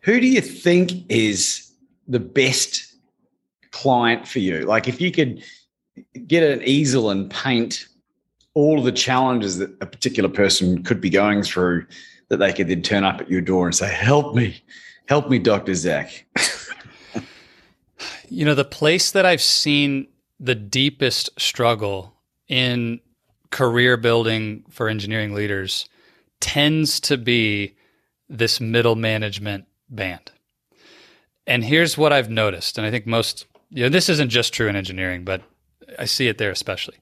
who 0.00 0.20
do 0.20 0.26
you 0.26 0.40
think 0.40 0.92
is 1.08 1.72
the 2.08 2.20
best 2.20 2.94
client 3.70 4.28
for 4.28 4.38
you? 4.38 4.60
Like, 4.60 4.88
if 4.88 5.00
you 5.00 5.10
could 5.10 5.42
get 6.26 6.42
an 6.42 6.62
easel 6.64 7.10
and 7.10 7.30
paint 7.30 7.86
all 8.54 8.82
the 8.82 8.92
challenges 8.92 9.58
that 9.58 9.70
a 9.80 9.86
particular 9.86 10.28
person 10.28 10.82
could 10.82 11.00
be 11.00 11.10
going 11.10 11.42
through 11.42 11.86
that 12.28 12.38
they 12.38 12.52
could 12.52 12.68
then 12.68 12.82
turn 12.82 13.04
up 13.04 13.20
at 13.20 13.30
your 13.30 13.40
door 13.40 13.66
and 13.66 13.74
say, 13.74 13.92
"Help 13.92 14.34
me, 14.34 14.62
help 15.06 15.28
me, 15.28 15.38
Doctor 15.38 15.74
Zach." 15.74 16.26
you 18.28 18.44
know, 18.44 18.54
the 18.54 18.64
place 18.64 19.10
that 19.12 19.26
I've 19.26 19.42
seen 19.42 20.06
the 20.40 20.54
deepest 20.54 21.30
struggle 21.38 22.14
in 22.48 23.00
career 23.50 23.96
building 23.96 24.64
for 24.70 24.88
engineering 24.88 25.34
leaders 25.34 25.88
tends 26.40 26.98
to 27.00 27.16
be 27.16 27.76
this 28.28 28.60
middle 28.60 28.96
management 28.96 29.66
band. 29.88 30.32
And 31.46 31.64
here's 31.64 31.98
what 31.98 32.12
I've 32.12 32.30
noticed, 32.30 32.78
and 32.78 32.86
I 32.86 32.90
think 32.90 33.06
most, 33.06 33.46
you 33.70 33.82
know, 33.82 33.88
this 33.88 34.08
isn't 34.08 34.30
just 34.30 34.52
true 34.52 34.68
in 34.68 34.76
engineering, 34.76 35.24
but 35.24 35.42
I 35.98 36.06
see 36.06 36.28
it 36.28 36.38
there 36.38 36.50
especially 36.50 36.96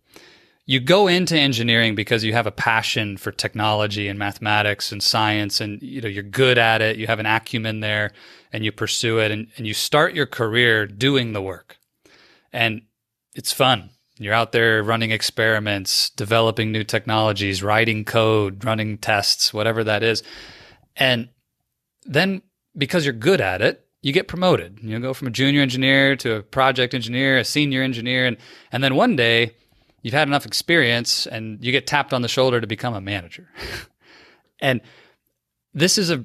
you 0.70 0.78
go 0.78 1.08
into 1.08 1.36
engineering 1.36 1.96
because 1.96 2.22
you 2.22 2.32
have 2.32 2.46
a 2.46 2.52
passion 2.52 3.16
for 3.16 3.32
technology 3.32 4.06
and 4.06 4.16
mathematics 4.16 4.92
and 4.92 5.02
science 5.02 5.60
and 5.60 5.82
you 5.82 6.00
know 6.00 6.06
you're 6.06 6.22
good 6.22 6.58
at 6.58 6.80
it 6.80 6.96
you 6.96 7.08
have 7.08 7.18
an 7.18 7.26
acumen 7.26 7.80
there 7.80 8.12
and 8.52 8.64
you 8.64 8.70
pursue 8.70 9.18
it 9.18 9.32
and, 9.32 9.48
and 9.56 9.66
you 9.66 9.74
start 9.74 10.14
your 10.14 10.26
career 10.26 10.86
doing 10.86 11.32
the 11.32 11.42
work. 11.42 11.76
And 12.52 12.82
it's 13.34 13.52
fun. 13.52 13.90
You're 14.18 14.32
out 14.32 14.52
there 14.52 14.80
running 14.84 15.10
experiments 15.10 16.10
developing 16.10 16.70
new 16.70 16.84
technologies 16.84 17.64
writing 17.64 18.04
code 18.04 18.64
running 18.64 18.96
tests 18.96 19.52
whatever 19.52 19.82
that 19.82 20.04
is. 20.04 20.22
And 20.94 21.30
then 22.06 22.42
because 22.78 23.04
you're 23.04 23.12
good 23.12 23.40
at 23.40 23.60
it 23.60 23.84
you 24.02 24.12
get 24.12 24.28
promoted. 24.28 24.78
You 24.82 25.00
go 25.00 25.12
from 25.14 25.26
a 25.26 25.32
junior 25.32 25.62
engineer 25.62 26.14
to 26.16 26.36
a 26.36 26.42
project 26.44 26.94
engineer 26.94 27.38
a 27.38 27.44
senior 27.44 27.82
engineer 27.82 28.24
and 28.24 28.36
and 28.70 28.84
then 28.84 28.94
one 28.94 29.16
day 29.16 29.56
you've 30.02 30.14
had 30.14 30.28
enough 30.28 30.46
experience 30.46 31.26
and 31.26 31.62
you 31.64 31.72
get 31.72 31.86
tapped 31.86 32.12
on 32.12 32.22
the 32.22 32.28
shoulder 32.28 32.60
to 32.60 32.66
become 32.66 32.94
a 32.94 33.00
manager. 33.00 33.48
and 34.60 34.80
this 35.72 35.98
is 35.98 36.10
a 36.10 36.24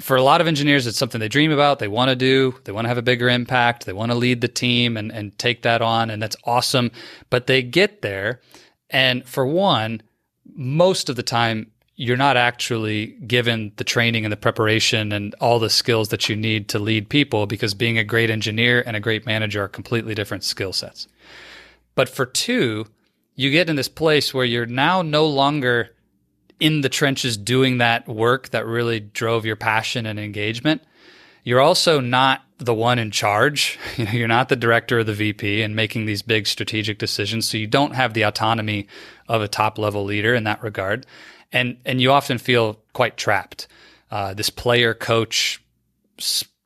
for 0.00 0.16
a 0.16 0.22
lot 0.22 0.40
of 0.40 0.46
engineers 0.46 0.86
it's 0.86 0.98
something 0.98 1.20
they 1.20 1.28
dream 1.28 1.52
about 1.52 1.78
they 1.78 1.88
want 1.88 2.08
to 2.08 2.16
do 2.16 2.54
they 2.64 2.72
want 2.72 2.84
to 2.84 2.88
have 2.88 2.98
a 2.98 3.02
bigger 3.02 3.28
impact 3.28 3.86
they 3.86 3.92
want 3.92 4.10
to 4.10 4.18
lead 4.18 4.40
the 4.40 4.48
team 4.48 4.96
and, 4.96 5.12
and 5.12 5.36
take 5.38 5.62
that 5.62 5.80
on 5.80 6.10
and 6.10 6.22
that's 6.22 6.36
awesome 6.44 6.90
but 7.30 7.46
they 7.46 7.62
get 7.62 8.02
there 8.02 8.40
and 8.90 9.26
for 9.28 9.46
one 9.46 10.02
most 10.54 11.08
of 11.08 11.16
the 11.16 11.22
time 11.22 11.70
you're 11.94 12.16
not 12.16 12.36
actually 12.36 13.08
given 13.26 13.72
the 13.76 13.84
training 13.84 14.24
and 14.24 14.32
the 14.32 14.36
preparation 14.36 15.12
and 15.12 15.34
all 15.34 15.58
the 15.58 15.68
skills 15.68 16.08
that 16.08 16.28
you 16.28 16.34
need 16.34 16.68
to 16.68 16.78
lead 16.78 17.08
people 17.10 17.46
because 17.46 17.74
being 17.74 17.98
a 17.98 18.04
great 18.04 18.30
engineer 18.30 18.82
and 18.86 18.96
a 18.96 19.00
great 19.00 19.26
manager 19.26 19.62
are 19.62 19.68
completely 19.68 20.14
different 20.14 20.42
skill 20.42 20.72
sets 20.72 21.06
but 21.94 22.08
for 22.08 22.26
two 22.26 22.86
you 23.34 23.50
get 23.50 23.70
in 23.70 23.76
this 23.76 23.88
place 23.88 24.34
where 24.34 24.44
you're 24.44 24.66
now 24.66 25.02
no 25.02 25.26
longer 25.26 25.90
in 26.58 26.82
the 26.82 26.88
trenches 26.88 27.36
doing 27.36 27.78
that 27.78 28.06
work 28.06 28.50
that 28.50 28.66
really 28.66 29.00
drove 29.00 29.46
your 29.46 29.56
passion 29.56 30.06
and 30.06 30.20
engagement. 30.20 30.82
You're 31.42 31.60
also 31.60 32.00
not 32.00 32.42
the 32.58 32.74
one 32.74 32.98
in 32.98 33.10
charge. 33.10 33.78
You 33.96 34.24
are 34.24 34.28
not 34.28 34.48
the 34.48 34.56
director 34.56 34.98
or 34.98 35.04
the 35.04 35.14
VP 35.14 35.62
and 35.62 35.74
making 35.74 36.04
these 36.04 36.22
big 36.22 36.46
strategic 36.46 36.98
decisions. 36.98 37.48
So 37.48 37.56
you 37.56 37.66
don't 37.66 37.94
have 37.94 38.14
the 38.14 38.22
autonomy 38.22 38.86
of 39.28 39.40
a 39.42 39.48
top 39.48 39.78
level 39.78 40.04
leader 40.04 40.34
in 40.34 40.44
that 40.44 40.62
regard. 40.62 41.06
And, 41.52 41.78
and 41.84 42.00
you 42.00 42.12
often 42.12 42.38
feel 42.38 42.78
quite 42.92 43.16
trapped. 43.16 43.66
Uh, 44.10 44.34
this 44.34 44.50
player 44.50 44.92
coach, 44.92 45.62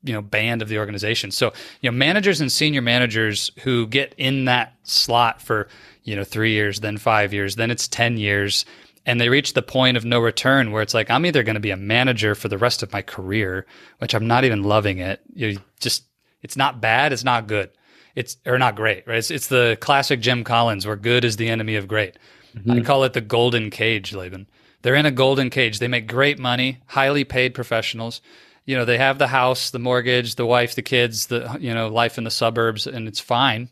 you 0.05 0.13
know, 0.13 0.23
band 0.23 0.63
of 0.63 0.69
the 0.69 0.79
organization. 0.79 1.31
So, 1.31 1.53
you 1.81 1.91
know, 1.91 1.97
managers 1.97 2.41
and 2.41 2.53
senior 2.53 2.83
managers 2.83 3.51
who 3.61 3.87
get 3.87 4.15
in 4.17 4.45
that 4.45 4.75
slot 4.85 5.41
for, 5.41 5.69
you 6.05 6.15
know, 6.15 6.25
three 6.25 6.53
years, 6.53 6.81
then 6.81 6.99
five 6.99 7.33
years, 7.33 7.57
then 7.57 7.71
it's 7.71 7.89
10 7.89 8.19
years. 8.19 8.65
And 9.07 9.21
they 9.21 9.29
reach 9.29 9.55
the 9.55 9.63
point 9.63 9.97
of 9.97 10.05
no 10.05 10.21
return 10.21 10.73
where 10.73 10.83
it's 10.83 10.95
like, 10.95 11.11
I'm 11.11 11.27
either 11.27 11.43
going 11.43 11.55
to 11.55 11.61
be 11.61 11.71
a 11.71 11.77
manager 11.77 12.35
for 12.35 12.49
the 12.49 12.59
rest 12.59 12.83
of 12.83 12.93
my 12.93 13.03
career, 13.03 13.67
which 13.99 14.15
I'm 14.15 14.27
not 14.27 14.45
even 14.45 14.63
loving 14.63 14.99
it. 14.99 15.21
You 15.35 15.59
just, 15.81 16.05
it's 16.43 16.57
not 16.57 16.81
bad. 16.81 17.13
It's 17.13 17.25
not 17.25 17.47
good. 17.47 17.71
It's, 18.15 18.37
or 18.47 18.59
not 18.59 18.77
great, 18.77 19.07
right? 19.07 19.19
It's, 19.19 19.31
it's 19.31 19.49
the 19.49 19.77
classic 19.81 20.21
Jim 20.21 20.45
Collins 20.45 20.87
where 20.87 20.97
good 20.97 21.25
is 21.25 21.37
the 21.37 21.49
enemy 21.49 21.77
of 21.77 21.89
great. 21.89 22.19
Mm-hmm. 22.57 22.71
I 22.71 22.81
call 22.81 23.05
it 23.05 23.13
the 23.13 23.21
golden 23.21 23.71
cage, 23.71 24.15
Laban. 24.15 24.47
They're 24.83 24.95
in 24.95 25.07
a 25.07 25.11
golden 25.11 25.51
cage. 25.51 25.79
They 25.79 25.89
make 25.89 26.07
great 26.07 26.39
money, 26.39 26.79
highly 26.87 27.25
paid 27.25 27.55
professionals. 27.55 28.21
You 28.65 28.77
know, 28.77 28.85
they 28.85 28.99
have 28.99 29.19
the 29.19 29.27
house, 29.27 29.71
the 29.71 29.79
mortgage, 29.79 30.37
the 30.37 30.47
wife, 30.47 30.75
the 30.75 30.83
kids, 30.83 31.27
the, 31.27 31.57
you 31.61 31.75
know, 31.75 31.89
life 31.89 32.17
in 32.17 32.25
the 32.25 32.31
suburbs, 32.31 32.87
and 32.87 33.07
it's 33.07 33.21
fine. 33.21 33.69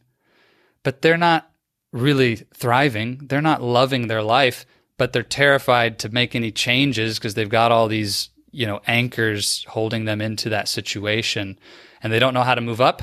But 0.83 1.03
they're 1.03 1.17
not 1.17 1.51
really 1.93 2.37
thriving. 2.55 3.21
They're 3.25 3.41
not 3.43 3.63
loving 3.63 4.07
their 4.07 4.23
life, 4.23 4.67
but 4.99 5.13
they're 5.13 5.23
terrified 5.23 5.99
to 6.01 6.09
make 6.09 6.35
any 6.35 6.51
changes 6.51 7.19
because 7.19 7.35
they've 7.35 7.49
got 7.49 7.73
all 7.73 7.89
these, 7.89 8.31
you 8.51 8.67
know, 8.67 8.81
anchors 8.87 9.65
holding 9.69 10.05
them 10.05 10.21
into 10.21 10.49
that 10.51 10.69
situation 10.69 11.59
and 12.03 12.13
they 12.13 12.19
don't 12.19 12.35
know 12.35 12.43
how 12.43 12.55
to 12.55 12.61
move 12.61 12.81
up 12.81 13.03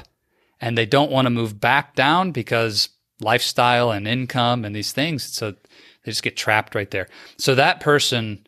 and 0.60 0.78
they 0.78 0.86
don't 0.86 1.12
want 1.12 1.26
to 1.26 1.30
move 1.30 1.60
back 1.60 1.96
down 1.96 2.32
because 2.32 2.90
lifestyle 3.22 3.92
and 3.92 4.08
income 4.08 4.66
and 4.66 4.76
these 4.76 4.92
things. 4.92 5.24
So 5.24 5.52
they 5.52 6.12
just 6.12 6.24
get 6.24 6.38
trapped 6.38 6.76
right 6.76 6.90
there. 6.90 7.08
So 7.38 7.56
that 7.56 7.80
person, 7.80 8.46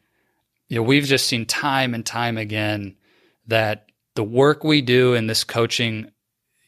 you 0.68 0.78
know, 0.78 0.84
we've 0.84 1.06
just 1.06 1.28
seen 1.28 1.46
time 1.46 1.94
and 1.94 2.06
time 2.06 2.38
again 2.38 2.96
that 3.52 3.86
the 4.16 4.24
work 4.24 4.64
we 4.64 4.82
do 4.82 5.14
in 5.14 5.28
this 5.28 5.44
coaching, 5.44 6.12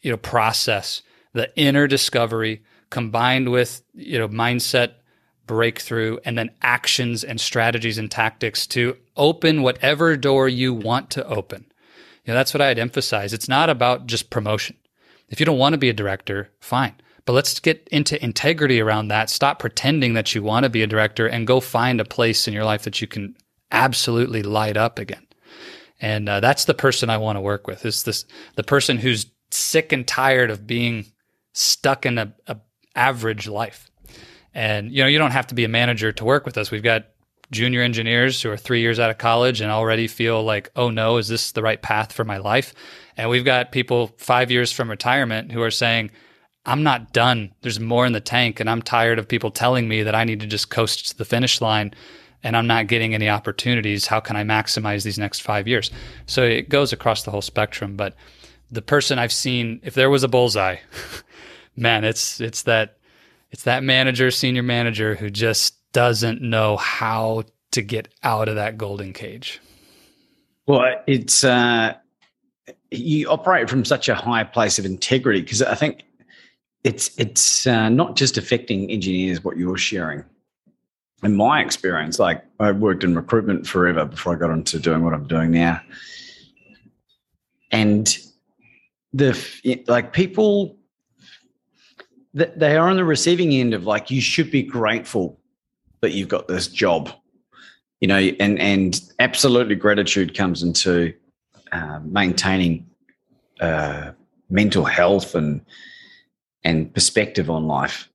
you 0.01 0.11
know, 0.11 0.17
process, 0.17 1.01
the 1.33 1.53
inner 1.57 1.87
discovery 1.87 2.63
combined 2.89 3.49
with, 3.49 3.81
you 3.93 4.19
know, 4.19 4.29
mindset 4.29 4.93
breakthrough 5.45 6.17
and 6.23 6.37
then 6.37 6.51
actions 6.61 7.23
and 7.23 7.41
strategies 7.41 7.97
and 7.97 8.09
tactics 8.09 8.65
to 8.67 8.95
open 9.17 9.61
whatever 9.61 10.15
door 10.15 10.47
you 10.47 10.73
want 10.73 11.09
to 11.11 11.27
open. 11.27 11.65
You 12.23 12.31
know, 12.31 12.37
that's 12.37 12.53
what 12.53 12.61
I'd 12.61 12.79
emphasize. 12.79 13.33
It's 13.33 13.49
not 13.49 13.69
about 13.69 14.07
just 14.07 14.29
promotion. 14.29 14.77
If 15.29 15.39
you 15.39 15.45
don't 15.45 15.57
want 15.57 15.73
to 15.73 15.79
be 15.79 15.89
a 15.89 15.93
director, 15.93 16.49
fine. 16.59 16.95
But 17.25 17.33
let's 17.33 17.59
get 17.59 17.87
into 17.91 18.23
integrity 18.23 18.79
around 18.79 19.07
that. 19.07 19.29
Stop 19.29 19.59
pretending 19.59 20.13
that 20.13 20.35
you 20.35 20.43
want 20.43 20.63
to 20.63 20.69
be 20.69 20.83
a 20.83 20.87
director 20.87 21.27
and 21.27 21.47
go 21.47 21.59
find 21.59 21.99
a 21.99 22.05
place 22.05 22.47
in 22.47 22.53
your 22.53 22.65
life 22.65 22.83
that 22.83 23.01
you 23.01 23.07
can 23.07 23.35
absolutely 23.71 24.43
light 24.43 24.77
up 24.77 24.99
again. 24.99 25.25
And 26.03 26.27
uh, 26.27 26.41
that's 26.41 26.65
the 26.65 26.73
person 26.73 27.09
I 27.09 27.15
want 27.15 27.37
to 27.37 27.41
work 27.41 27.65
with. 27.65 27.85
Is 27.85 28.03
this 28.03 28.25
the 28.55 28.63
person 28.63 28.97
who's 28.97 29.25
sick 29.51 29.93
and 29.93 30.05
tired 30.05 30.51
of 30.51 30.67
being 30.67 31.05
stuck 31.53 32.05
in 32.05 32.17
a, 32.17 32.33
a 32.45 32.57
average 32.93 33.47
life? 33.47 33.89
And 34.53 34.91
you 34.91 35.01
know, 35.01 35.07
you 35.07 35.17
don't 35.17 35.31
have 35.31 35.47
to 35.47 35.55
be 35.55 35.63
a 35.63 35.69
manager 35.69 36.11
to 36.11 36.25
work 36.25 36.45
with 36.45 36.57
us. 36.57 36.71
We've 36.71 36.83
got 36.83 37.05
junior 37.51 37.81
engineers 37.81 38.41
who 38.41 38.51
are 38.51 38.57
three 38.57 38.81
years 38.81 38.99
out 38.99 39.11
of 39.11 39.17
college 39.17 39.61
and 39.61 39.71
already 39.71 40.07
feel 40.07 40.43
like, 40.43 40.69
oh 40.75 40.89
no, 40.89 41.15
is 41.15 41.29
this 41.29 41.53
the 41.53 41.63
right 41.63 41.81
path 41.81 42.11
for 42.11 42.25
my 42.25 42.35
life? 42.35 42.73
And 43.15 43.29
we've 43.29 43.45
got 43.45 43.71
people 43.71 44.13
five 44.17 44.51
years 44.51 44.73
from 44.73 44.89
retirement 44.89 45.53
who 45.53 45.61
are 45.61 45.71
saying, 45.71 46.11
I'm 46.65 46.83
not 46.83 47.13
done. 47.13 47.53
There's 47.61 47.79
more 47.79 48.05
in 48.05 48.11
the 48.11 48.19
tank, 48.19 48.59
and 48.59 48.69
I'm 48.69 48.81
tired 48.81 49.19
of 49.19 49.27
people 49.27 49.51
telling 49.51 49.87
me 49.87 50.03
that 50.03 50.15
I 50.15 50.25
need 50.25 50.41
to 50.41 50.47
just 50.47 50.69
coast 50.69 51.09
to 51.09 51.17
the 51.17 51.25
finish 51.25 51.61
line 51.61 51.93
and 52.43 52.57
I'm 52.57 52.67
not 52.67 52.87
getting 52.87 53.13
any 53.13 53.29
opportunities. 53.29 54.05
How 54.05 54.19
can 54.19 54.35
I 54.35 54.43
maximize 54.43 55.03
these 55.03 55.17
next 55.17 55.41
five 55.41 55.67
years? 55.67 55.89
So 56.25 56.43
it 56.43 56.69
goes 56.69 56.93
across 56.93 57.23
the 57.23 57.31
whole 57.31 57.41
spectrum. 57.41 57.95
But 57.95 58.15
the 58.69 58.81
person 58.81 59.17
I've 59.17 59.33
seen, 59.33 59.79
if 59.83 59.93
there 59.93 60.09
was 60.09 60.23
a 60.23 60.27
bullseye, 60.27 60.77
man, 61.75 62.03
it's 62.03 62.41
it's 62.41 62.63
that 62.63 62.97
it's 63.51 63.63
that 63.63 63.83
manager, 63.83 64.29
senior 64.31 64.63
manager 64.63 65.15
who 65.15 65.29
just 65.29 65.75
doesn't 65.93 66.41
know 66.41 66.75
how 66.77 67.43
to 67.71 67.81
get 67.81 68.13
out 68.23 68.49
of 68.49 68.55
that 68.55 68.77
golden 68.77 69.13
cage. 69.13 69.61
Well, 70.65 71.01
it's 71.07 71.43
uh, 71.43 71.93
you 72.91 73.29
operate 73.29 73.69
from 73.69 73.85
such 73.85 74.09
a 74.09 74.15
high 74.15 74.43
place 74.43 74.79
of 74.79 74.85
integrity 74.85 75.41
because 75.41 75.61
I 75.61 75.75
think 75.75 76.03
it's 76.83 77.11
it's 77.17 77.67
uh, 77.67 77.89
not 77.89 78.15
just 78.15 78.37
affecting 78.37 78.89
engineers 78.89 79.43
what 79.43 79.57
you're 79.57 79.77
sharing. 79.77 80.23
In 81.23 81.35
my 81.35 81.61
experience, 81.61 82.19
like 82.19 82.43
I 82.59 82.71
worked 82.71 83.03
in 83.03 83.15
recruitment 83.15 83.65
forever 83.65 84.05
before 84.05 84.35
I 84.35 84.39
got 84.39 84.51
into 84.51 84.79
doing 84.79 85.03
what 85.03 85.13
I'm 85.13 85.27
doing 85.27 85.51
now, 85.51 85.81
and 87.71 88.17
the 89.13 89.83
like 89.87 90.11
people 90.11 90.77
that 92.33 92.59
they 92.59 92.75
are 92.75 92.89
on 92.89 92.97
the 92.97 93.05
receiving 93.05 93.53
end 93.53 93.73
of 93.73 93.85
like 93.85 94.09
you 94.09 94.21
should 94.21 94.51
be 94.51 94.63
grateful 94.63 95.39
that 96.01 96.11
you've 96.11 96.29
got 96.29 96.47
this 96.47 96.67
job, 96.67 97.09
you 98.01 98.07
know, 98.07 98.17
and 98.17 98.59
and 98.59 99.01
absolutely 99.19 99.75
gratitude 99.75 100.35
comes 100.35 100.63
into 100.63 101.13
uh, 101.71 101.99
maintaining 102.03 102.85
uh, 103.61 104.11
mental 104.49 104.83
health 104.83 105.35
and 105.35 105.61
and 106.63 106.93
perspective 106.93 107.49
on 107.49 107.67
life. 107.67 108.09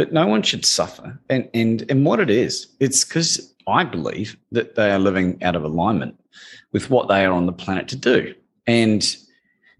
But 0.00 0.14
no 0.14 0.26
one 0.26 0.40
should 0.40 0.64
suffer. 0.64 1.20
And 1.28 1.46
and 1.52 1.84
and 1.90 2.06
what 2.06 2.20
it 2.20 2.30
is, 2.30 2.68
it's 2.80 3.04
because 3.04 3.54
I 3.68 3.84
believe 3.84 4.34
that 4.50 4.74
they 4.74 4.90
are 4.90 4.98
living 4.98 5.36
out 5.42 5.56
of 5.56 5.62
alignment 5.62 6.18
with 6.72 6.88
what 6.88 7.08
they 7.08 7.22
are 7.26 7.34
on 7.34 7.44
the 7.44 7.52
planet 7.52 7.86
to 7.88 7.96
do. 7.96 8.34
And 8.66 9.14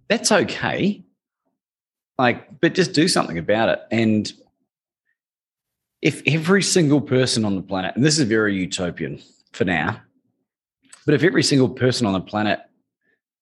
that's 0.08 0.30
okay. 0.30 1.02
Like, 2.18 2.60
but 2.60 2.74
just 2.74 2.92
do 2.92 3.08
something 3.08 3.38
about 3.38 3.70
it. 3.70 3.80
And 3.90 4.30
if 6.02 6.22
every 6.26 6.62
single 6.64 7.00
person 7.00 7.46
on 7.46 7.56
the 7.56 7.62
planet, 7.62 7.96
and 7.96 8.04
this 8.04 8.18
is 8.18 8.28
very 8.28 8.54
utopian 8.54 9.22
for 9.52 9.64
now, 9.64 10.02
but 11.06 11.14
if 11.14 11.22
every 11.22 11.42
single 11.42 11.70
person 11.70 12.06
on 12.06 12.12
the 12.12 12.20
planet 12.20 12.60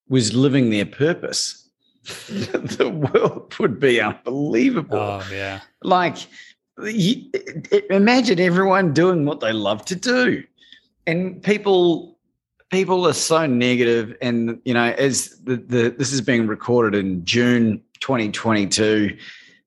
was 0.07 0.33
living 0.33 0.69
their 0.69 0.85
purpose, 0.85 1.67
the 2.29 2.87
world 2.87 3.53
would 3.59 3.81
be 3.81 3.99
unbelievable. 3.99 4.97
Oh 4.97 5.27
yeah. 5.29 5.59
Like 5.83 6.15
you, 6.83 7.29
imagine 7.89 8.39
everyone 8.39 8.93
doing 8.93 9.25
what 9.25 9.39
they 9.39 9.53
love 9.53 9.85
to 9.85 9.95
do. 9.95 10.43
And 11.07 11.41
people 11.41 12.17
people 12.69 13.07
are 13.07 13.13
so 13.13 13.47
negative 13.47 14.15
and 14.21 14.61
you 14.63 14.75
know 14.75 14.93
as 14.97 15.39
the, 15.39 15.55
the 15.55 15.89
this 15.97 16.13
is 16.13 16.21
being 16.21 16.45
recorded 16.45 16.97
in 16.97 17.25
June 17.25 17.81
2022 17.99 19.17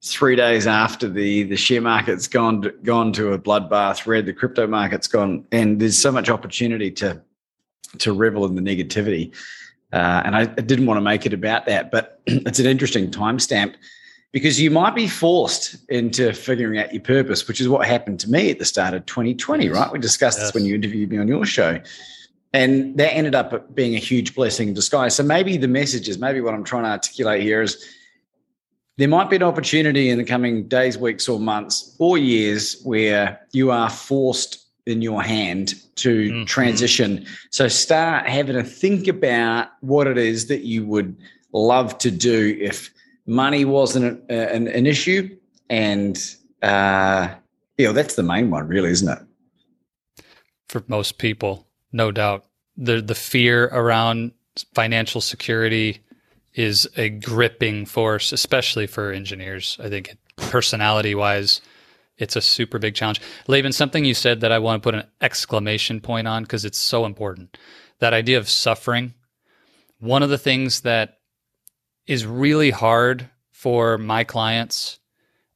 three 0.04 0.36
days 0.36 0.68
after 0.68 1.08
the 1.08 1.42
the 1.42 1.56
share 1.56 1.80
market's 1.80 2.28
gone 2.28 2.70
gone 2.84 3.12
to 3.12 3.32
a 3.32 3.38
bloodbath 3.38 4.06
red 4.06 4.24
the 4.24 4.32
crypto 4.32 4.68
market's 4.68 5.08
gone 5.08 5.44
and 5.50 5.80
there's 5.80 5.98
so 5.98 6.12
much 6.12 6.30
opportunity 6.30 6.92
to 6.92 7.20
to 7.98 8.12
revel 8.12 8.44
in 8.46 8.54
the 8.54 8.62
negativity 8.62 9.32
uh, 9.92 10.22
and 10.24 10.34
I, 10.34 10.42
I 10.42 10.44
didn't 10.46 10.86
want 10.86 10.96
to 10.96 11.02
make 11.02 11.26
it 11.26 11.34
about 11.34 11.66
that, 11.66 11.90
but 11.90 12.20
it's 12.26 12.58
an 12.58 12.66
interesting 12.66 13.10
timestamp 13.10 13.74
because 14.32 14.60
you 14.60 14.70
might 14.70 14.94
be 14.94 15.06
forced 15.06 15.76
into 15.90 16.32
figuring 16.32 16.78
out 16.78 16.92
your 16.92 17.02
purpose, 17.02 17.46
which 17.46 17.60
is 17.60 17.68
what 17.68 17.86
happened 17.86 18.18
to 18.20 18.30
me 18.30 18.50
at 18.50 18.58
the 18.58 18.64
start 18.64 18.94
of 18.94 19.04
2020, 19.06 19.66
yes. 19.66 19.74
right? 19.74 19.92
We 19.92 19.98
discussed 19.98 20.38
yes. 20.38 20.48
this 20.48 20.54
when 20.54 20.64
you 20.64 20.74
interviewed 20.74 21.10
me 21.10 21.18
on 21.18 21.28
your 21.28 21.44
show. 21.44 21.80
And 22.54 22.96
that 22.98 23.14
ended 23.14 23.34
up 23.34 23.74
being 23.74 23.94
a 23.94 23.98
huge 23.98 24.34
blessing 24.34 24.68
in 24.68 24.74
disguise. 24.74 25.14
So 25.14 25.22
maybe 25.22 25.56
the 25.56 25.68
message 25.68 26.08
is 26.08 26.18
maybe 26.18 26.40
what 26.40 26.54
I'm 26.54 26.64
trying 26.64 26.84
to 26.84 26.90
articulate 26.90 27.42
here 27.42 27.62
is 27.62 27.82
there 28.98 29.08
might 29.08 29.30
be 29.30 29.36
an 29.36 29.42
opportunity 29.42 30.10
in 30.10 30.18
the 30.18 30.24
coming 30.24 30.68
days, 30.68 30.98
weeks, 30.98 31.28
or 31.28 31.38
months 31.38 31.96
or 31.98 32.18
years 32.18 32.80
where 32.82 33.40
you 33.52 33.70
are 33.70 33.88
forced 33.88 34.66
in 34.86 35.00
your 35.00 35.22
hand 35.22 35.74
to 35.96 36.30
mm-hmm. 36.30 36.44
transition. 36.44 37.26
So 37.50 37.68
start 37.68 38.26
having 38.28 38.56
to 38.56 38.64
think 38.64 39.08
about 39.08 39.68
what 39.80 40.06
it 40.06 40.18
is 40.18 40.48
that 40.48 40.62
you 40.62 40.86
would 40.86 41.16
love 41.52 41.96
to 41.98 42.10
do 42.10 42.56
if 42.60 42.92
money 43.26 43.64
wasn't 43.64 44.22
an, 44.30 44.68
an, 44.68 44.86
issue. 44.86 45.36
And, 45.70 46.18
uh, 46.62 47.28
you 47.78 47.86
know, 47.86 47.92
that's 47.92 48.14
the 48.14 48.22
main 48.22 48.50
one, 48.50 48.66
really, 48.68 48.90
isn't 48.90 49.08
it? 49.08 50.24
For 50.68 50.84
most 50.88 51.18
people, 51.18 51.66
no 51.92 52.10
doubt. 52.10 52.44
The, 52.76 53.00
the 53.00 53.14
fear 53.14 53.66
around 53.66 54.32
financial 54.74 55.20
security 55.20 56.00
is 56.54 56.88
a 56.96 57.08
gripping 57.10 57.86
force, 57.86 58.32
especially 58.32 58.86
for 58.86 59.12
engineers. 59.12 59.78
I 59.82 59.88
think 59.88 60.16
personality 60.36 61.14
wise, 61.14 61.60
it's 62.18 62.36
a 62.36 62.40
super 62.40 62.78
big 62.78 62.94
challenge. 62.94 63.20
Laban, 63.48 63.72
something 63.72 64.04
you 64.04 64.14
said 64.14 64.40
that 64.40 64.52
I 64.52 64.58
want 64.58 64.82
to 64.82 64.86
put 64.86 64.94
an 64.94 65.06
exclamation 65.20 66.00
point 66.00 66.28
on 66.28 66.42
because 66.42 66.64
it's 66.64 66.78
so 66.78 67.04
important. 67.04 67.56
That 68.00 68.12
idea 68.12 68.38
of 68.38 68.48
suffering. 68.48 69.14
One 69.98 70.22
of 70.22 70.30
the 70.30 70.38
things 70.38 70.82
that 70.82 71.18
is 72.06 72.26
really 72.26 72.70
hard 72.70 73.28
for 73.50 73.98
my 73.98 74.24
clients 74.24 74.98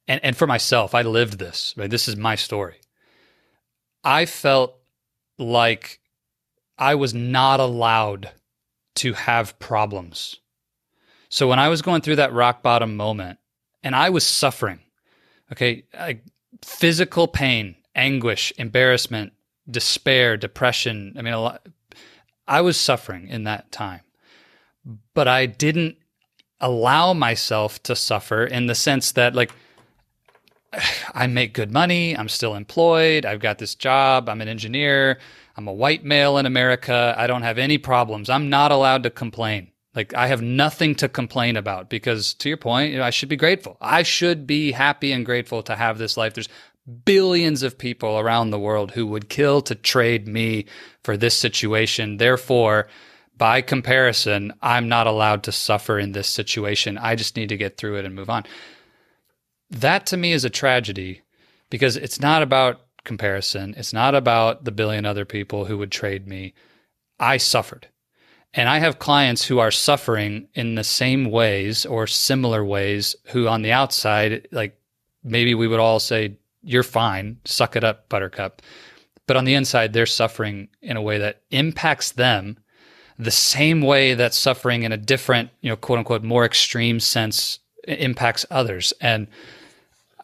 and, 0.07 0.23
and 0.23 0.37
for 0.37 0.47
myself, 0.47 0.95
I 0.95 1.01
lived 1.01 1.37
this, 1.37 1.73
right? 1.77 1.89
This 1.89 2.07
is 2.07 2.15
my 2.15 2.35
story. 2.35 2.75
I 4.03 4.25
felt 4.25 4.75
like 5.37 5.99
I 6.77 6.95
was 6.95 7.13
not 7.13 7.59
allowed 7.59 8.31
to 8.95 9.13
have 9.13 9.59
problems. 9.59 10.37
So 11.29 11.47
when 11.47 11.59
I 11.59 11.67
was 11.67 11.81
going 11.81 12.01
through 12.01 12.15
that 12.17 12.33
rock 12.33 12.63
bottom 12.63 12.95
moment 12.95 13.39
and 13.83 13.95
I 13.95 14.09
was 14.09 14.25
suffering, 14.25 14.79
okay, 15.51 15.83
I, 15.93 16.21
physical 16.63 17.27
pain, 17.27 17.75
anguish, 17.93 18.53
embarrassment, 18.57 19.33
despair, 19.69 20.37
depression. 20.37 21.15
I 21.17 21.21
mean, 21.21 21.33
a 21.33 21.41
lot, 21.41 21.67
I 22.47 22.61
was 22.61 22.79
suffering 22.79 23.27
in 23.27 23.43
that 23.43 23.71
time, 23.73 24.01
but 25.13 25.27
I 25.27 25.47
didn't 25.47 25.97
allow 26.59 27.13
myself 27.13 27.81
to 27.83 27.95
suffer 27.95 28.45
in 28.45 28.67
the 28.67 28.75
sense 28.75 29.11
that, 29.13 29.35
like, 29.35 29.51
I 31.13 31.27
make 31.27 31.53
good 31.53 31.71
money. 31.71 32.15
I'm 32.15 32.29
still 32.29 32.55
employed. 32.55 33.25
I've 33.25 33.39
got 33.39 33.57
this 33.57 33.75
job. 33.75 34.29
I'm 34.29 34.41
an 34.41 34.47
engineer. 34.47 35.19
I'm 35.55 35.67
a 35.67 35.73
white 35.73 36.03
male 36.03 36.37
in 36.37 36.45
America. 36.45 37.15
I 37.17 37.25
don't 37.27 37.41
have 37.41 37.57
any 37.57 37.77
problems. 37.77 38.29
I'm 38.29 38.49
not 38.49 38.71
allowed 38.71 39.03
to 39.03 39.09
complain. 39.09 39.71
Like 39.95 40.13
I 40.13 40.27
have 40.27 40.43
nothing 40.43 40.93
to 40.95 41.09
complain 41.09 41.57
about 41.57 41.89
because 41.89 42.35
to 42.35 42.49
your 42.49 42.57
point, 42.57 42.91
you 42.91 42.99
know, 42.99 43.03
I 43.03 43.09
should 43.09 43.29
be 43.29 43.35
grateful. 43.35 43.77
I 43.81 44.03
should 44.03 44.45
be 44.45 44.71
happy 44.71 45.11
and 45.11 45.25
grateful 45.25 45.63
to 45.63 45.75
have 45.75 45.97
this 45.97 46.17
life. 46.17 46.35
There's 46.35 46.49
billions 47.03 47.63
of 47.63 47.79
people 47.79 48.19
around 48.19 48.51
the 48.51 48.59
world 48.59 48.91
who 48.91 49.07
would 49.07 49.29
kill 49.29 49.61
to 49.61 49.73
trade 49.73 50.27
me 50.27 50.65
for 51.03 51.17
this 51.17 51.37
situation. 51.37 52.17
Therefore, 52.17 52.87
by 53.37 53.61
comparison, 53.61 54.53
I'm 54.61 54.87
not 54.87 55.07
allowed 55.07 55.43
to 55.43 55.51
suffer 55.51 55.99
in 55.99 56.11
this 56.11 56.27
situation. 56.27 56.97
I 56.97 57.15
just 57.15 57.35
need 57.35 57.49
to 57.49 57.57
get 57.57 57.77
through 57.77 57.97
it 57.97 58.05
and 58.05 58.15
move 58.15 58.29
on. 58.29 58.45
That 59.69 60.05
to 60.07 60.17
me 60.17 60.31
is 60.31 60.45
a 60.45 60.49
tragedy 60.49 61.21
because 61.69 61.97
it's 61.97 62.19
not 62.19 62.41
about 62.41 62.81
comparison. 63.03 63.73
It's 63.77 63.93
not 63.93 64.15
about 64.15 64.65
the 64.65 64.71
billion 64.71 65.05
other 65.05 65.25
people 65.25 65.65
who 65.65 65.77
would 65.77 65.91
trade 65.91 66.27
me. 66.27 66.53
I 67.19 67.37
suffered. 67.37 67.87
And 68.53 68.69
I 68.69 68.79
have 68.79 68.99
clients 68.99 69.45
who 69.45 69.59
are 69.59 69.71
suffering 69.71 70.47
in 70.53 70.75
the 70.75 70.83
same 70.83 71.29
ways 71.29 71.85
or 71.85 72.07
similar 72.07 72.63
ways, 72.63 73.15
who 73.27 73.47
on 73.47 73.61
the 73.61 73.71
outside, 73.71 74.47
like 74.51 74.79
maybe 75.23 75.53
we 75.53 75.67
would 75.67 75.79
all 75.79 75.99
say, 75.99 76.37
You're 76.63 76.83
fine, 76.83 77.39
suck 77.45 77.75
it 77.75 77.83
up, 77.83 78.09
buttercup. 78.09 78.61
But 79.27 79.35
on 79.35 79.45
the 79.45 79.53
inside, 79.53 79.93
they're 79.93 80.05
suffering 80.05 80.69
in 80.81 80.95
a 80.95 81.01
way 81.01 81.17
that 81.17 81.41
impacts 81.51 82.13
them 82.13 82.57
the 83.17 83.31
same 83.31 83.81
way 83.81 84.13
that 84.13 84.33
suffering 84.33 84.83
in 84.83 84.91
a 84.91 84.97
different, 84.97 85.49
you 85.61 85.69
know, 85.69 85.75
quote 85.75 85.99
unquote, 85.99 86.23
more 86.23 86.45
extreme 86.45 86.99
sense 86.99 87.59
impacts 87.87 88.45
others. 88.51 88.93
And 89.01 89.27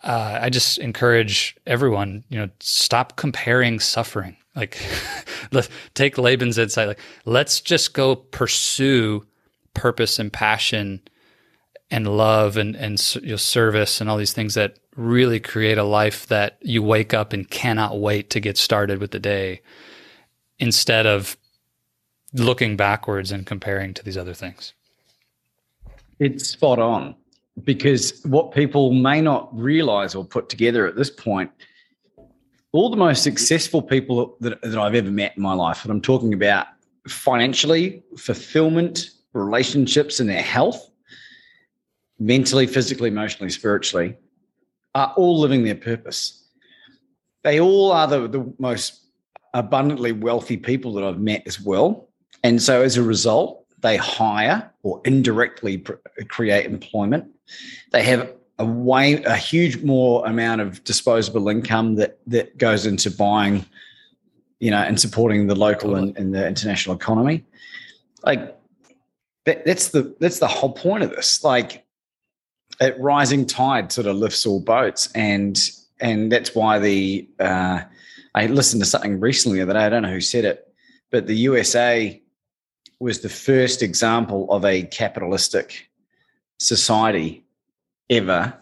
uh, 0.03 0.39
I 0.41 0.49
just 0.49 0.77
encourage 0.77 1.56
everyone, 1.65 2.23
you 2.29 2.38
know, 2.38 2.49
stop 2.60 3.15
comparing 3.15 3.79
suffering. 3.79 4.38
Like, 4.56 4.79
let, 5.51 5.69
take 5.93 6.17
Laban's 6.17 6.58
insight. 6.58 6.88
Like, 6.88 6.99
let's 7.25 7.62
just 7.62 7.93
go 7.93 8.15
pursue 8.15 9.25
purpose 9.73 10.19
and 10.19 10.32
passion 10.32 11.01
and 11.89 12.17
love 12.17 12.58
and 12.58 12.75
and 12.75 12.99
know, 13.23 13.36
service 13.36 14.01
and 14.01 14.10
all 14.10 14.17
these 14.17 14.34
things 14.34 14.53
that 14.56 14.77
really 14.95 15.39
create 15.39 15.77
a 15.77 15.84
life 15.84 16.27
that 16.27 16.58
you 16.62 16.84
wake 16.84 17.13
up 17.13 17.34
and 17.34 17.49
cannot 17.49 17.99
wait 17.99 18.29
to 18.32 18.39
get 18.39 18.58
started 18.58 18.99
with 18.99 19.12
the 19.12 19.19
day, 19.19 19.62
instead 20.60 21.08
of 21.08 21.38
looking 22.34 22.76
backwards 22.76 23.32
and 23.32 23.46
comparing 23.46 23.93
to 23.93 24.04
these 24.04 24.17
other 24.17 24.34
things. 24.34 24.74
It's 26.19 26.48
spot 26.48 26.80
on 26.80 27.15
because 27.63 28.22
what 28.26 28.52
people 28.52 28.93
may 28.93 29.22
not 29.22 29.56
realize 29.58 30.15
or 30.15 30.26
put 30.26 30.50
together 30.50 30.88
at 30.88 30.96
this 30.96 31.10
point, 31.10 31.52
all 32.72 32.89
the 32.89 32.98
most 32.98 33.22
successful 33.22 33.82
people 33.82 34.36
that, 34.39 34.60
that 34.62 34.78
I've 34.78 34.96
ever 34.96 35.12
met 35.12 35.38
in 35.38 35.43
my 35.43 35.54
life, 35.54 35.84
and 35.84 35.91
I'm 35.91 36.02
talking 36.02 36.34
about 36.34 36.67
financially, 37.08 38.04
fulfillment, 38.17 39.12
relationships, 39.34 40.19
and 40.19 40.28
their 40.28 40.41
health, 40.41 40.89
mentally, 42.19 42.65
physically, 42.65 43.10
emotionally, 43.10 43.52
spiritually, 43.52 44.15
are 44.96 45.13
all 45.15 45.39
living 45.39 45.63
their 45.63 45.76
purpose. 45.76 46.48
They 47.43 47.60
all 47.60 47.91
are 47.91 48.08
the, 48.08 48.28
the 48.28 48.54
most 48.58 49.02
abundantly 49.54 50.12
wealthy 50.12 50.58
people 50.58 50.93
that 50.93 51.04
I've 51.04 51.19
met 51.19 51.43
as 51.46 51.62
well. 51.62 52.10
And 52.43 52.62
so 52.62 52.82
as 52.82 52.97
a 52.97 53.03
result, 53.03 53.65
they 53.82 53.97
hire 53.97 54.69
or 54.84 55.01
indirectly 55.06 55.77
pr- 55.77 55.93
create 56.27 56.65
employment. 56.65 57.25
They 57.91 58.03
have 58.03 58.32
a 58.60 58.65
way 58.65 59.23
a 59.23 59.36
huge 59.36 59.82
more 59.84 60.25
amount 60.25 60.62
of 60.62 60.84
disposable 60.84 61.49
income 61.49 61.95
that 61.95 62.19
that 62.27 62.58
goes 62.58 62.86
into 62.86 63.10
buying, 63.12 63.65
you 64.60 64.71
know, 64.71 64.77
and 64.77 64.99
supporting 64.99 65.47
the 65.47 65.56
local 65.56 65.95
and, 65.95 66.17
and 66.17 66.34
the 66.34 66.47
international 66.47 66.95
economy. 66.95 67.43
Like 68.23 68.58
that, 69.45 69.65
that's 69.65 69.89
the 69.89 70.15
that's 70.19 70.39
the 70.39 70.47
whole 70.47 70.71
point 70.71 71.03
of 71.03 71.10
this. 71.12 71.43
Like 71.43 71.86
a 72.79 72.93
rising 72.93 73.45
tide 73.45 73.91
sort 73.91 74.08
of 74.08 74.15
lifts 74.15 74.45
all 74.45 74.60
boats, 74.60 75.10
and 75.13 75.60
and 75.99 76.32
that's 76.32 76.56
why 76.56 76.79
the 76.79 77.27
uh, 77.39 77.82
I 78.36 78.45
listened 78.47 78.82
to 78.84 78.89
something 78.89 79.19
recently 79.19 79.63
that 79.63 79.75
I 79.75 79.89
don't 79.89 80.03
know 80.03 80.12
who 80.12 80.21
said 80.21 80.45
it, 80.45 80.73
but 81.12 81.27
the 81.27 81.36
USA 81.36 82.21
was 82.99 83.21
the 83.21 83.29
first 83.29 83.82
example 83.82 84.51
of 84.51 84.65
a 84.65 84.84
capitalistic 84.84 85.89
society 86.60 87.43
ever, 88.10 88.53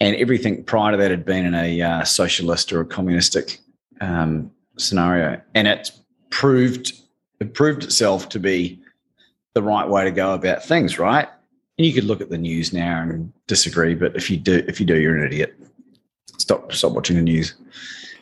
and 0.00 0.16
everything 0.16 0.64
prior 0.64 0.92
to 0.92 0.96
that 0.96 1.10
had 1.10 1.24
been 1.24 1.46
in 1.46 1.54
a 1.54 1.80
uh, 1.82 2.04
socialist 2.04 2.72
or 2.72 2.80
a 2.80 2.86
communistic 2.86 3.58
um, 4.00 4.50
scenario, 4.76 5.40
and 5.54 5.68
it 5.68 5.90
proved 6.30 6.92
it 7.40 7.54
proved 7.54 7.84
itself 7.84 8.28
to 8.30 8.40
be 8.40 8.80
the 9.54 9.62
right 9.62 9.88
way 9.88 10.04
to 10.04 10.10
go 10.10 10.34
about 10.34 10.64
things, 10.64 10.98
right? 10.98 11.28
And 11.78 11.86
you 11.86 11.92
could 11.92 12.04
look 12.04 12.20
at 12.20 12.30
the 12.30 12.38
news 12.38 12.72
now 12.72 13.02
and 13.02 13.32
disagree, 13.46 13.94
but 13.94 14.16
if 14.16 14.30
you 14.30 14.36
do, 14.36 14.64
if 14.66 14.80
you 14.80 14.86
do, 14.86 14.98
you're 14.98 15.16
an 15.16 15.24
idiot. 15.24 15.54
Stop, 16.38 16.72
stop 16.72 16.92
watching 16.92 17.16
the 17.16 17.22
news. 17.22 17.54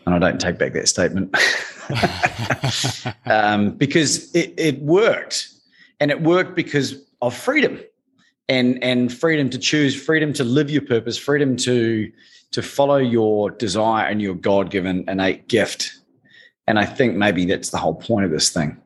And 0.04 0.14
I 0.14 0.18
don't 0.18 0.40
take 0.40 0.58
back 0.58 0.72
that 0.74 0.88
statement. 0.88 1.34
um, 3.26 3.70
because 3.72 4.34
it, 4.34 4.54
it 4.56 4.80
worked, 4.80 5.48
and 6.00 6.10
it 6.10 6.22
worked 6.22 6.54
because 6.54 6.96
of 7.22 7.34
freedom, 7.34 7.80
and 8.48 8.82
and 8.82 9.12
freedom 9.12 9.50
to 9.50 9.58
choose, 9.58 10.00
freedom 10.00 10.32
to 10.34 10.44
live 10.44 10.70
your 10.70 10.82
purpose, 10.82 11.18
freedom 11.18 11.56
to 11.56 12.10
to 12.52 12.62
follow 12.62 12.96
your 12.96 13.50
desire 13.50 14.06
and 14.06 14.22
your 14.22 14.34
God 14.34 14.70
given 14.70 15.04
innate 15.08 15.48
gift. 15.48 15.92
And 16.66 16.78
I 16.78 16.84
think 16.84 17.16
maybe 17.16 17.44
that's 17.44 17.70
the 17.70 17.78
whole 17.78 17.94
point 17.94 18.24
of 18.24 18.30
this 18.30 18.50
thing. 18.50 18.80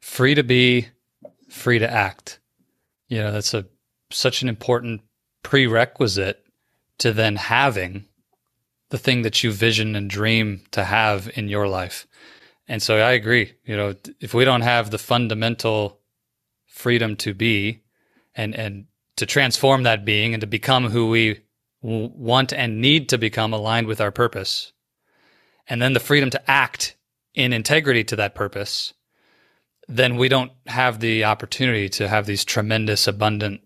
Free 0.00 0.34
to 0.34 0.42
be, 0.42 0.88
free 1.48 1.78
to 1.78 1.90
act. 1.90 2.38
You 3.08 3.18
know, 3.18 3.32
that's 3.32 3.54
a 3.54 3.66
such 4.12 4.42
an 4.42 4.48
important 4.48 5.02
prerequisite 5.42 6.44
to 6.98 7.12
then 7.12 7.36
having 7.36 8.06
the 8.90 8.98
thing 8.98 9.22
that 9.22 9.42
you 9.42 9.50
vision 9.50 9.96
and 9.96 10.10
dream 10.10 10.62
to 10.72 10.84
have 10.84 11.30
in 11.34 11.48
your 11.48 11.66
life. 11.66 12.06
And 12.68 12.82
so 12.82 12.98
I 12.98 13.12
agree. 13.12 13.54
You 13.64 13.76
know, 13.76 13.94
if 14.20 14.34
we 14.34 14.44
don't 14.44 14.60
have 14.60 14.90
the 14.90 14.98
fundamental 14.98 16.00
freedom 16.66 17.16
to 17.16 17.34
be 17.34 17.82
and 18.34 18.54
and 18.54 18.86
to 19.16 19.26
transform 19.26 19.82
that 19.82 20.04
being 20.04 20.34
and 20.34 20.40
to 20.40 20.46
become 20.46 20.88
who 20.88 21.08
we 21.08 21.40
want 21.82 22.52
and 22.52 22.80
need 22.80 23.08
to 23.08 23.18
become 23.18 23.52
aligned 23.52 23.86
with 23.86 24.00
our 24.00 24.12
purpose, 24.12 24.72
and 25.66 25.80
then 25.80 25.92
the 25.92 26.00
freedom 26.00 26.30
to 26.30 26.50
act 26.50 26.96
in 27.34 27.52
integrity 27.52 28.04
to 28.04 28.16
that 28.16 28.34
purpose, 28.34 28.94
then 29.88 30.16
we 30.16 30.28
don't 30.28 30.52
have 30.66 31.00
the 31.00 31.24
opportunity 31.24 31.88
to 31.88 32.08
have 32.08 32.26
these 32.26 32.44
tremendous, 32.44 33.06
abundant 33.06 33.60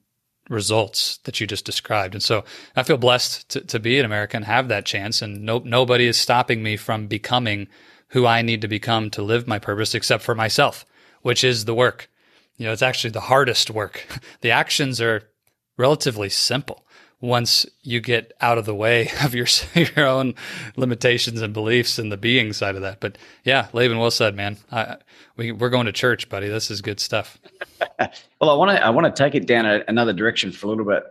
results 0.48 1.18
that 1.24 1.40
you 1.40 1.46
just 1.46 1.64
described. 1.64 2.14
And 2.14 2.22
so 2.22 2.44
I 2.76 2.82
feel 2.82 2.96
blessed 2.96 3.48
to, 3.50 3.60
to 3.62 3.78
be 3.78 3.98
an 3.98 4.04
American, 4.04 4.42
have 4.42 4.68
that 4.68 4.84
chance, 4.84 5.22
and 5.22 5.42
no, 5.42 5.58
nobody 5.58 6.06
is 6.06 6.20
stopping 6.20 6.62
me 6.62 6.76
from 6.76 7.06
becoming 7.06 7.68
who 8.08 8.26
I 8.26 8.42
need 8.42 8.60
to 8.60 8.68
become 8.68 9.10
to 9.10 9.22
live 9.22 9.46
my 9.46 9.58
purpose 9.58 9.94
except 9.94 10.22
for 10.22 10.34
myself, 10.34 10.84
which 11.22 11.42
is 11.42 11.64
the 11.64 11.74
work. 11.74 12.10
You 12.56 12.66
know, 12.66 12.72
it's 12.72 12.82
actually 12.82 13.10
the 13.10 13.20
hardest 13.20 13.70
work. 13.70 14.06
the 14.40 14.50
actions 14.50 15.00
are 15.00 15.28
relatively 15.76 16.28
simple 16.28 16.84
once 17.20 17.66
you 17.82 18.00
get 18.00 18.32
out 18.40 18.58
of 18.58 18.66
the 18.66 18.74
way 18.74 19.10
of 19.22 19.34
your 19.34 19.46
your 19.74 20.06
own 20.06 20.34
limitations 20.76 21.40
and 21.40 21.52
beliefs 21.52 21.98
and 21.98 22.12
the 22.12 22.16
being 22.16 22.52
side 22.52 22.76
of 22.76 22.82
that. 22.82 23.00
But 23.00 23.18
yeah, 23.44 23.68
Laban, 23.72 23.98
well 23.98 24.10
said, 24.10 24.34
man. 24.34 24.58
I, 24.70 24.96
we 25.36 25.52
we're 25.52 25.70
going 25.70 25.86
to 25.86 25.92
church, 25.92 26.28
buddy. 26.28 26.48
This 26.48 26.70
is 26.70 26.80
good 26.80 27.00
stuff. 27.00 27.38
well, 28.40 28.50
I 28.50 28.54
want 28.54 28.70
to 28.70 28.84
I 28.84 28.90
want 28.90 29.06
to 29.06 29.22
take 29.22 29.34
it 29.34 29.46
down 29.46 29.66
a, 29.66 29.82
another 29.88 30.12
direction 30.12 30.52
for 30.52 30.66
a 30.66 30.70
little 30.70 30.84
bit, 30.84 31.04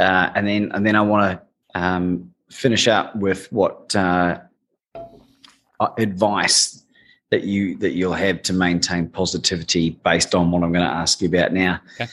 uh, 0.00 0.30
and 0.34 0.46
then 0.46 0.72
and 0.72 0.86
then 0.86 0.96
I 0.96 1.02
want 1.02 1.40
to 1.40 1.80
um, 1.80 2.32
finish 2.50 2.88
up 2.88 3.14
with 3.16 3.50
what 3.52 3.94
uh, 3.94 4.40
uh, 4.94 5.88
advice 5.98 6.82
that 7.30 7.44
you 7.44 7.76
that 7.78 7.92
you'll 7.92 8.12
have 8.12 8.42
to 8.42 8.52
maintain 8.52 9.08
positivity 9.08 9.90
based 9.90 10.34
on 10.34 10.50
what 10.50 10.62
I'm 10.62 10.72
going 10.72 10.86
to 10.86 10.90
ask 10.90 11.20
you 11.20 11.28
about 11.28 11.52
now. 11.52 11.80
Okay. 12.00 12.10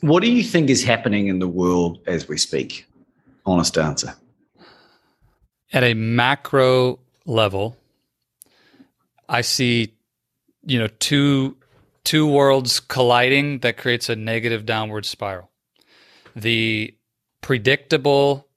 What 0.00 0.22
do 0.22 0.30
you 0.30 0.42
think 0.42 0.70
is 0.70 0.84
happening 0.84 1.28
in 1.28 1.38
the 1.38 1.48
world 1.48 1.98
as 2.06 2.28
we 2.28 2.38
speak? 2.38 2.86
Honest 3.44 3.76
answer. 3.76 4.14
At 5.72 5.82
a 5.82 5.94
macro 5.94 6.98
level, 7.26 7.76
I 9.28 9.40
see, 9.42 9.94
you 10.64 10.78
know, 10.78 10.88
two 10.98 11.56
two 12.04 12.26
worlds 12.26 12.80
colliding 12.80 13.58
that 13.58 13.76
creates 13.76 14.08
a 14.08 14.16
negative 14.16 14.64
downward 14.64 15.04
spiral. 15.04 15.50
The 16.34 16.96
predictable 17.42 18.48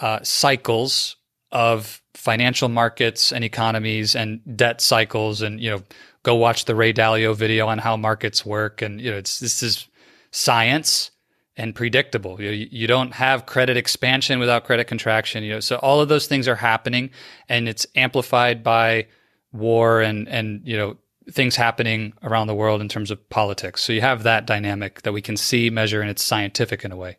uh, 0.00 0.20
cycles 0.22 1.16
of 1.50 2.00
financial 2.14 2.68
markets 2.68 3.32
and 3.32 3.44
economies 3.44 4.16
and 4.16 4.40
debt 4.56 4.80
cycles, 4.80 5.42
and 5.42 5.60
you 5.60 5.70
know, 5.70 5.82
go 6.22 6.34
watch 6.34 6.64
the 6.64 6.74
Ray 6.74 6.92
Dalio 6.92 7.36
video 7.36 7.66
on 7.66 7.78
how 7.78 7.96
markets 7.96 8.46
work, 8.46 8.80
and 8.80 9.00
you 9.00 9.10
know, 9.10 9.18
it's 9.18 9.40
this 9.40 9.62
is 9.62 9.88
science 10.32 11.12
and 11.56 11.74
predictable. 11.74 12.40
You, 12.40 12.50
you 12.70 12.86
don't 12.86 13.12
have 13.12 13.46
credit 13.46 13.76
expansion 13.76 14.40
without 14.40 14.64
credit 14.64 14.86
contraction. 14.86 15.44
You 15.44 15.54
know, 15.54 15.60
so 15.60 15.76
all 15.76 16.00
of 16.00 16.08
those 16.08 16.26
things 16.26 16.48
are 16.48 16.56
happening, 16.56 17.10
and 17.48 17.68
it's 17.68 17.86
amplified 17.94 18.64
by 18.64 19.06
war 19.52 20.00
and 20.00 20.28
and 20.28 20.62
you 20.64 20.76
know 20.76 20.96
things 21.30 21.54
happening 21.54 22.14
around 22.22 22.48
the 22.48 22.54
world 22.54 22.80
in 22.80 22.88
terms 22.88 23.10
of 23.10 23.28
politics. 23.30 23.82
So 23.82 23.92
you 23.92 24.00
have 24.00 24.24
that 24.24 24.46
dynamic 24.46 25.02
that 25.02 25.12
we 25.12 25.22
can 25.22 25.36
see, 25.36 25.70
measure, 25.70 26.00
and 26.00 26.10
it's 26.10 26.22
scientific 26.22 26.84
in 26.84 26.90
a 26.90 26.96
way. 26.96 27.18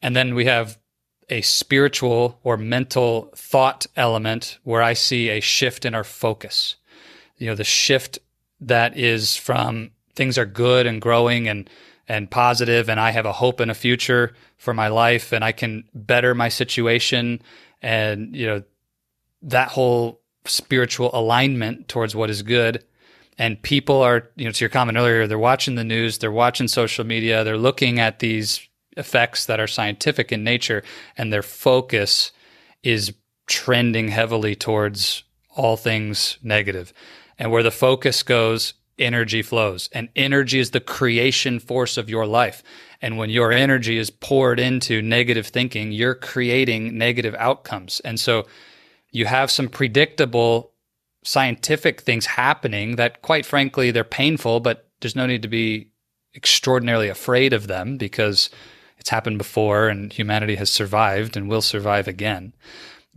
And 0.00 0.14
then 0.14 0.34
we 0.36 0.44
have 0.44 0.78
a 1.28 1.40
spiritual 1.40 2.38
or 2.44 2.56
mental 2.56 3.32
thought 3.34 3.86
element 3.96 4.58
where 4.62 4.82
I 4.82 4.92
see 4.92 5.30
a 5.30 5.40
shift 5.40 5.84
in 5.84 5.94
our 5.94 6.04
focus. 6.04 6.76
You 7.36 7.48
know, 7.48 7.54
the 7.56 7.64
shift 7.64 8.18
that 8.60 8.96
is 8.96 9.36
from 9.36 9.90
things 10.14 10.38
are 10.38 10.46
good 10.46 10.86
and 10.86 11.00
growing 11.00 11.48
and 11.48 11.68
and 12.08 12.30
positive 12.30 12.88
and 12.88 13.00
I 13.00 13.10
have 13.10 13.26
a 13.26 13.32
hope 13.32 13.60
and 13.60 13.70
a 13.70 13.74
future 13.74 14.34
for 14.56 14.74
my 14.74 14.88
life 14.88 15.32
and 15.32 15.44
I 15.44 15.52
can 15.52 15.84
better 15.94 16.34
my 16.34 16.48
situation 16.48 17.40
and 17.82 18.34
you 18.34 18.46
know 18.46 18.62
that 19.42 19.68
whole 19.68 20.20
spiritual 20.46 21.10
alignment 21.12 21.88
towards 21.88 22.14
what 22.14 22.30
is 22.30 22.42
good. 22.42 22.84
And 23.38 23.60
people 23.62 24.02
are 24.02 24.30
you 24.36 24.44
know 24.44 24.52
to 24.52 24.64
your 24.64 24.70
comment 24.70 24.98
earlier 24.98 25.26
they're 25.26 25.38
watching 25.38 25.74
the 25.74 25.84
news 25.84 26.18
they're 26.18 26.30
watching 26.30 26.68
social 26.68 27.04
media 27.04 27.42
they're 27.44 27.58
looking 27.58 27.98
at 27.98 28.18
these 28.18 28.68
effects 28.96 29.46
that 29.46 29.58
are 29.58 29.66
scientific 29.66 30.30
in 30.30 30.44
nature 30.44 30.82
and 31.16 31.32
their 31.32 31.42
focus 31.42 32.30
is 32.82 33.12
trending 33.46 34.08
heavily 34.08 34.54
towards 34.54 35.24
all 35.56 35.76
things 35.76 36.38
negative. 36.42 36.92
And 37.38 37.50
where 37.50 37.62
the 37.62 37.70
focus 37.70 38.22
goes 38.22 38.74
energy 38.98 39.42
flows 39.42 39.88
and 39.92 40.08
energy 40.14 40.58
is 40.58 40.70
the 40.70 40.80
creation 40.80 41.58
force 41.58 41.96
of 41.96 42.08
your 42.08 42.26
life. 42.26 42.62
And 43.02 43.18
when 43.18 43.30
your 43.30 43.52
energy 43.52 43.98
is 43.98 44.10
poured 44.10 44.60
into 44.60 45.02
negative 45.02 45.46
thinking 45.46 45.92
you're 45.92 46.14
creating 46.14 46.96
negative 46.96 47.34
outcomes. 47.38 48.00
And 48.00 48.18
so 48.18 48.46
you 49.10 49.26
have 49.26 49.50
some 49.50 49.68
predictable 49.68 50.72
scientific 51.24 52.02
things 52.02 52.26
happening 52.26 52.96
that 52.96 53.22
quite 53.22 53.46
frankly 53.46 53.90
they're 53.90 54.04
painful 54.04 54.60
but 54.60 54.90
there's 55.00 55.16
no 55.16 55.26
need 55.26 55.42
to 55.42 55.48
be 55.48 55.90
extraordinarily 56.34 57.08
afraid 57.08 57.52
of 57.52 57.66
them 57.66 57.96
because 57.96 58.50
it's 58.98 59.10
happened 59.10 59.38
before 59.38 59.88
and 59.88 60.12
humanity 60.12 60.56
has 60.56 60.70
survived 60.70 61.36
and 61.36 61.48
will 61.48 61.62
survive 61.62 62.08
again. 62.08 62.54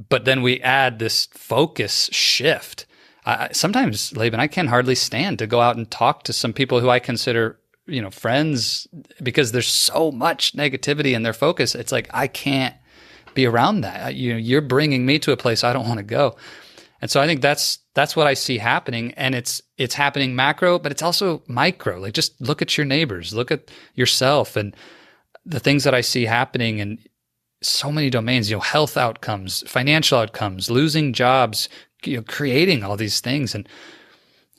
But 0.10 0.26
then 0.26 0.42
we 0.42 0.62
add 0.62 1.00
this 1.00 1.28
focus 1.32 2.10
shift 2.12 2.86
I, 3.28 3.50
sometimes 3.52 4.16
laban 4.16 4.40
i 4.40 4.48
can 4.48 4.68
hardly 4.68 4.96
stand 4.96 5.40
to 5.40 5.48
go 5.48 5.62
out 5.62 5.76
and 5.78 5.90
talk 5.90 6.24
to 6.24 6.34
some 6.34 6.54
people 6.54 6.80
who 6.80 6.90
i 6.90 7.00
consider 7.00 7.60
you 7.88 8.02
know 8.02 8.12
friends 8.12 8.88
because 9.24 9.52
there's 9.52 9.68
so 9.68 10.12
much 10.12 10.54
negativity 10.54 11.14
in 11.14 11.24
their 11.24 11.34
focus. 11.34 11.74
It's 11.74 11.92
like 11.92 12.10
i 12.14 12.28
can't 12.28 12.76
be 13.34 13.46
around 13.46 13.82
that. 13.82 14.16
You 14.16 14.34
know 14.34 14.40
you're 14.40 14.62
bringing 14.62 15.06
me 15.06 15.20
to 15.20 15.32
a 15.32 15.38
place 15.38 15.64
i 15.64 15.74
don't 15.74 15.88
want 15.88 16.00
to 16.00 16.04
go. 16.04 16.36
And 17.00 17.12
so 17.12 17.22
I 17.22 17.28
think 17.28 17.42
that's 17.42 17.80
that's 17.94 18.16
what 18.16 18.26
I 18.26 18.34
see 18.34 18.58
happening. 18.58 19.14
And 19.14 19.36
it's 19.36 19.62
it's 19.78 19.96
happening 19.96 20.36
macro 20.36 20.78
but 20.80 20.92
it's 20.92 21.02
also 21.02 21.42
micro. 21.48 22.00
Like 22.00 22.14
just 22.14 22.40
look 22.42 22.62
at 22.62 22.78
your 22.78 22.86
neighbors 22.86 23.34
look 23.34 23.52
at 23.52 23.72
yourself 23.96 24.56
and 24.56 24.76
the 25.46 25.60
things 25.60 25.84
that 25.86 25.96
I 25.96 26.02
see 26.02 26.26
happening 26.26 26.80
in 26.80 27.00
so 27.62 27.92
many 27.92 28.10
domains 28.10 28.52
you 28.52 28.58
know 28.58 28.62
health 28.62 28.98
outcomes 28.98 29.64
financial 29.68 30.20
outcomes 30.20 30.70
losing 30.70 31.12
jobs 31.12 31.70
you 32.04 32.18
know 32.18 32.24
creating 32.24 32.84
all 32.84 32.98
these 32.98 33.20
things 33.20 33.56
and 33.56 33.68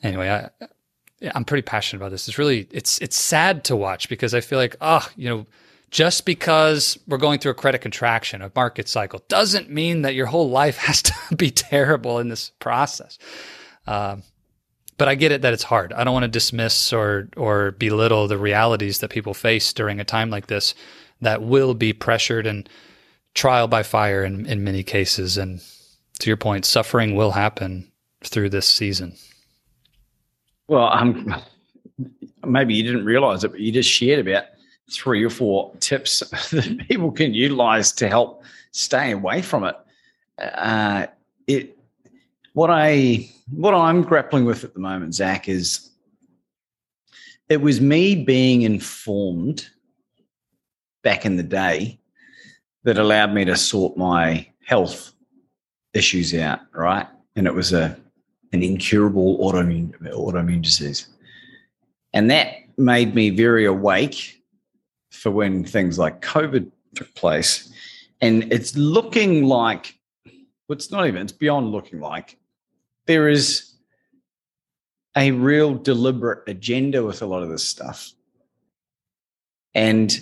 anyway 0.03 0.29
I 0.29 0.67
I'm 1.33 1.45
pretty 1.45 1.63
passionate 1.63 2.01
about 2.01 2.11
this 2.11 2.27
it's 2.27 2.37
really 2.37 2.67
it's 2.71 2.99
it's 2.99 3.17
sad 3.17 3.63
to 3.65 3.75
watch 3.75 4.09
because 4.09 4.33
I 4.33 4.41
feel 4.41 4.59
like 4.59 4.75
oh 4.81 5.07
you 5.15 5.29
know 5.29 5.45
just 5.91 6.25
because 6.25 6.99
we're 7.07 7.17
going 7.17 7.39
through 7.39 7.51
a 7.51 7.55
credit 7.55 7.81
contraction, 7.81 8.41
a 8.41 8.51
market 8.55 8.87
cycle, 8.87 9.23
doesn't 9.27 9.69
mean 9.69 10.03
that 10.03 10.13
your 10.13 10.27
whole 10.27 10.49
life 10.49 10.77
has 10.85 11.01
to 11.03 11.35
be 11.35 11.51
terrible 11.51 12.19
in 12.19 12.29
this 12.29 12.51
process. 12.59 13.17
Um, 13.87 14.23
but 14.97 15.07
I 15.07 15.15
get 15.15 15.31
it 15.31 15.41
that 15.41 15.53
it's 15.53 15.63
hard. 15.63 15.93
I 15.93 16.03
don't 16.03 16.13
want 16.13 16.23
to 16.25 16.29
dismiss 16.29 16.91
or 16.91 17.29
or 17.37 17.71
belittle 17.71 18.27
the 18.27 18.37
realities 18.37 18.99
that 18.99 19.09
people 19.09 19.33
face 19.33 19.71
during 19.71 19.99
a 19.99 20.03
time 20.03 20.29
like 20.29 20.47
this 20.47 20.75
that 21.21 21.41
will 21.41 21.73
be 21.73 21.93
pressured 21.93 22.45
and 22.45 22.67
trial 23.33 23.67
by 23.67 23.83
fire 23.83 24.23
in, 24.23 24.45
in 24.45 24.63
many 24.63 24.83
cases. 24.83 25.37
And 25.37 25.61
to 26.19 26.29
your 26.29 26.37
point, 26.37 26.65
suffering 26.65 27.15
will 27.15 27.31
happen 27.31 27.91
through 28.23 28.49
this 28.49 28.67
season. 28.67 29.15
Well, 30.67 30.91
um, 30.91 31.33
maybe 32.45 32.75
you 32.75 32.83
didn't 32.83 33.05
realize 33.05 33.43
it, 33.43 33.51
but 33.51 33.59
you 33.59 33.71
just 33.71 33.89
shared 33.89 34.19
about 34.19 34.45
three 34.91 35.23
or 35.23 35.29
four 35.29 35.73
tips 35.79 36.19
that 36.51 36.85
people 36.87 37.11
can 37.11 37.33
utilize 37.33 37.91
to 37.93 38.07
help 38.07 38.43
stay 38.71 39.11
away 39.11 39.41
from 39.41 39.63
it. 39.63 39.75
Uh, 40.39 41.07
it 41.47 41.77
what 42.53 42.69
I 42.69 43.29
what 43.51 43.73
I'm 43.73 44.03
grappling 44.03 44.45
with 44.45 44.63
at 44.63 44.73
the 44.73 44.79
moment, 44.79 45.15
Zach, 45.15 45.49
is 45.49 45.89
it 47.49 47.61
was 47.61 47.81
me 47.81 48.15
being 48.15 48.61
informed 48.61 49.67
back 51.03 51.25
in 51.25 51.37
the 51.37 51.43
day 51.43 51.99
that 52.83 52.97
allowed 52.97 53.33
me 53.33 53.45
to 53.45 53.55
sort 53.55 53.97
my 53.97 54.47
health 54.65 55.13
issues 55.93 56.33
out, 56.33 56.59
right? 56.73 57.07
And 57.35 57.47
it 57.47 57.53
was 57.53 57.73
a 57.73 57.97
an 58.51 58.63
incurable 58.63 59.37
autoimmune 59.39 59.93
autoimmune 60.11 60.61
disease. 60.61 61.07
And 62.13 62.31
that 62.31 62.55
made 62.77 63.13
me 63.13 63.29
very 63.29 63.65
awake 63.65 64.41
for 65.11 65.31
when 65.31 65.63
things 65.63 65.99
like 65.99 66.21
COVID 66.21 66.71
took 66.95 67.13
place. 67.13 67.71
And 68.21 68.51
it's 68.51 68.75
looking 68.75 69.45
like, 69.45 69.95
well, 70.25 70.75
it's 70.75 70.91
not 70.91 71.07
even, 71.07 71.21
it's 71.21 71.31
beyond 71.31 71.71
looking 71.71 71.99
like, 71.99 72.37
there 73.05 73.29
is 73.29 73.73
a 75.15 75.31
real 75.31 75.75
deliberate 75.75 76.47
agenda 76.47 77.03
with 77.03 77.21
a 77.21 77.25
lot 77.25 77.43
of 77.43 77.49
this 77.49 77.67
stuff. 77.67 78.11
And 79.75 80.19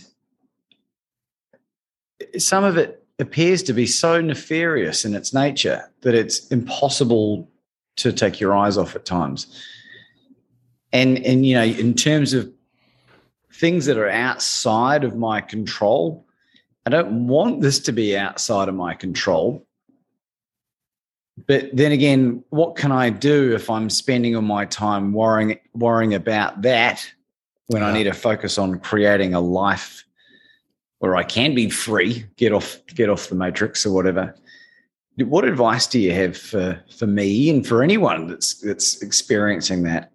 some 2.37 2.63
of 2.63 2.77
it 2.77 3.06
appears 3.19 3.63
to 3.63 3.73
be 3.73 3.85
so 3.85 4.21
nefarious 4.21 5.05
in 5.05 5.15
its 5.15 5.33
nature 5.33 5.91
that 6.01 6.13
it's 6.13 6.47
impossible 6.47 7.49
to 7.97 8.13
take 8.13 8.39
your 8.39 8.55
eyes 8.55 8.77
off 8.77 8.95
at 8.95 9.05
times. 9.05 9.63
And 10.93 11.17
and 11.25 11.45
you 11.45 11.55
know, 11.55 11.63
in 11.63 11.93
terms 11.93 12.33
of 12.33 12.51
things 13.57 13.85
that 13.87 13.97
are 13.97 14.09
outside 14.09 15.03
of 15.03 15.15
my 15.15 15.41
control. 15.41 16.25
I 16.85 16.89
don't 16.89 17.27
want 17.27 17.61
this 17.61 17.79
to 17.81 17.91
be 17.91 18.17
outside 18.17 18.69
of 18.69 18.75
my 18.75 18.93
control. 18.93 19.65
But 21.47 21.75
then 21.75 21.91
again, 21.91 22.43
what 22.49 22.75
can 22.75 22.91
I 22.91 23.09
do 23.09 23.53
if 23.53 23.69
I'm 23.69 23.89
spending 23.89 24.35
all 24.35 24.41
my 24.41 24.65
time 24.65 25.13
worrying 25.13 25.59
worrying 25.73 26.13
about 26.13 26.61
that 26.63 27.07
when 27.67 27.81
yeah. 27.81 27.89
I 27.89 27.93
need 27.93 28.05
to 28.05 28.13
focus 28.13 28.57
on 28.57 28.79
creating 28.79 29.33
a 29.33 29.41
life 29.41 30.03
where 30.99 31.15
I 31.15 31.23
can 31.23 31.53
be 31.55 31.69
free, 31.69 32.25
get 32.37 32.53
off 32.53 32.79
get 32.95 33.09
off 33.09 33.29
the 33.29 33.35
matrix 33.35 33.85
or 33.85 33.93
whatever. 33.93 34.35
What 35.17 35.45
advice 35.45 35.87
do 35.87 35.99
you 35.99 36.13
have 36.13 36.37
for, 36.37 36.79
for 36.95 37.07
me 37.07 37.49
and 37.49 37.65
for 37.65 37.81
anyone 37.83 38.27
that's 38.27 38.55
that's 38.61 39.01
experiencing 39.01 39.83
that? 39.83 40.11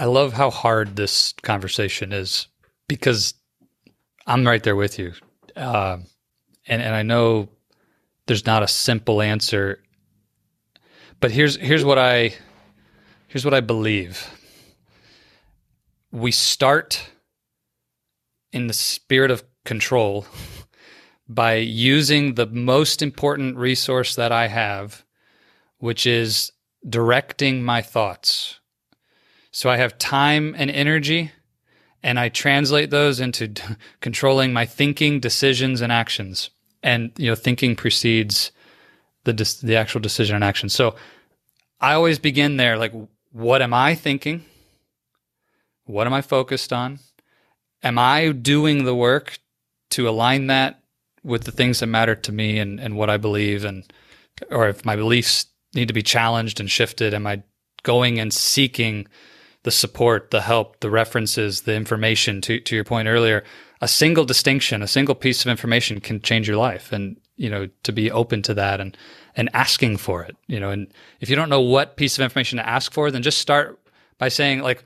I 0.00 0.06
love 0.06 0.32
how 0.32 0.48
hard 0.48 0.96
this 0.96 1.34
conversation 1.42 2.10
is 2.10 2.46
because 2.88 3.34
I'm 4.26 4.46
right 4.46 4.62
there 4.62 4.74
with 4.74 4.98
you. 4.98 5.12
Uh, 5.54 5.98
and, 6.66 6.80
and 6.80 6.94
I 6.94 7.02
know 7.02 7.50
there's 8.24 8.46
not 8.46 8.62
a 8.62 8.66
simple 8.66 9.20
answer, 9.20 9.82
but 11.20 11.30
here's, 11.30 11.56
here's 11.56 11.84
what 11.84 11.98
I, 11.98 12.32
here's 13.28 13.44
what 13.44 13.52
I 13.52 13.60
believe. 13.60 14.26
We 16.12 16.32
start 16.32 17.10
in 18.52 18.66
the 18.66 18.74
spirit 18.74 19.30
of 19.30 19.44
control 19.64 20.26
by 21.28 21.54
using 21.54 22.34
the 22.34 22.46
most 22.46 23.02
important 23.02 23.56
resource 23.56 24.14
that 24.16 24.32
I 24.32 24.48
have, 24.48 25.04
which 25.78 26.06
is 26.06 26.52
directing 26.88 27.62
my 27.62 27.82
thoughts 27.82 28.60
so 29.52 29.68
I 29.68 29.76
have 29.76 29.98
time 29.98 30.54
and 30.56 30.70
energy, 30.70 31.32
and 32.02 32.18
I 32.18 32.28
translate 32.28 32.90
those 32.90 33.20
into 33.20 33.48
d- 33.48 33.62
controlling 34.00 34.52
my 34.52 34.66
thinking, 34.66 35.20
decisions, 35.20 35.80
and 35.80 35.92
actions. 35.92 36.50
And 36.82 37.12
you 37.16 37.26
know, 37.26 37.34
thinking 37.34 37.76
precedes 37.76 38.52
the 39.24 39.32
the 39.62 39.76
actual 39.76 40.00
decision 40.00 40.36
and 40.36 40.44
action. 40.44 40.68
So 40.68 40.94
I 41.80 41.94
always 41.94 42.18
begin 42.18 42.56
there, 42.56 42.78
like, 42.78 42.92
what 43.32 43.60
am 43.60 43.74
I 43.74 43.94
thinking? 43.94 44.44
What 45.90 46.06
am 46.06 46.14
I 46.14 46.22
focused 46.22 46.72
on? 46.72 46.98
Am 47.82 47.98
I 47.98 48.32
doing 48.32 48.84
the 48.84 48.94
work 48.94 49.38
to 49.90 50.08
align 50.08 50.46
that 50.48 50.82
with 51.22 51.44
the 51.44 51.52
things 51.52 51.80
that 51.80 51.86
matter 51.86 52.14
to 52.14 52.32
me 52.32 52.58
and, 52.58 52.80
and 52.80 52.96
what 52.96 53.10
I 53.10 53.16
believe 53.16 53.64
and 53.64 53.90
or 54.50 54.68
if 54.68 54.84
my 54.84 54.96
beliefs 54.96 55.46
need 55.74 55.88
to 55.88 55.94
be 55.94 56.02
challenged 56.02 56.60
and 56.60 56.70
shifted, 56.70 57.12
am 57.12 57.26
I 57.26 57.42
going 57.82 58.18
and 58.18 58.32
seeking 58.32 59.06
the 59.62 59.70
support, 59.70 60.30
the 60.30 60.40
help, 60.40 60.80
the 60.80 60.90
references, 60.90 61.62
the 61.62 61.74
information. 61.74 62.40
To 62.42 62.60
to 62.60 62.74
your 62.74 62.84
point 62.84 63.08
earlier, 63.08 63.44
a 63.80 63.88
single 63.88 64.24
distinction, 64.24 64.82
a 64.82 64.88
single 64.88 65.14
piece 65.14 65.44
of 65.44 65.50
information 65.50 66.00
can 66.00 66.20
change 66.20 66.48
your 66.48 66.56
life, 66.56 66.92
and 66.92 67.16
you 67.36 67.50
know 67.50 67.68
to 67.82 67.92
be 67.92 68.10
open 68.10 68.42
to 68.42 68.54
that 68.54 68.80
and 68.80 68.96
and 69.36 69.50
asking 69.52 69.98
for 69.98 70.22
it. 70.22 70.36
You 70.46 70.60
know, 70.60 70.70
and 70.70 70.92
if 71.20 71.28
you 71.28 71.36
don't 71.36 71.50
know 71.50 71.60
what 71.60 71.96
piece 71.96 72.18
of 72.18 72.22
information 72.22 72.58
to 72.58 72.68
ask 72.68 72.92
for, 72.92 73.10
then 73.10 73.22
just 73.22 73.38
start 73.38 73.78
by 74.18 74.28
saying 74.28 74.60
like, 74.60 74.84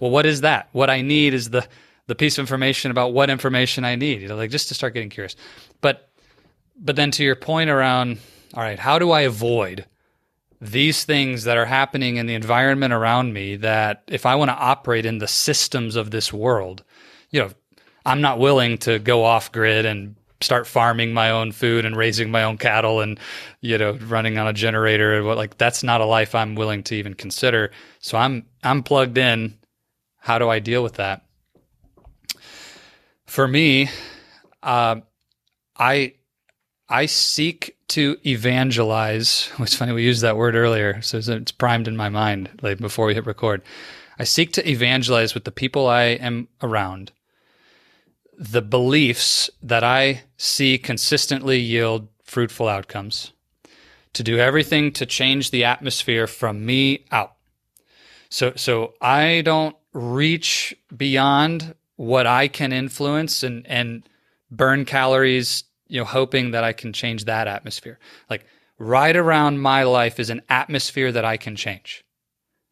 well, 0.00 0.10
what 0.10 0.26
is 0.26 0.42
that? 0.42 0.68
What 0.72 0.90
I 0.90 1.00
need 1.02 1.34
is 1.34 1.50
the 1.50 1.66
the 2.06 2.14
piece 2.14 2.36
of 2.36 2.42
information 2.42 2.90
about 2.90 3.14
what 3.14 3.30
information 3.30 3.84
I 3.84 3.96
need. 3.96 4.22
You 4.22 4.28
know, 4.28 4.36
like 4.36 4.50
just 4.50 4.68
to 4.68 4.74
start 4.74 4.94
getting 4.94 5.10
curious. 5.10 5.36
But 5.80 6.10
but 6.76 6.96
then 6.96 7.10
to 7.12 7.24
your 7.24 7.36
point 7.36 7.70
around, 7.70 8.18
all 8.54 8.62
right, 8.62 8.78
how 8.78 8.98
do 8.98 9.10
I 9.10 9.22
avoid 9.22 9.86
these 10.60 11.04
things 11.04 11.44
that 11.44 11.56
are 11.56 11.66
happening 11.66 12.16
in 12.16 12.26
the 12.26 12.34
environment 12.34 12.92
around 12.92 13.32
me 13.32 13.56
that 13.56 14.02
if 14.06 14.24
I 14.24 14.34
want 14.34 14.50
to 14.50 14.56
operate 14.56 15.04
in 15.04 15.18
the 15.18 15.28
systems 15.28 15.94
of 15.94 16.10
this 16.10 16.32
world, 16.32 16.82
you 17.30 17.40
know, 17.40 17.50
I'm 18.06 18.20
not 18.20 18.38
willing 18.38 18.78
to 18.78 18.98
go 18.98 19.24
off 19.24 19.52
grid 19.52 19.84
and 19.84 20.16
start 20.44 20.66
farming 20.66 21.12
my 21.12 21.30
own 21.30 21.52
food 21.52 21.84
and 21.84 21.96
raising 21.96 22.30
my 22.30 22.44
own 22.44 22.58
cattle 22.58 23.00
and 23.00 23.18
you 23.60 23.78
know 23.78 23.92
running 24.06 24.38
on 24.38 24.46
a 24.46 24.52
generator 24.52 25.22
like 25.34 25.56
that's 25.58 25.82
not 25.82 26.00
a 26.00 26.04
life 26.04 26.34
I'm 26.34 26.54
willing 26.54 26.82
to 26.84 26.94
even 26.94 27.14
consider 27.14 27.70
so 27.98 28.18
I'm 28.18 28.46
I'm 28.62 28.82
plugged 28.82 29.18
in 29.18 29.58
how 30.18 30.38
do 30.38 30.48
I 30.48 30.58
deal 30.58 30.82
with 30.82 30.94
that 30.94 31.24
for 33.26 33.48
me 33.48 33.88
uh, 34.64 34.96
I 35.76 36.14
I 36.88 37.06
seek 37.06 37.76
to 37.88 38.16
evangelize. 38.26 39.50
It's 39.58 39.74
funny 39.76 39.92
we 39.92 40.02
used 40.02 40.22
that 40.22 40.36
word 40.36 40.54
earlier, 40.54 41.00
so 41.02 41.18
it's 41.18 41.52
primed 41.52 41.86
in 41.86 41.96
my 41.96 42.08
mind 42.08 42.50
like 42.62 42.78
before 42.78 43.06
we 43.06 43.14
hit 43.14 43.26
record. 43.26 43.62
I 44.18 44.24
seek 44.24 44.52
to 44.52 44.68
evangelize 44.68 45.34
with 45.34 45.44
the 45.44 45.50
people 45.50 45.86
I 45.86 46.02
am 46.02 46.48
around 46.62 47.12
the 48.38 48.62
beliefs 48.62 49.50
that 49.62 49.84
I 49.84 50.22
see 50.36 50.78
consistently 50.78 51.58
yield 51.58 52.08
fruitful 52.22 52.68
outcomes, 52.68 53.32
to 54.14 54.22
do 54.22 54.38
everything 54.38 54.92
to 54.92 55.06
change 55.06 55.50
the 55.50 55.64
atmosphere 55.64 56.26
from 56.26 56.64
me 56.64 57.04
out. 57.10 57.34
So, 58.28 58.52
so 58.56 58.94
I 59.00 59.42
don't 59.44 59.76
reach 59.92 60.74
beyond 60.96 61.74
what 61.96 62.26
I 62.26 62.48
can 62.48 62.72
influence 62.72 63.42
and, 63.42 63.66
and 63.66 64.08
burn 64.50 64.84
calories, 64.84 65.64
you 65.88 66.00
know, 66.00 66.04
hoping 66.04 66.52
that 66.52 66.64
I 66.64 66.72
can 66.72 66.92
change 66.92 67.24
that 67.24 67.46
atmosphere. 67.46 67.98
Like 68.28 68.46
right 68.78 69.16
around 69.16 69.60
my 69.60 69.84
life 69.84 70.18
is 70.18 70.30
an 70.30 70.42
atmosphere 70.48 71.12
that 71.12 71.24
I 71.24 71.36
can 71.36 71.56
change. 71.56 72.03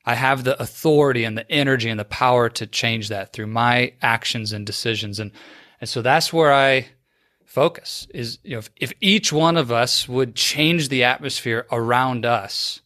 I 0.04 0.14
have 0.14 0.44
the 0.44 0.60
authority 0.60 1.24
and 1.24 1.38
the 1.38 1.50
energy 1.50 1.88
and 1.88 1.98
the 2.00 2.04
power 2.04 2.48
to 2.50 2.66
change 2.66 3.08
that 3.08 3.32
through 3.32 3.46
my 3.46 3.92
actions 4.02 4.52
and 4.52 4.66
decisions. 4.66 5.20
And, 5.20 5.30
and 5.80 5.88
so 5.88 6.02
that's 6.02 6.32
where 6.32 6.52
I 6.52 6.88
focus 7.44 8.06
is, 8.12 8.38
you 8.42 8.52
know, 8.52 8.58
if, 8.58 8.70
if 8.76 8.92
each 9.00 9.32
one 9.32 9.56
of 9.56 9.70
us 9.70 10.08
would 10.08 10.34
change 10.34 10.88
the 10.88 11.04
atmosphere 11.04 11.66
around 11.70 12.24
us, 12.24 12.80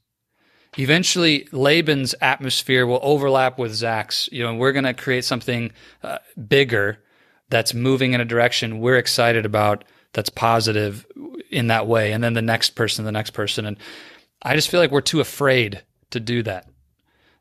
eventually 0.76 1.48
Laban's 1.52 2.14
atmosphere 2.20 2.86
will 2.86 3.00
overlap 3.02 3.58
with 3.58 3.72
Zach's, 3.72 4.28
you 4.30 4.42
know, 4.42 4.50
and 4.50 4.58
we're 4.58 4.72
going 4.72 4.84
to 4.84 4.92
create 4.92 5.24
something 5.24 5.72
uh, 6.02 6.18
bigger 6.48 6.98
that's 7.48 7.72
moving 7.72 8.12
in 8.12 8.20
a 8.20 8.24
direction 8.24 8.80
we're 8.80 8.98
excited 8.98 9.46
about 9.46 9.84
that's 10.12 10.30
positive 10.30 11.06
in 11.50 11.68
that 11.68 11.86
way. 11.86 12.12
And 12.12 12.22
then 12.22 12.34
the 12.34 12.42
next 12.42 12.70
person, 12.70 13.04
the 13.04 13.12
next 13.12 13.30
person. 13.30 13.64
And 13.64 13.78
I 14.42 14.54
just 14.54 14.68
feel 14.68 14.80
like 14.80 14.90
we're 14.90 15.00
too 15.00 15.20
afraid 15.20 15.82
to 16.10 16.20
do 16.20 16.42
that 16.42 16.68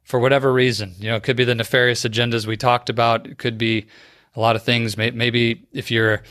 for 0.05 0.19
whatever 0.19 0.53
reason. 0.53 0.93
You 0.99 1.09
know, 1.09 1.15
it 1.17 1.23
could 1.23 1.35
be 1.35 1.43
the 1.43 1.55
nefarious 1.55 2.03
agendas 2.03 2.45
we 2.45 2.55
talked 2.55 2.89
about. 2.89 3.27
It 3.27 3.37
could 3.37 3.57
be 3.57 3.87
a 4.35 4.39
lot 4.39 4.55
of 4.55 4.63
things. 4.63 4.97
Maybe 4.97 5.65
if 5.73 5.91
you're, 5.91 6.21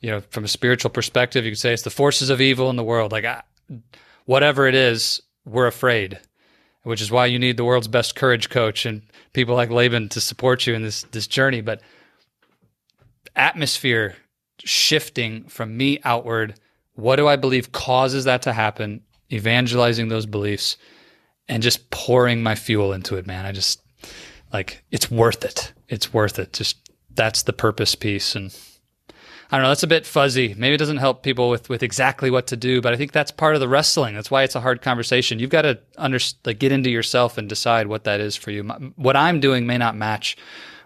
you 0.00 0.10
know, 0.10 0.20
from 0.30 0.44
a 0.44 0.48
spiritual 0.48 0.90
perspective, 0.90 1.44
you 1.44 1.50
could 1.50 1.58
say 1.58 1.72
it's 1.72 1.82
the 1.82 1.90
forces 1.90 2.30
of 2.30 2.40
evil 2.40 2.70
in 2.70 2.76
the 2.76 2.84
world. 2.84 3.10
Like, 3.10 3.24
whatever 4.26 4.68
it 4.68 4.74
is, 4.74 5.20
we're 5.44 5.66
afraid, 5.66 6.20
which 6.82 7.00
is 7.00 7.10
why 7.10 7.26
you 7.26 7.38
need 7.38 7.56
the 7.56 7.64
world's 7.64 7.88
best 7.88 8.14
courage 8.14 8.50
coach 8.50 8.86
and 8.86 9.02
people 9.32 9.54
like 9.54 9.70
Laban 9.70 10.08
to 10.10 10.20
support 10.20 10.66
you 10.66 10.74
in 10.74 10.82
this 10.82 11.02
this 11.10 11.26
journey. 11.26 11.62
But 11.62 11.80
atmosphere 13.34 14.16
shifting 14.58 15.44
from 15.44 15.76
me 15.76 16.00
outward. 16.04 16.60
What 16.94 17.16
do 17.16 17.26
I 17.26 17.36
believe 17.36 17.72
causes 17.72 18.24
that 18.24 18.42
to 18.42 18.52
happen? 18.52 19.00
Evangelizing 19.32 20.08
those 20.08 20.26
beliefs 20.26 20.76
and 21.48 21.62
just 21.62 21.90
pouring 21.90 22.42
my 22.42 22.54
fuel 22.54 22.92
into 22.92 23.16
it, 23.16 23.26
man. 23.26 23.46
I 23.46 23.52
just 23.52 23.82
like 24.52 24.84
it's 24.90 25.10
worth 25.10 25.44
it. 25.44 25.72
It's 25.88 26.12
worth 26.12 26.38
it. 26.38 26.52
Just 26.52 26.78
that's 27.14 27.42
the 27.42 27.52
purpose 27.52 27.94
piece 27.94 28.34
and 28.34 28.54
I 29.52 29.56
don't 29.56 29.64
know, 29.64 29.68
that's 29.68 29.82
a 29.82 29.88
bit 29.88 30.06
fuzzy. 30.06 30.54
Maybe 30.56 30.76
it 30.76 30.78
doesn't 30.78 30.96
help 30.96 31.22
people 31.22 31.50
with 31.50 31.68
with 31.68 31.82
exactly 31.82 32.30
what 32.30 32.46
to 32.46 32.56
do, 32.56 32.80
but 32.80 32.94
I 32.94 32.96
think 32.96 33.12
that's 33.12 33.30
part 33.30 33.54
of 33.54 33.60
the 33.60 33.68
wrestling. 33.68 34.14
That's 34.14 34.30
why 34.30 34.44
it's 34.44 34.54
a 34.54 34.62
hard 34.62 34.80
conversation. 34.80 35.38
You've 35.38 35.50
got 35.50 35.62
to 35.62 35.78
under, 35.98 36.18
like 36.46 36.58
get 36.58 36.72
into 36.72 36.88
yourself 36.88 37.36
and 37.36 37.50
decide 37.50 37.86
what 37.86 38.04
that 38.04 38.18
is 38.18 38.34
for 38.34 38.50
you. 38.50 38.64
What 38.96 39.14
I'm 39.14 39.40
doing 39.40 39.66
may 39.66 39.76
not 39.76 39.94
match 39.94 40.38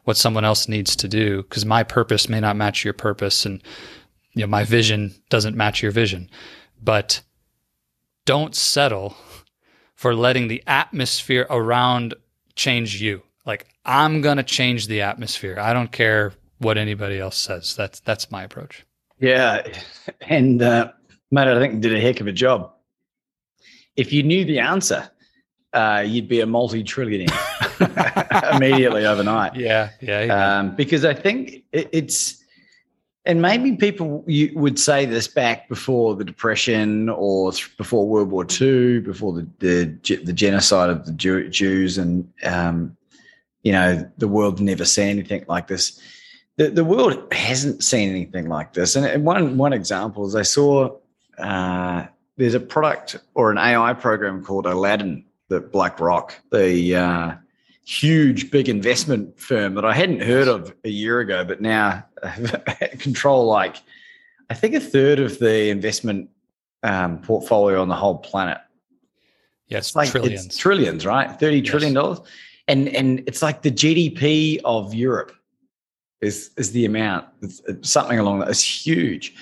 what 0.02 0.16
someone 0.16 0.44
else 0.44 0.68
needs 0.68 0.96
to 0.96 1.06
do 1.06 1.42
because 1.42 1.64
my 1.64 1.84
purpose 1.84 2.28
may 2.28 2.40
not 2.40 2.56
match 2.56 2.84
your 2.84 2.92
purpose 2.92 3.46
and 3.46 3.62
you 4.34 4.40
know 4.40 4.48
my 4.48 4.64
vision 4.64 5.14
doesn't 5.30 5.56
match 5.56 5.80
your 5.80 5.92
vision. 5.92 6.28
But 6.82 7.20
don't 8.24 8.56
settle 8.56 9.16
for 9.96 10.14
letting 10.14 10.48
the 10.48 10.62
atmosphere 10.66 11.46
around 11.50 12.14
change 12.54 13.00
you. 13.02 13.22
Like 13.44 13.66
I'm 13.84 14.20
going 14.20 14.36
to 14.36 14.42
change 14.42 14.86
the 14.86 15.02
atmosphere. 15.02 15.58
I 15.58 15.72
don't 15.72 15.90
care 15.90 16.32
what 16.58 16.78
anybody 16.78 17.18
else 17.18 17.36
says. 17.36 17.74
That's 17.74 18.00
that's 18.00 18.30
my 18.30 18.44
approach. 18.44 18.84
Yeah, 19.18 19.66
and 20.20 20.62
uh, 20.62 20.92
Matt, 21.30 21.48
I 21.48 21.58
think 21.58 21.80
did 21.80 21.94
a 21.94 22.00
heck 22.00 22.20
of 22.20 22.26
a 22.26 22.32
job. 22.32 22.72
If 23.96 24.12
you 24.12 24.22
knew 24.22 24.44
the 24.44 24.58
answer, 24.58 25.10
uh, 25.72 26.04
you'd 26.06 26.28
be 26.28 26.40
a 26.40 26.46
multi-trillionaire 26.46 27.30
immediately 28.56 29.06
overnight. 29.06 29.56
Yeah, 29.56 29.90
yeah. 30.00 30.24
yeah. 30.24 30.58
Um, 30.58 30.76
because 30.76 31.04
I 31.04 31.14
think 31.14 31.64
it, 31.72 31.88
it's, 31.92 32.42
and 33.26 33.42
maybe 33.42 33.76
people 33.76 34.24
would 34.54 34.78
say 34.78 35.04
this 35.04 35.28
back 35.28 35.68
before 35.68 36.14
the 36.14 36.24
Depression 36.24 37.08
or 37.08 37.52
before 37.76 38.06
World 38.06 38.30
War 38.30 38.46
II, 38.48 39.00
before 39.00 39.32
the 39.32 39.46
the, 39.58 40.16
the 40.24 40.32
genocide 40.32 40.90
of 40.90 41.06
the 41.06 41.12
Jews, 41.12 41.98
and 41.98 42.30
um, 42.44 42.96
you 43.62 43.72
know 43.72 44.10
the 44.18 44.28
world 44.28 44.60
never 44.60 44.84
seen 44.84 45.08
anything 45.08 45.44
like 45.48 45.66
this 45.66 46.00
the, 46.56 46.70
the 46.70 46.84
world 46.84 47.32
hasn't 47.32 47.84
seen 47.84 48.10
anything 48.10 48.48
like 48.48 48.72
this. 48.72 48.96
And 48.96 49.24
one 49.24 49.56
one 49.56 49.72
example 49.72 50.26
is 50.26 50.34
I 50.34 50.42
saw 50.42 50.96
uh, 51.38 52.06
there's 52.36 52.54
a 52.54 52.60
product 52.60 53.18
or 53.34 53.50
an 53.50 53.58
AI 53.58 53.92
program 53.92 54.42
called 54.42 54.66
Aladdin 54.66 55.24
that 55.48 55.70
BlackRock, 55.70 56.34
the 56.50 56.96
uh, 56.96 57.34
huge 57.86 58.50
big 58.50 58.68
investment 58.68 59.38
firm 59.38 59.74
that 59.74 59.84
I 59.84 59.94
hadn't 59.94 60.20
heard 60.20 60.48
of 60.48 60.74
a 60.84 60.88
year 60.88 61.20
ago, 61.20 61.44
but 61.44 61.60
now 61.60 62.04
control 62.98 63.46
like 63.46 63.76
I 64.50 64.54
think 64.54 64.74
a 64.74 64.80
third 64.80 65.20
of 65.20 65.38
the 65.38 65.70
investment 65.70 66.28
um, 66.82 67.20
portfolio 67.22 67.80
on 67.80 67.88
the 67.88 67.94
whole 67.94 68.18
planet. 68.18 68.58
Yes, 69.68 69.96
like 69.96 70.10
trillions, 70.10 70.46
it's 70.46 70.56
trillions, 70.56 71.06
right? 71.06 71.28
Thirty 71.40 71.58
yes. 71.58 71.68
trillion 71.68 71.94
dollars, 71.94 72.20
and 72.68 72.88
and 72.88 73.22
it's 73.26 73.42
like 73.42 73.62
the 73.62 73.70
GDP 73.70 74.60
of 74.64 74.94
Europe 74.94 75.32
is 76.20 76.50
is 76.56 76.72
the 76.72 76.84
amount. 76.84 77.26
It's, 77.42 77.60
it's 77.66 77.90
something 77.90 78.18
along 78.18 78.40
that. 78.40 78.50
It's 78.50 78.86
huge. 78.86 79.34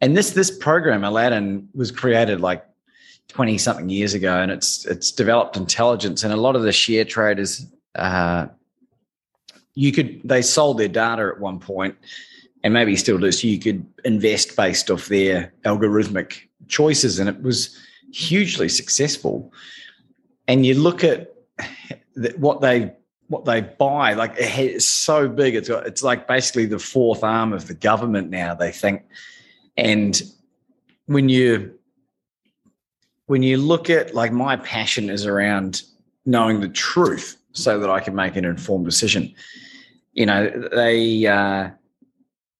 And 0.00 0.16
this 0.16 0.30
this 0.30 0.56
program, 0.56 1.04
Aladdin, 1.04 1.68
was 1.74 1.92
created 1.92 2.40
like 2.40 2.64
20 3.28 3.58
something 3.58 3.88
years 3.90 4.14
ago 4.14 4.40
and 4.40 4.50
it's 4.50 4.86
it's 4.86 5.12
developed 5.12 5.54
intelligence 5.56 6.24
and 6.24 6.32
a 6.32 6.36
lot 6.36 6.56
of 6.56 6.62
the 6.62 6.72
share 6.72 7.04
traders 7.04 7.66
uh, 7.98 8.48
you 9.74 9.92
could 9.92 10.20
they 10.24 10.42
sold 10.42 10.78
their 10.78 10.88
data 10.88 11.30
at 11.34 11.40
one 11.40 11.58
point 11.58 11.96
and 12.64 12.74
maybe 12.74 12.96
still 12.96 13.18
do 13.18 13.30
so 13.30 13.46
you 13.46 13.58
could 13.58 13.86
invest 14.04 14.56
based 14.56 14.90
off 14.90 15.06
their 15.06 15.52
algorithmic 15.64 16.42
choices 16.66 17.18
and 17.18 17.28
it 17.28 17.42
was 17.42 17.78
hugely 18.12 18.68
successful 18.68 19.52
and 20.48 20.64
you 20.64 20.74
look 20.74 21.04
at 21.04 21.34
what 22.36 22.60
they 22.60 22.92
what 23.28 23.44
they 23.44 23.60
buy, 23.60 24.14
like 24.14 24.34
it's 24.38 24.86
so 24.86 25.28
big. 25.28 25.54
It's 25.54 25.68
got, 25.68 25.86
it's 25.86 26.02
like 26.02 26.26
basically 26.26 26.66
the 26.66 26.78
fourth 26.78 27.22
arm 27.22 27.52
of 27.52 27.68
the 27.68 27.74
government 27.74 28.30
now. 28.30 28.54
They 28.54 28.72
think, 28.72 29.02
and 29.76 30.20
when 31.06 31.28
you 31.28 31.78
when 33.26 33.42
you 33.42 33.58
look 33.58 33.90
at 33.90 34.14
like 34.14 34.32
my 34.32 34.56
passion 34.56 35.10
is 35.10 35.26
around 35.26 35.82
knowing 36.24 36.60
the 36.60 36.68
truth 36.68 37.36
so 37.62 37.78
that 37.78 37.90
I 37.90 38.00
can 38.00 38.14
make 38.14 38.36
an 38.36 38.44
informed 38.44 38.84
decision. 38.84 39.34
You 40.12 40.26
know, 40.26 40.50
they 40.72 41.26
uh, 41.26 41.70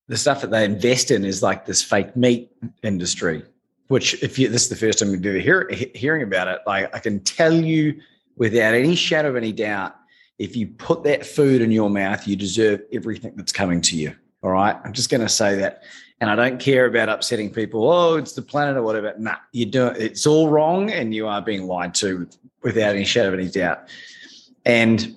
the 0.09 0.17
stuff 0.17 0.41
that 0.41 0.51
they 0.51 0.65
invest 0.65 1.11
in 1.11 1.25
is 1.25 1.43
like 1.43 1.67
this 1.67 1.83
fake 1.83 2.17
meat 2.17 2.51
industry. 2.83 3.43
Which, 3.89 4.23
if 4.23 4.39
you, 4.39 4.49
this 4.49 4.65
is 4.65 4.69
the 4.69 4.77
first 4.77 4.99
time 4.99 5.11
you've 5.13 5.25
ever 5.25 5.39
hear, 5.39 5.71
hearing 5.95 6.23
about 6.23 6.47
it, 6.49 6.61
like 6.67 6.95
I 6.95 6.99
can 6.99 7.21
tell 7.21 7.55
you 7.55 7.99
without 8.37 8.75
any 8.75 8.95
shadow 8.95 9.31
of 9.31 9.37
any 9.37 9.51
doubt 9.51 9.95
if 10.39 10.57
you 10.57 10.69
put 10.69 11.03
that 11.05 11.27
food 11.27 11.61
in 11.61 11.71
your 11.73 11.91
mouth, 11.91 12.27
you 12.27 12.37
deserve 12.37 12.83
everything 12.93 13.33
that's 13.37 13.53
coming 13.53 13.81
to 13.83 13.97
you. 13.97 14.15
All 14.43 14.51
right. 14.51 14.77
I'm 14.85 14.93
just 14.93 15.11
going 15.11 15.21
to 15.21 15.29
say 15.29 15.57
that. 15.57 15.83
And 16.21 16.31
I 16.31 16.37
don't 16.37 16.59
care 16.61 16.87
about 16.87 17.09
upsetting 17.09 17.51
people. 17.51 17.91
Oh, 17.91 18.17
it's 18.17 18.33
the 18.33 18.43
planet 18.43 18.77
or 18.77 18.83
whatever. 18.83 19.15
Nah, 19.19 19.37
you 19.53 19.67
do 19.67 19.87
it's 19.87 20.27
all 20.27 20.49
wrong 20.49 20.91
and 20.91 21.15
you 21.15 21.29
are 21.29 21.41
being 21.41 21.67
lied 21.67 21.95
to 21.97 22.29
without 22.63 22.95
any 22.95 23.05
shadow 23.05 23.29
of 23.29 23.35
any 23.35 23.49
doubt. 23.49 23.89
And 24.69 25.16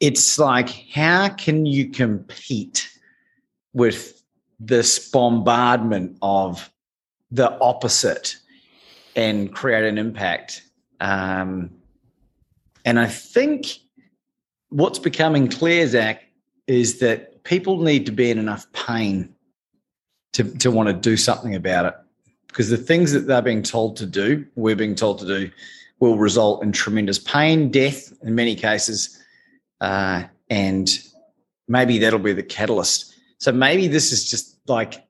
it's 0.00 0.38
like, 0.38 0.70
how 0.92 1.28
can 1.28 1.66
you 1.66 1.90
compete 1.90 2.90
with 3.72 4.20
this 4.58 5.10
bombardment 5.10 6.18
of 6.22 6.72
the 7.30 7.56
opposite 7.60 8.36
and 9.14 9.54
create 9.54 9.84
an 9.84 9.98
impact 9.98 10.62
Um, 11.00 11.70
and 12.84 12.98
I 12.98 13.06
think 13.06 13.78
what's 14.68 14.98
becoming 14.98 15.48
clear, 15.48 15.86
Zach, 15.86 16.22
is 16.66 16.98
that 17.00 17.42
people 17.44 17.80
need 17.80 18.06
to 18.06 18.12
be 18.12 18.30
in 18.30 18.38
enough 18.38 18.70
pain 18.72 19.34
to, 20.34 20.44
to 20.58 20.70
want 20.70 20.88
to 20.88 20.92
do 20.92 21.16
something 21.16 21.54
about 21.54 21.86
it. 21.86 21.94
Because 22.46 22.68
the 22.68 22.76
things 22.76 23.12
that 23.12 23.26
they're 23.26 23.42
being 23.42 23.62
told 23.62 23.96
to 23.96 24.06
do, 24.06 24.44
we're 24.56 24.76
being 24.76 24.94
told 24.94 25.18
to 25.20 25.26
do, 25.26 25.50
will 26.00 26.18
result 26.18 26.62
in 26.62 26.72
tremendous 26.72 27.18
pain, 27.18 27.70
death 27.70 28.12
in 28.22 28.34
many 28.34 28.56
cases. 28.56 29.18
Uh, 29.80 30.24
and 30.48 30.98
maybe 31.68 31.98
that'll 31.98 32.18
be 32.18 32.32
the 32.32 32.42
catalyst. 32.42 33.14
So 33.38 33.52
maybe 33.52 33.86
this 33.86 34.12
is 34.12 34.28
just 34.28 34.58
like 34.66 35.04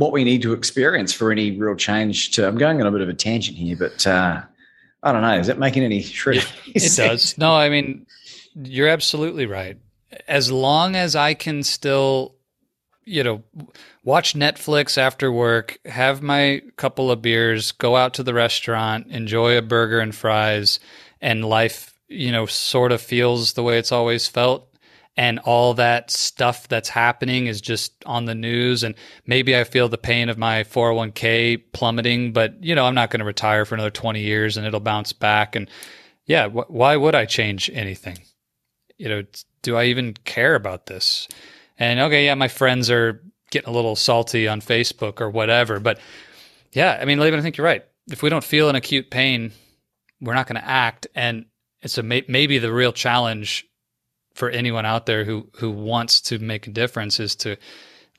what 0.00 0.12
we 0.12 0.24
need 0.24 0.42
to 0.42 0.52
experience 0.52 1.12
for 1.12 1.30
any 1.30 1.58
real 1.58 1.76
change 1.76 2.30
to 2.32 2.46
i'm 2.46 2.56
going 2.56 2.80
on 2.80 2.86
a 2.86 2.90
bit 2.90 3.02
of 3.02 3.08
a 3.08 3.14
tangent 3.14 3.56
here 3.56 3.76
but 3.76 4.06
uh, 4.06 4.40
i 5.02 5.12
don't 5.12 5.22
know 5.22 5.38
is 5.38 5.46
that 5.46 5.58
making 5.58 5.82
any 5.82 5.98
it, 5.98 6.52
it 6.74 6.96
does 6.96 7.36
no 7.36 7.54
i 7.54 7.68
mean 7.68 8.06
you're 8.54 8.88
absolutely 8.88 9.46
right 9.46 9.78
as 10.26 10.50
long 10.50 10.96
as 10.96 11.14
i 11.14 11.34
can 11.34 11.62
still 11.62 12.34
you 13.04 13.22
know 13.22 13.42
watch 14.02 14.34
netflix 14.34 14.96
after 14.96 15.30
work 15.30 15.78
have 15.84 16.22
my 16.22 16.60
couple 16.76 17.10
of 17.10 17.20
beers 17.20 17.72
go 17.72 17.96
out 17.96 18.14
to 18.14 18.22
the 18.22 18.34
restaurant 18.34 19.06
enjoy 19.08 19.56
a 19.56 19.62
burger 19.62 20.00
and 20.00 20.14
fries 20.14 20.80
and 21.20 21.44
life 21.44 21.90
you 22.10 22.32
know 22.32 22.44
sort 22.44 22.92
of 22.92 23.00
feels 23.00 23.54
the 23.54 23.62
way 23.62 23.78
it's 23.78 23.92
always 23.92 24.26
felt. 24.28 24.66
And 25.16 25.38
all 25.40 25.74
that 25.74 26.10
stuff 26.10 26.68
that's 26.68 26.88
happening 26.88 27.46
is 27.46 27.60
just 27.60 27.92
on 28.06 28.24
the 28.24 28.34
news. 28.34 28.82
And 28.82 28.94
maybe 29.26 29.56
I 29.56 29.64
feel 29.64 29.88
the 29.88 29.98
pain 29.98 30.28
of 30.28 30.38
my 30.38 30.64
401k 30.64 31.62
plummeting 31.72 32.32
but 32.32 32.62
you 32.62 32.74
know 32.74 32.84
I'm 32.84 32.94
not 32.94 33.10
going 33.10 33.20
to 33.20 33.26
retire 33.26 33.64
for 33.64 33.74
another 33.74 33.90
20 33.90 34.20
years 34.20 34.56
and 34.56 34.66
it'll 34.66 34.80
bounce 34.80 35.12
back. 35.12 35.56
And 35.56 35.70
yeah 36.26 36.48
wh- 36.48 36.70
why 36.70 36.96
would 36.96 37.14
I 37.14 37.24
change 37.24 37.70
anything? 37.72 38.18
You 38.98 39.08
know 39.08 39.22
do 39.62 39.76
I 39.76 39.84
even 39.84 40.14
care 40.24 40.54
about 40.54 40.86
this? 40.86 41.28
And 41.78 42.00
okay 42.00 42.26
yeah 42.26 42.34
my 42.34 42.48
friends 42.48 42.90
are 42.90 43.22
getting 43.50 43.68
a 43.68 43.72
little 43.72 43.96
salty 43.96 44.48
on 44.48 44.60
Facebook 44.60 45.20
or 45.20 45.30
whatever 45.30 45.80
but 45.80 45.98
yeah 46.72 46.98
I 47.00 47.04
mean 47.04 47.18
Laban 47.18 47.38
I 47.38 47.42
think 47.42 47.56
you're 47.56 47.66
right 47.66 47.84
if 48.10 48.22
we 48.22 48.30
don't 48.30 48.44
feel 48.44 48.68
an 48.68 48.76
acute 48.76 49.10
pain 49.10 49.52
we're 50.20 50.34
not 50.34 50.46
going 50.46 50.60
to 50.60 50.68
act 50.68 51.06
and 51.14 51.46
it's 51.82 51.98
a 51.98 52.02
may- 52.02 52.24
maybe 52.28 52.58
the 52.58 52.72
real 52.72 52.92
challenge 52.92 53.66
for 54.34 54.50
anyone 54.50 54.86
out 54.86 55.06
there 55.06 55.24
who 55.24 55.48
who 55.56 55.70
wants 55.70 56.20
to 56.20 56.38
make 56.38 56.66
a 56.66 56.70
difference 56.70 57.20
is 57.20 57.34
to 57.36 57.56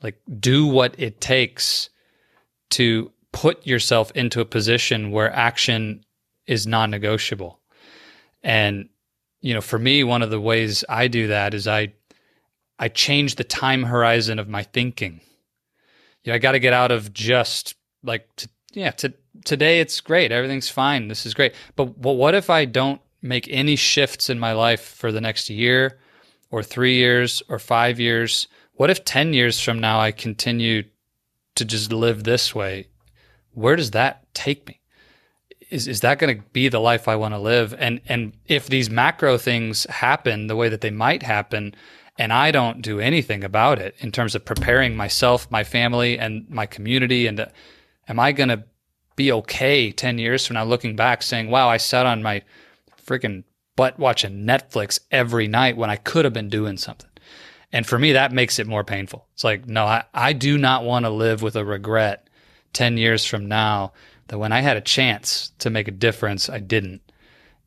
like 0.02 0.20
do 0.38 0.66
what 0.66 0.94
it 0.98 1.20
takes 1.20 1.88
to 2.70 3.12
put 3.32 3.66
yourself 3.66 4.10
into 4.12 4.40
a 4.40 4.44
position 4.44 5.10
where 5.10 5.34
action 5.34 6.04
is 6.46 6.66
non-negotiable. 6.66 7.60
And 8.42 8.88
you 9.40 9.54
know, 9.54 9.60
for 9.60 9.78
me 9.78 10.04
one 10.04 10.22
of 10.22 10.30
the 10.30 10.40
ways 10.40 10.84
I 10.88 11.08
do 11.08 11.28
that 11.28 11.54
is 11.54 11.66
I 11.66 11.94
I 12.78 12.88
change 12.88 13.36
the 13.36 13.44
time 13.44 13.84
horizon 13.84 14.38
of 14.38 14.48
my 14.48 14.62
thinking. 14.62 15.20
You 16.24 16.32
know, 16.32 16.34
I 16.34 16.38
got 16.38 16.52
to 16.52 16.58
get 16.58 16.72
out 16.72 16.90
of 16.90 17.12
just 17.12 17.74
like 18.02 18.28
to, 18.36 18.48
yeah, 18.72 18.90
to, 18.92 19.12
today 19.44 19.80
it's 19.80 20.00
great, 20.00 20.32
everything's 20.32 20.68
fine, 20.68 21.08
this 21.08 21.26
is 21.26 21.34
great. 21.34 21.54
But 21.76 22.00
but 22.00 22.12
what 22.12 22.34
if 22.34 22.50
I 22.50 22.64
don't 22.64 23.00
make 23.22 23.48
any 23.50 23.76
shifts 23.76 24.28
in 24.28 24.38
my 24.38 24.52
life 24.52 24.82
for 24.82 25.12
the 25.12 25.20
next 25.20 25.48
year 25.48 25.98
or 26.50 26.62
three 26.62 26.96
years 26.96 27.42
or 27.48 27.58
five 27.58 28.00
years? 28.00 28.48
What 28.74 28.90
if 28.90 29.04
10 29.04 29.32
years 29.32 29.60
from 29.60 29.80
now 29.80 30.00
I 30.00 30.12
continue 30.12 30.84
to 31.56 31.64
just 31.64 31.92
live 31.92 32.24
this 32.24 32.54
way? 32.54 32.88
Where 33.52 33.76
does 33.76 33.92
that 33.92 34.32
take 34.34 34.66
me? 34.66 34.80
Is, 35.70 35.88
is 35.88 36.00
that 36.00 36.18
going 36.18 36.36
to 36.36 36.42
be 36.52 36.68
the 36.68 36.80
life 36.80 37.08
I 37.08 37.16
want 37.16 37.34
to 37.34 37.38
live? 37.38 37.74
And, 37.78 38.00
and 38.06 38.32
if 38.46 38.66
these 38.66 38.90
macro 38.90 39.38
things 39.38 39.84
happen 39.88 40.46
the 40.46 40.56
way 40.56 40.68
that 40.68 40.80
they 40.80 40.90
might 40.90 41.22
happen, 41.22 41.74
and 42.18 42.32
I 42.32 42.50
don't 42.50 42.82
do 42.82 43.00
anything 43.00 43.42
about 43.42 43.78
it 43.78 43.94
in 43.98 44.12
terms 44.12 44.34
of 44.34 44.44
preparing 44.44 44.96
myself, 44.96 45.50
my 45.50 45.64
family, 45.64 46.18
and 46.18 46.48
my 46.50 46.66
community, 46.66 47.26
and 47.26 47.40
uh, 47.40 47.46
am 48.08 48.20
I 48.20 48.32
going 48.32 48.50
to 48.50 48.64
be 49.16 49.32
okay 49.32 49.92
10 49.92 50.18
years 50.18 50.46
from 50.46 50.54
now 50.54 50.64
looking 50.64 50.96
back 50.96 51.22
saying, 51.22 51.50
wow, 51.50 51.68
I 51.68 51.76
sat 51.76 52.06
on 52.06 52.22
my 52.22 52.42
freaking 53.06 53.44
butt 53.76 53.98
watching 53.98 54.46
Netflix 54.46 55.00
every 55.10 55.48
night 55.48 55.76
when 55.76 55.90
I 55.90 55.96
could 55.96 56.24
have 56.24 56.34
been 56.34 56.48
doing 56.48 56.76
something. 56.76 57.10
And 57.72 57.86
for 57.86 57.98
me, 57.98 58.12
that 58.12 58.32
makes 58.32 58.58
it 58.58 58.66
more 58.66 58.84
painful. 58.84 59.26
It's 59.32 59.44
like, 59.44 59.66
no, 59.66 59.86
I, 59.86 60.04
I 60.12 60.34
do 60.34 60.58
not 60.58 60.84
want 60.84 61.06
to 61.06 61.10
live 61.10 61.42
with 61.42 61.56
a 61.56 61.64
regret 61.64 62.28
10 62.74 62.98
years 62.98 63.24
from 63.24 63.46
now 63.48 63.92
that 64.28 64.38
when 64.38 64.52
I 64.52 64.60
had 64.60 64.76
a 64.76 64.82
chance 64.82 65.52
to 65.58 65.70
make 65.70 65.88
a 65.88 65.92
difference, 65.92 66.48
I 66.48 66.58
didn't. 66.58 67.00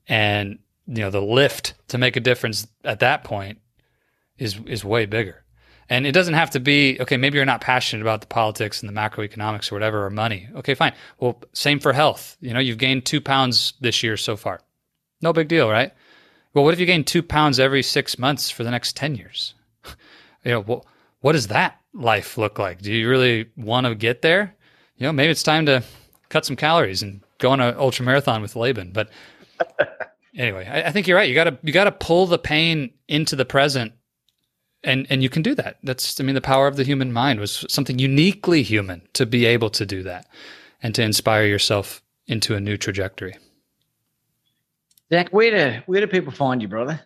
And, 0.07 0.59
you 0.87 1.01
know, 1.01 1.09
the 1.09 1.21
lift 1.21 1.73
to 1.89 1.97
make 1.97 2.15
a 2.15 2.19
difference 2.19 2.67
at 2.83 2.99
that 2.99 3.23
point 3.23 3.59
is, 4.37 4.59
is 4.65 4.83
way 4.83 5.05
bigger. 5.05 5.45
And 5.89 6.07
it 6.07 6.13
doesn't 6.13 6.33
have 6.33 6.49
to 6.51 6.59
be, 6.59 6.97
okay, 6.99 7.17
maybe 7.17 7.37
you're 7.37 7.45
not 7.45 7.61
passionate 7.61 8.01
about 8.01 8.21
the 8.21 8.27
politics 8.27 8.81
and 8.81 8.89
the 8.89 8.99
macroeconomics 8.99 9.71
or 9.71 9.75
whatever 9.75 10.05
or 10.05 10.09
money. 10.09 10.49
Okay, 10.55 10.73
fine. 10.73 10.93
Well, 11.19 11.39
same 11.53 11.79
for 11.79 11.93
health. 11.93 12.37
You 12.41 12.53
know, 12.53 12.59
you've 12.59 12.79
gained 12.79 13.05
two 13.05 13.21
pounds 13.21 13.73
this 13.79 14.01
year 14.01 14.17
so 14.17 14.35
far. 14.35 14.61
No 15.21 15.31
big 15.31 15.47
deal, 15.47 15.69
right? 15.69 15.93
Well, 16.53 16.63
what 16.63 16.73
if 16.73 16.79
you 16.79 16.85
gain 16.87 17.03
two 17.03 17.21
pounds 17.21 17.59
every 17.59 17.83
six 17.83 18.17
months 18.17 18.49
for 18.49 18.63
the 18.63 18.71
next 18.71 18.95
10 18.95 19.15
years? 19.15 19.53
you 20.43 20.51
know, 20.51 20.61
what, 20.61 20.85
what 21.21 21.33
does 21.33 21.47
that 21.47 21.79
life 21.93 22.37
look 22.37 22.57
like? 22.57 22.81
Do 22.81 22.91
you 22.91 23.07
really 23.07 23.49
want 23.55 23.85
to 23.85 23.93
get 23.93 24.23
there? 24.23 24.55
You 24.97 25.05
know, 25.05 25.11
maybe 25.11 25.31
it's 25.31 25.43
time 25.43 25.67
to 25.67 25.83
cut 26.29 26.45
some 26.45 26.55
calories 26.55 27.03
and 27.03 27.21
go 27.37 27.51
on 27.51 27.59
an 27.59 27.75
ultra 27.77 28.05
marathon 28.05 28.41
with 28.41 28.55
Laban. 28.55 28.91
But 28.91 29.09
anyway, 30.35 30.65
I, 30.65 30.87
I 30.87 30.91
think 30.91 31.07
you're 31.07 31.17
right. 31.17 31.29
You 31.29 31.35
gotta, 31.35 31.59
you 31.61 31.73
gotta 31.73 31.91
pull 31.91 32.25
the 32.25 32.39
pain 32.39 32.91
into 33.07 33.35
the 33.35 33.45
present 33.45 33.93
and, 34.85 35.07
and 35.09 35.21
you 35.21 35.29
can 35.29 35.41
do 35.41 35.55
that. 35.55 35.77
That's, 35.83 36.19
I 36.19 36.23
mean, 36.23 36.35
the 36.35 36.41
power 36.41 36.67
of 36.67 36.77
the 36.77 36.83
human 36.83 37.11
mind 37.11 37.39
was 37.39 37.65
something 37.67 37.99
uniquely 37.99 38.63
human 38.63 39.01
to 39.13 39.25
be 39.25 39.45
able 39.45 39.69
to 39.71 39.85
do 39.85 40.03
that 40.03 40.27
and 40.81 40.95
to 40.95 41.03
inspire 41.03 41.45
yourself 41.45 42.01
into 42.27 42.55
a 42.55 42.59
new 42.59 42.77
trajectory. 42.77 43.35
Zach, 45.11 45.29
where 45.29 45.51
do 45.51 45.81
where 45.85 46.01
do 46.01 46.07
people 46.07 46.31
find 46.31 46.61
you, 46.61 46.67
brother? 46.67 47.01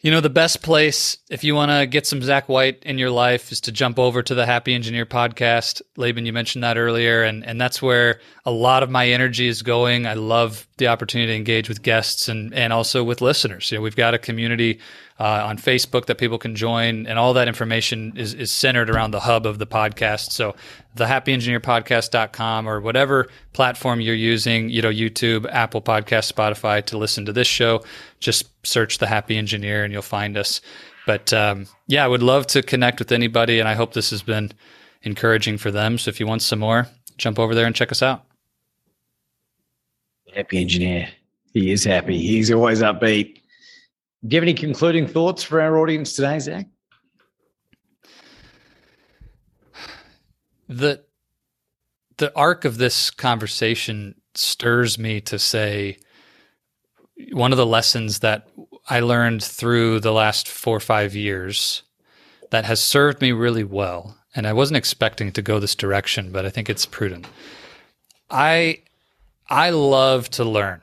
You 0.00 0.10
know, 0.10 0.20
the 0.20 0.28
best 0.28 0.60
place 0.60 1.16
if 1.30 1.44
you 1.44 1.54
want 1.54 1.70
to 1.70 1.86
get 1.86 2.06
some 2.06 2.20
Zach 2.20 2.46
White 2.46 2.82
in 2.82 2.98
your 2.98 3.08
life 3.08 3.50
is 3.50 3.62
to 3.62 3.72
jump 3.72 3.98
over 3.98 4.22
to 4.22 4.34
the 4.34 4.44
Happy 4.44 4.74
Engineer 4.74 5.06
podcast. 5.06 5.80
Laban, 5.96 6.26
you 6.26 6.32
mentioned 6.34 6.62
that 6.62 6.76
earlier, 6.76 7.22
and, 7.22 7.42
and 7.42 7.58
that's 7.58 7.80
where 7.80 8.20
a 8.44 8.50
lot 8.50 8.82
of 8.82 8.90
my 8.90 9.08
energy 9.08 9.48
is 9.48 9.62
going. 9.62 10.06
I 10.06 10.12
love 10.12 10.68
the 10.76 10.88
opportunity 10.88 11.32
to 11.32 11.36
engage 11.36 11.70
with 11.70 11.80
guests 11.80 12.28
and, 12.28 12.52
and 12.52 12.70
also 12.70 13.02
with 13.02 13.22
listeners. 13.22 13.70
You 13.70 13.78
know, 13.78 13.82
we've 13.82 13.96
got 13.96 14.12
a 14.12 14.18
community 14.18 14.78
uh, 15.20 15.44
on 15.46 15.56
Facebook 15.56 16.06
that 16.06 16.18
people 16.18 16.38
can 16.38 16.56
join, 16.56 17.06
and 17.06 17.18
all 17.18 17.34
that 17.34 17.46
information 17.46 18.12
is, 18.16 18.34
is 18.34 18.50
centered 18.50 18.90
around 18.90 19.12
the 19.12 19.20
hub 19.20 19.46
of 19.46 19.58
the 19.58 19.66
podcast. 19.66 20.32
So 20.32 20.56
the 20.96 21.04
happyengineerpodcast.com 21.04 22.68
or 22.68 22.80
whatever 22.80 23.28
platform 23.52 24.00
you're 24.00 24.14
using, 24.14 24.70
you 24.70 24.82
know, 24.82 24.90
YouTube, 24.90 25.48
Apple 25.50 25.80
Podcast, 25.80 26.32
Spotify 26.32 26.84
to 26.86 26.98
listen 26.98 27.24
to 27.26 27.32
this 27.32 27.46
show, 27.46 27.84
just 28.18 28.46
search 28.66 28.98
the 28.98 29.06
Happy 29.06 29.36
Engineer 29.36 29.84
and 29.84 29.92
you'll 29.92 30.02
find 30.02 30.36
us. 30.36 30.60
But 31.06 31.32
um, 31.32 31.66
yeah, 31.86 32.04
I 32.04 32.08
would 32.08 32.22
love 32.22 32.46
to 32.48 32.62
connect 32.62 32.98
with 32.98 33.12
anybody, 33.12 33.60
and 33.60 33.68
I 33.68 33.74
hope 33.74 33.92
this 33.92 34.10
has 34.10 34.22
been 34.22 34.50
encouraging 35.02 35.58
for 35.58 35.70
them. 35.70 35.98
So 35.98 36.08
if 36.08 36.18
you 36.18 36.26
want 36.26 36.42
some 36.42 36.58
more, 36.58 36.88
jump 37.18 37.38
over 37.38 37.54
there 37.54 37.66
and 37.66 37.74
check 37.74 37.92
us 37.92 38.02
out. 38.02 38.24
Happy 40.34 40.60
engineer. 40.60 41.08
He 41.52 41.70
is 41.70 41.84
happy. 41.84 42.18
He's 42.18 42.50
always 42.50 42.80
upbeat. 42.80 43.40
Do 44.26 44.34
you 44.34 44.40
have 44.40 44.44
any 44.44 44.54
concluding 44.54 45.06
thoughts 45.06 45.42
for 45.42 45.60
our 45.60 45.78
audience 45.78 46.14
today, 46.14 46.38
Zach? 46.38 46.66
The 50.66 51.04
the 52.16 52.34
arc 52.34 52.64
of 52.64 52.78
this 52.78 53.10
conversation 53.10 54.14
stirs 54.34 54.98
me 54.98 55.20
to 55.20 55.38
say 55.38 55.98
one 57.32 57.52
of 57.52 57.58
the 57.58 57.66
lessons 57.66 58.20
that 58.20 58.48
I 58.88 59.00
learned 59.00 59.42
through 59.42 60.00
the 60.00 60.12
last 60.12 60.48
four 60.48 60.76
or 60.76 60.80
five 60.80 61.14
years 61.14 61.82
that 62.50 62.64
has 62.64 62.82
served 62.82 63.20
me 63.20 63.32
really 63.32 63.64
well. 63.64 64.16
And 64.34 64.46
I 64.46 64.52
wasn't 64.52 64.78
expecting 64.78 65.32
to 65.32 65.42
go 65.42 65.58
this 65.58 65.74
direction, 65.74 66.32
but 66.32 66.46
I 66.46 66.50
think 66.50 66.70
it's 66.70 66.86
prudent. 66.86 67.26
I 68.30 68.82
I 69.50 69.68
love 69.70 70.30
to 70.30 70.44
learn. 70.44 70.80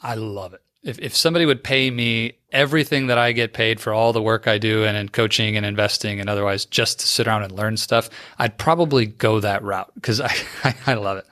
I 0.00 0.14
love 0.14 0.54
it. 0.54 0.60
If 0.86 0.98
if 1.00 1.16
somebody 1.16 1.46
would 1.46 1.64
pay 1.64 1.90
me 1.90 2.38
everything 2.52 3.08
that 3.08 3.18
I 3.18 3.32
get 3.32 3.52
paid 3.52 3.80
for 3.80 3.92
all 3.92 4.12
the 4.12 4.22
work 4.22 4.46
I 4.46 4.56
do 4.56 4.84
and 4.84 4.96
in 4.96 5.08
coaching 5.08 5.56
and 5.56 5.66
investing 5.66 6.20
and 6.20 6.30
otherwise 6.30 6.64
just 6.64 7.00
to 7.00 7.08
sit 7.08 7.26
around 7.26 7.42
and 7.42 7.52
learn 7.52 7.76
stuff, 7.76 8.08
I'd 8.38 8.56
probably 8.56 9.04
go 9.06 9.40
that 9.40 9.62
route 9.62 9.90
because 9.94 10.20
I, 10.20 10.34
I, 10.64 10.74
I 10.86 10.94
love 10.94 11.18
it. 11.18 11.26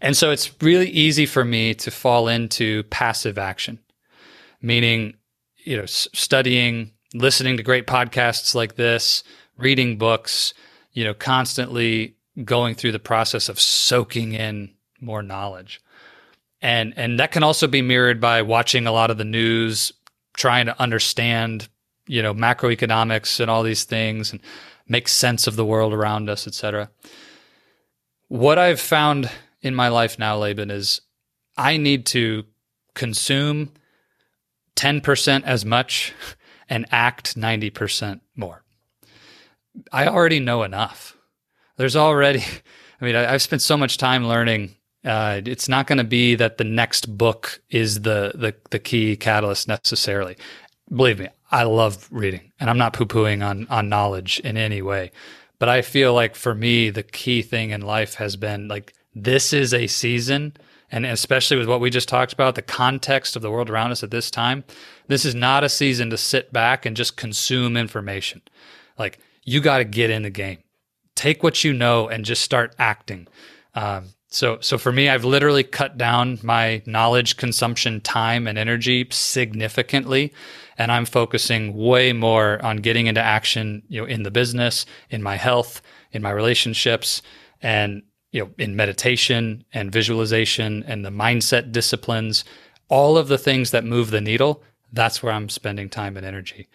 And 0.00 0.16
so 0.16 0.30
it's 0.30 0.50
really 0.62 0.88
easy 0.88 1.26
for 1.26 1.44
me 1.44 1.74
to 1.74 1.90
fall 1.90 2.28
into 2.28 2.84
passive 2.84 3.36
action, 3.36 3.80
meaning, 4.62 5.14
you 5.64 5.76
know, 5.76 5.86
studying, 5.86 6.92
listening 7.14 7.56
to 7.56 7.62
great 7.64 7.86
podcasts 7.86 8.54
like 8.54 8.76
this, 8.76 9.24
reading 9.56 9.98
books, 9.98 10.54
you 10.92 11.02
know, 11.02 11.14
constantly 11.14 12.14
going 12.44 12.76
through 12.76 12.92
the 12.92 13.00
process 13.00 13.48
of 13.48 13.60
soaking 13.60 14.34
in 14.34 14.72
more 15.00 15.22
knowledge. 15.22 15.80
And 16.60 16.92
and 16.96 17.18
that 17.18 17.32
can 17.32 17.42
also 17.42 17.66
be 17.66 17.82
mirrored 17.82 18.20
by 18.20 18.42
watching 18.42 18.86
a 18.86 18.92
lot 18.92 19.10
of 19.10 19.18
the 19.18 19.24
news, 19.24 19.92
trying 20.34 20.66
to 20.66 20.80
understand, 20.80 21.68
you 22.06 22.22
know, 22.22 22.34
macroeconomics 22.34 23.40
and 23.40 23.50
all 23.50 23.62
these 23.62 23.84
things, 23.84 24.32
and 24.32 24.40
make 24.86 25.08
sense 25.08 25.46
of 25.46 25.56
the 25.56 25.64
world 25.64 25.92
around 25.92 26.28
us, 26.28 26.46
etc. 26.46 26.90
What 28.28 28.58
I've 28.58 28.80
found 28.80 29.30
in 29.60 29.74
my 29.74 29.88
life 29.88 30.18
now, 30.18 30.36
Laban, 30.36 30.70
is 30.70 31.00
I 31.56 31.76
need 31.76 32.06
to 32.06 32.44
consume 32.94 33.72
10% 34.76 35.44
as 35.44 35.64
much 35.64 36.14
and 36.68 36.86
act 36.90 37.36
90% 37.36 38.20
more. 38.36 38.62
I 39.92 40.06
already 40.06 40.40
know 40.40 40.62
enough. 40.62 41.16
There's 41.76 41.96
already, 41.96 42.44
I 43.00 43.04
mean, 43.04 43.16
I, 43.16 43.32
have 43.32 43.42
spent 43.42 43.62
so 43.62 43.76
much 43.76 43.96
time 43.96 44.26
learning. 44.26 44.74
Uh, 45.04 45.40
it's 45.44 45.68
not 45.68 45.86
going 45.86 45.98
to 45.98 46.04
be 46.04 46.34
that 46.34 46.58
the 46.58 46.64
next 46.64 47.16
book 47.16 47.60
is 47.70 48.02
the, 48.02 48.32
the 48.34 48.54
the 48.70 48.78
key 48.78 49.16
catalyst 49.16 49.68
necessarily. 49.68 50.36
Believe 50.90 51.18
me, 51.18 51.28
I 51.50 51.62
love 51.64 52.08
reading, 52.10 52.52
and 52.58 52.68
I'm 52.68 52.78
not 52.78 52.92
poo 52.92 53.06
pooing 53.06 53.46
on 53.46 53.66
on 53.68 53.88
knowledge 53.88 54.40
in 54.40 54.56
any 54.56 54.82
way. 54.82 55.12
But 55.58 55.68
I 55.68 55.82
feel 55.82 56.14
like 56.14 56.34
for 56.34 56.54
me, 56.54 56.90
the 56.90 57.02
key 57.02 57.42
thing 57.42 57.70
in 57.70 57.80
life 57.80 58.14
has 58.14 58.36
been 58.36 58.68
like 58.68 58.94
this 59.14 59.52
is 59.52 59.72
a 59.72 59.86
season, 59.86 60.56
and 60.90 61.06
especially 61.06 61.56
with 61.56 61.68
what 61.68 61.80
we 61.80 61.90
just 61.90 62.08
talked 62.08 62.32
about, 62.32 62.54
the 62.54 62.62
context 62.62 63.36
of 63.36 63.42
the 63.42 63.50
world 63.50 63.70
around 63.70 63.92
us 63.92 64.02
at 64.02 64.10
this 64.10 64.30
time, 64.30 64.64
this 65.06 65.24
is 65.24 65.34
not 65.34 65.64
a 65.64 65.68
season 65.68 66.10
to 66.10 66.16
sit 66.16 66.52
back 66.52 66.86
and 66.86 66.96
just 66.96 67.16
consume 67.16 67.76
information. 67.76 68.42
Like 68.98 69.18
you 69.44 69.60
got 69.60 69.78
to 69.78 69.84
get 69.84 70.10
in 70.10 70.22
the 70.22 70.30
game, 70.30 70.58
take 71.14 71.42
what 71.42 71.64
you 71.64 71.72
know, 71.72 72.08
and 72.08 72.24
just 72.24 72.42
start 72.42 72.74
acting. 72.78 73.26
Um, 73.74 74.06
so, 74.30 74.58
so 74.60 74.76
for 74.76 74.92
me, 74.92 75.08
I've 75.08 75.24
literally 75.24 75.64
cut 75.64 75.96
down 75.96 76.38
my 76.42 76.82
knowledge 76.84 77.38
consumption 77.38 78.00
time 78.02 78.46
and 78.46 78.58
energy 78.58 79.06
significantly, 79.10 80.34
and 80.76 80.92
I'm 80.92 81.06
focusing 81.06 81.74
way 81.74 82.12
more 82.12 82.62
on 82.62 82.76
getting 82.78 83.06
into 83.06 83.22
action, 83.22 83.82
you 83.88 84.02
know, 84.02 84.06
in 84.06 84.24
the 84.24 84.30
business, 84.30 84.84
in 85.08 85.22
my 85.22 85.36
health, 85.36 85.80
in 86.12 86.20
my 86.20 86.30
relationships, 86.30 87.22
and 87.62 88.02
you 88.30 88.42
know, 88.42 88.50
in 88.58 88.76
meditation 88.76 89.64
and 89.72 89.90
visualization 89.90 90.84
and 90.86 91.04
the 91.04 91.10
mindset 91.10 91.72
disciplines, 91.72 92.44
all 92.88 93.16
of 93.16 93.28
the 93.28 93.38
things 93.38 93.70
that 93.70 93.84
move 93.84 94.10
the 94.10 94.20
needle. 94.20 94.62
That's 94.92 95.22
where 95.22 95.32
I'm 95.32 95.48
spending 95.48 95.88
time 95.88 96.18
and 96.18 96.26
energy. 96.26 96.68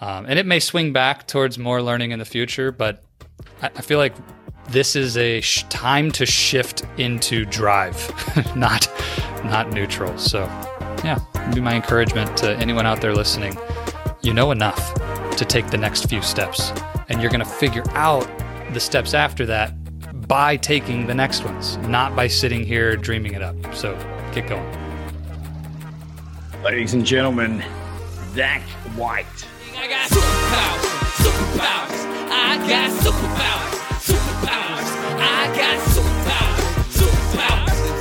Um, 0.00 0.24
and 0.26 0.38
it 0.38 0.46
may 0.46 0.60
swing 0.60 0.94
back 0.94 1.26
towards 1.26 1.58
more 1.58 1.82
learning 1.82 2.12
in 2.12 2.18
the 2.18 2.24
future, 2.24 2.72
but 2.72 3.04
I, 3.60 3.66
I 3.66 3.82
feel 3.82 3.98
like 3.98 4.14
this 4.68 4.96
is 4.96 5.16
a 5.16 5.40
sh- 5.40 5.64
time 5.68 6.10
to 6.12 6.26
shift 6.26 6.84
into 6.98 7.44
drive, 7.44 7.96
not 8.56 8.88
not 9.44 9.70
neutral. 9.70 10.16
So, 10.18 10.44
yeah, 11.04 11.18
be 11.54 11.60
my 11.60 11.74
encouragement 11.74 12.36
to 12.38 12.56
anyone 12.56 12.86
out 12.86 13.00
there 13.00 13.14
listening. 13.14 13.56
You 14.22 14.32
know 14.32 14.50
enough 14.50 14.94
to 15.36 15.44
take 15.44 15.70
the 15.70 15.76
next 15.76 16.08
few 16.08 16.22
steps, 16.22 16.72
and 17.08 17.20
you're 17.20 17.30
going 17.30 17.44
to 17.44 17.50
figure 17.50 17.84
out 17.90 18.28
the 18.72 18.80
steps 18.80 19.12
after 19.14 19.44
that 19.46 19.74
by 20.26 20.56
taking 20.56 21.06
the 21.06 21.14
next 21.14 21.44
ones, 21.44 21.76
not 21.78 22.16
by 22.16 22.26
sitting 22.26 22.64
here 22.64 22.96
dreaming 22.96 23.34
it 23.34 23.42
up. 23.42 23.56
So, 23.74 23.94
get 24.32 24.48
going. 24.48 24.64
Ladies 26.62 26.94
and 26.94 27.04
gentlemen, 27.04 27.62
Zach 28.32 28.62
White. 28.96 29.26
I 29.76 29.86
got 29.86 30.08
superpowers, 30.08 30.94
superpowers. 31.24 32.30
I 32.30 32.68
got 32.68 32.90
superpowers 33.02 33.74
superpowers. 33.84 33.93
I 35.24 35.46
got. 35.56 35.74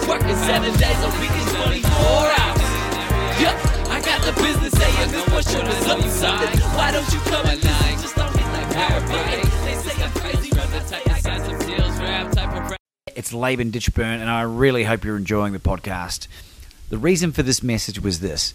Working 0.07 0.35
seven 0.35 0.73
days 0.77 0.99
a 0.99 1.09
week 1.19 1.31
is 1.31 1.47
24 1.53 1.89
hours. 1.89 2.61
I 3.89 4.01
got 4.03 4.21
the 4.23 4.33
business. 4.41 4.73
Why 6.75 6.91
don't 6.91 7.13
you 7.13 7.19
come 7.19 7.45
and? 7.45 7.61
Just 8.01 8.15
don't 8.15 8.33
They 8.33 9.75
say 9.75 10.03
I'm 10.03 10.11
crazy, 10.11 10.49
the 10.49 10.85
type 10.87 11.19
size 11.19 11.47
of 11.47 11.59
deals, 11.65 11.97
rap 11.99 12.31
type 12.31 12.71
of 12.71 12.77
It's 13.15 13.31
Laban 13.33 13.71
Ditchburn, 13.71 14.19
and 14.19 14.29
I 14.29 14.41
really 14.41 14.83
hope 14.83 15.03
you're 15.05 15.17
enjoying 15.17 15.53
the 15.53 15.59
podcast. 15.59 16.27
The 16.89 16.97
reason 16.97 17.31
for 17.31 17.43
this 17.43 17.63
message 17.63 18.01
was 18.01 18.19
this. 18.19 18.53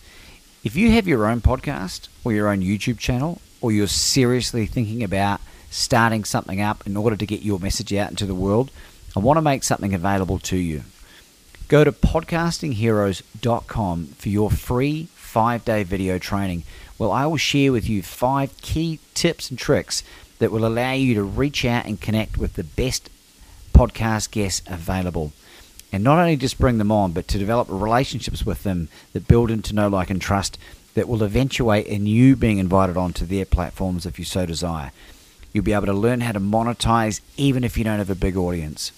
If 0.64 0.76
you 0.76 0.90
have 0.92 1.08
your 1.08 1.26
own 1.26 1.40
podcast 1.40 2.08
or 2.24 2.32
your 2.32 2.48
own 2.48 2.60
YouTube 2.60 2.98
channel, 2.98 3.40
or 3.60 3.72
you're 3.72 3.86
seriously 3.86 4.66
thinking 4.66 5.02
about 5.02 5.40
starting 5.70 6.24
something 6.24 6.60
up 6.60 6.86
in 6.86 6.96
order 6.96 7.16
to 7.16 7.26
get 7.26 7.42
your 7.42 7.58
message 7.58 7.92
out 7.94 8.10
into 8.10 8.26
the 8.26 8.34
world, 8.34 8.70
I 9.16 9.20
want 9.20 9.36
to 9.36 9.42
make 9.42 9.64
something 9.64 9.94
available 9.94 10.38
to 10.40 10.56
you. 10.56 10.82
Go 11.68 11.84
to 11.84 11.92
podcastingheroes.com 11.92 14.06
for 14.06 14.28
your 14.28 14.50
free 14.50 15.08
five 15.14 15.64
day 15.64 15.82
video 15.82 16.18
training. 16.18 16.64
Well, 16.98 17.12
I 17.12 17.26
will 17.26 17.36
share 17.36 17.72
with 17.72 17.88
you 17.88 18.02
five 18.02 18.56
key 18.62 19.00
tips 19.14 19.50
and 19.50 19.58
tricks 19.58 20.02
that 20.38 20.50
will 20.50 20.66
allow 20.66 20.92
you 20.92 21.14
to 21.14 21.22
reach 21.22 21.64
out 21.64 21.84
and 21.84 22.00
connect 22.00 22.38
with 22.38 22.54
the 22.54 22.64
best 22.64 23.10
podcast 23.72 24.30
guests 24.30 24.62
available. 24.66 25.32
And 25.92 26.04
not 26.04 26.18
only 26.18 26.36
just 26.36 26.58
bring 26.58 26.78
them 26.78 26.92
on, 26.92 27.12
but 27.12 27.28
to 27.28 27.38
develop 27.38 27.68
relationships 27.70 28.44
with 28.44 28.62
them 28.62 28.88
that 29.12 29.28
build 29.28 29.50
into 29.50 29.74
know, 29.74 29.88
like, 29.88 30.10
and 30.10 30.20
trust 30.20 30.58
that 30.94 31.08
will 31.08 31.22
eventuate 31.22 31.86
in 31.86 32.06
you 32.06 32.36
being 32.36 32.58
invited 32.58 32.96
onto 32.96 33.24
their 33.24 33.44
platforms 33.44 34.04
if 34.04 34.18
you 34.18 34.24
so 34.24 34.44
desire. 34.44 34.92
You'll 35.58 35.64
be 35.64 35.72
able 35.72 35.86
to 35.86 35.92
learn 35.92 36.20
how 36.20 36.30
to 36.30 36.38
monetize 36.38 37.20
even 37.36 37.64
if 37.64 37.76
you 37.76 37.82
don't 37.82 37.98
have 37.98 38.10
a 38.10 38.14
big 38.14 38.36
audience. 38.36 38.92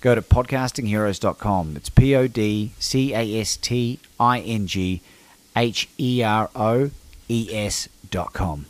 Go 0.00 0.14
to 0.14 0.22
podcastingheroes.com. 0.22 1.76
It's 1.76 1.90
P 1.90 2.16
O 2.16 2.26
D 2.26 2.72
C 2.78 3.12
A 3.12 3.38
S 3.38 3.58
T 3.58 3.98
I 4.18 4.40
N 4.40 4.66
G 4.66 5.02
H 5.54 5.90
E 5.98 6.22
R 6.22 6.48
O 6.56 6.90
E 7.28 7.50
S.com. 7.52 8.64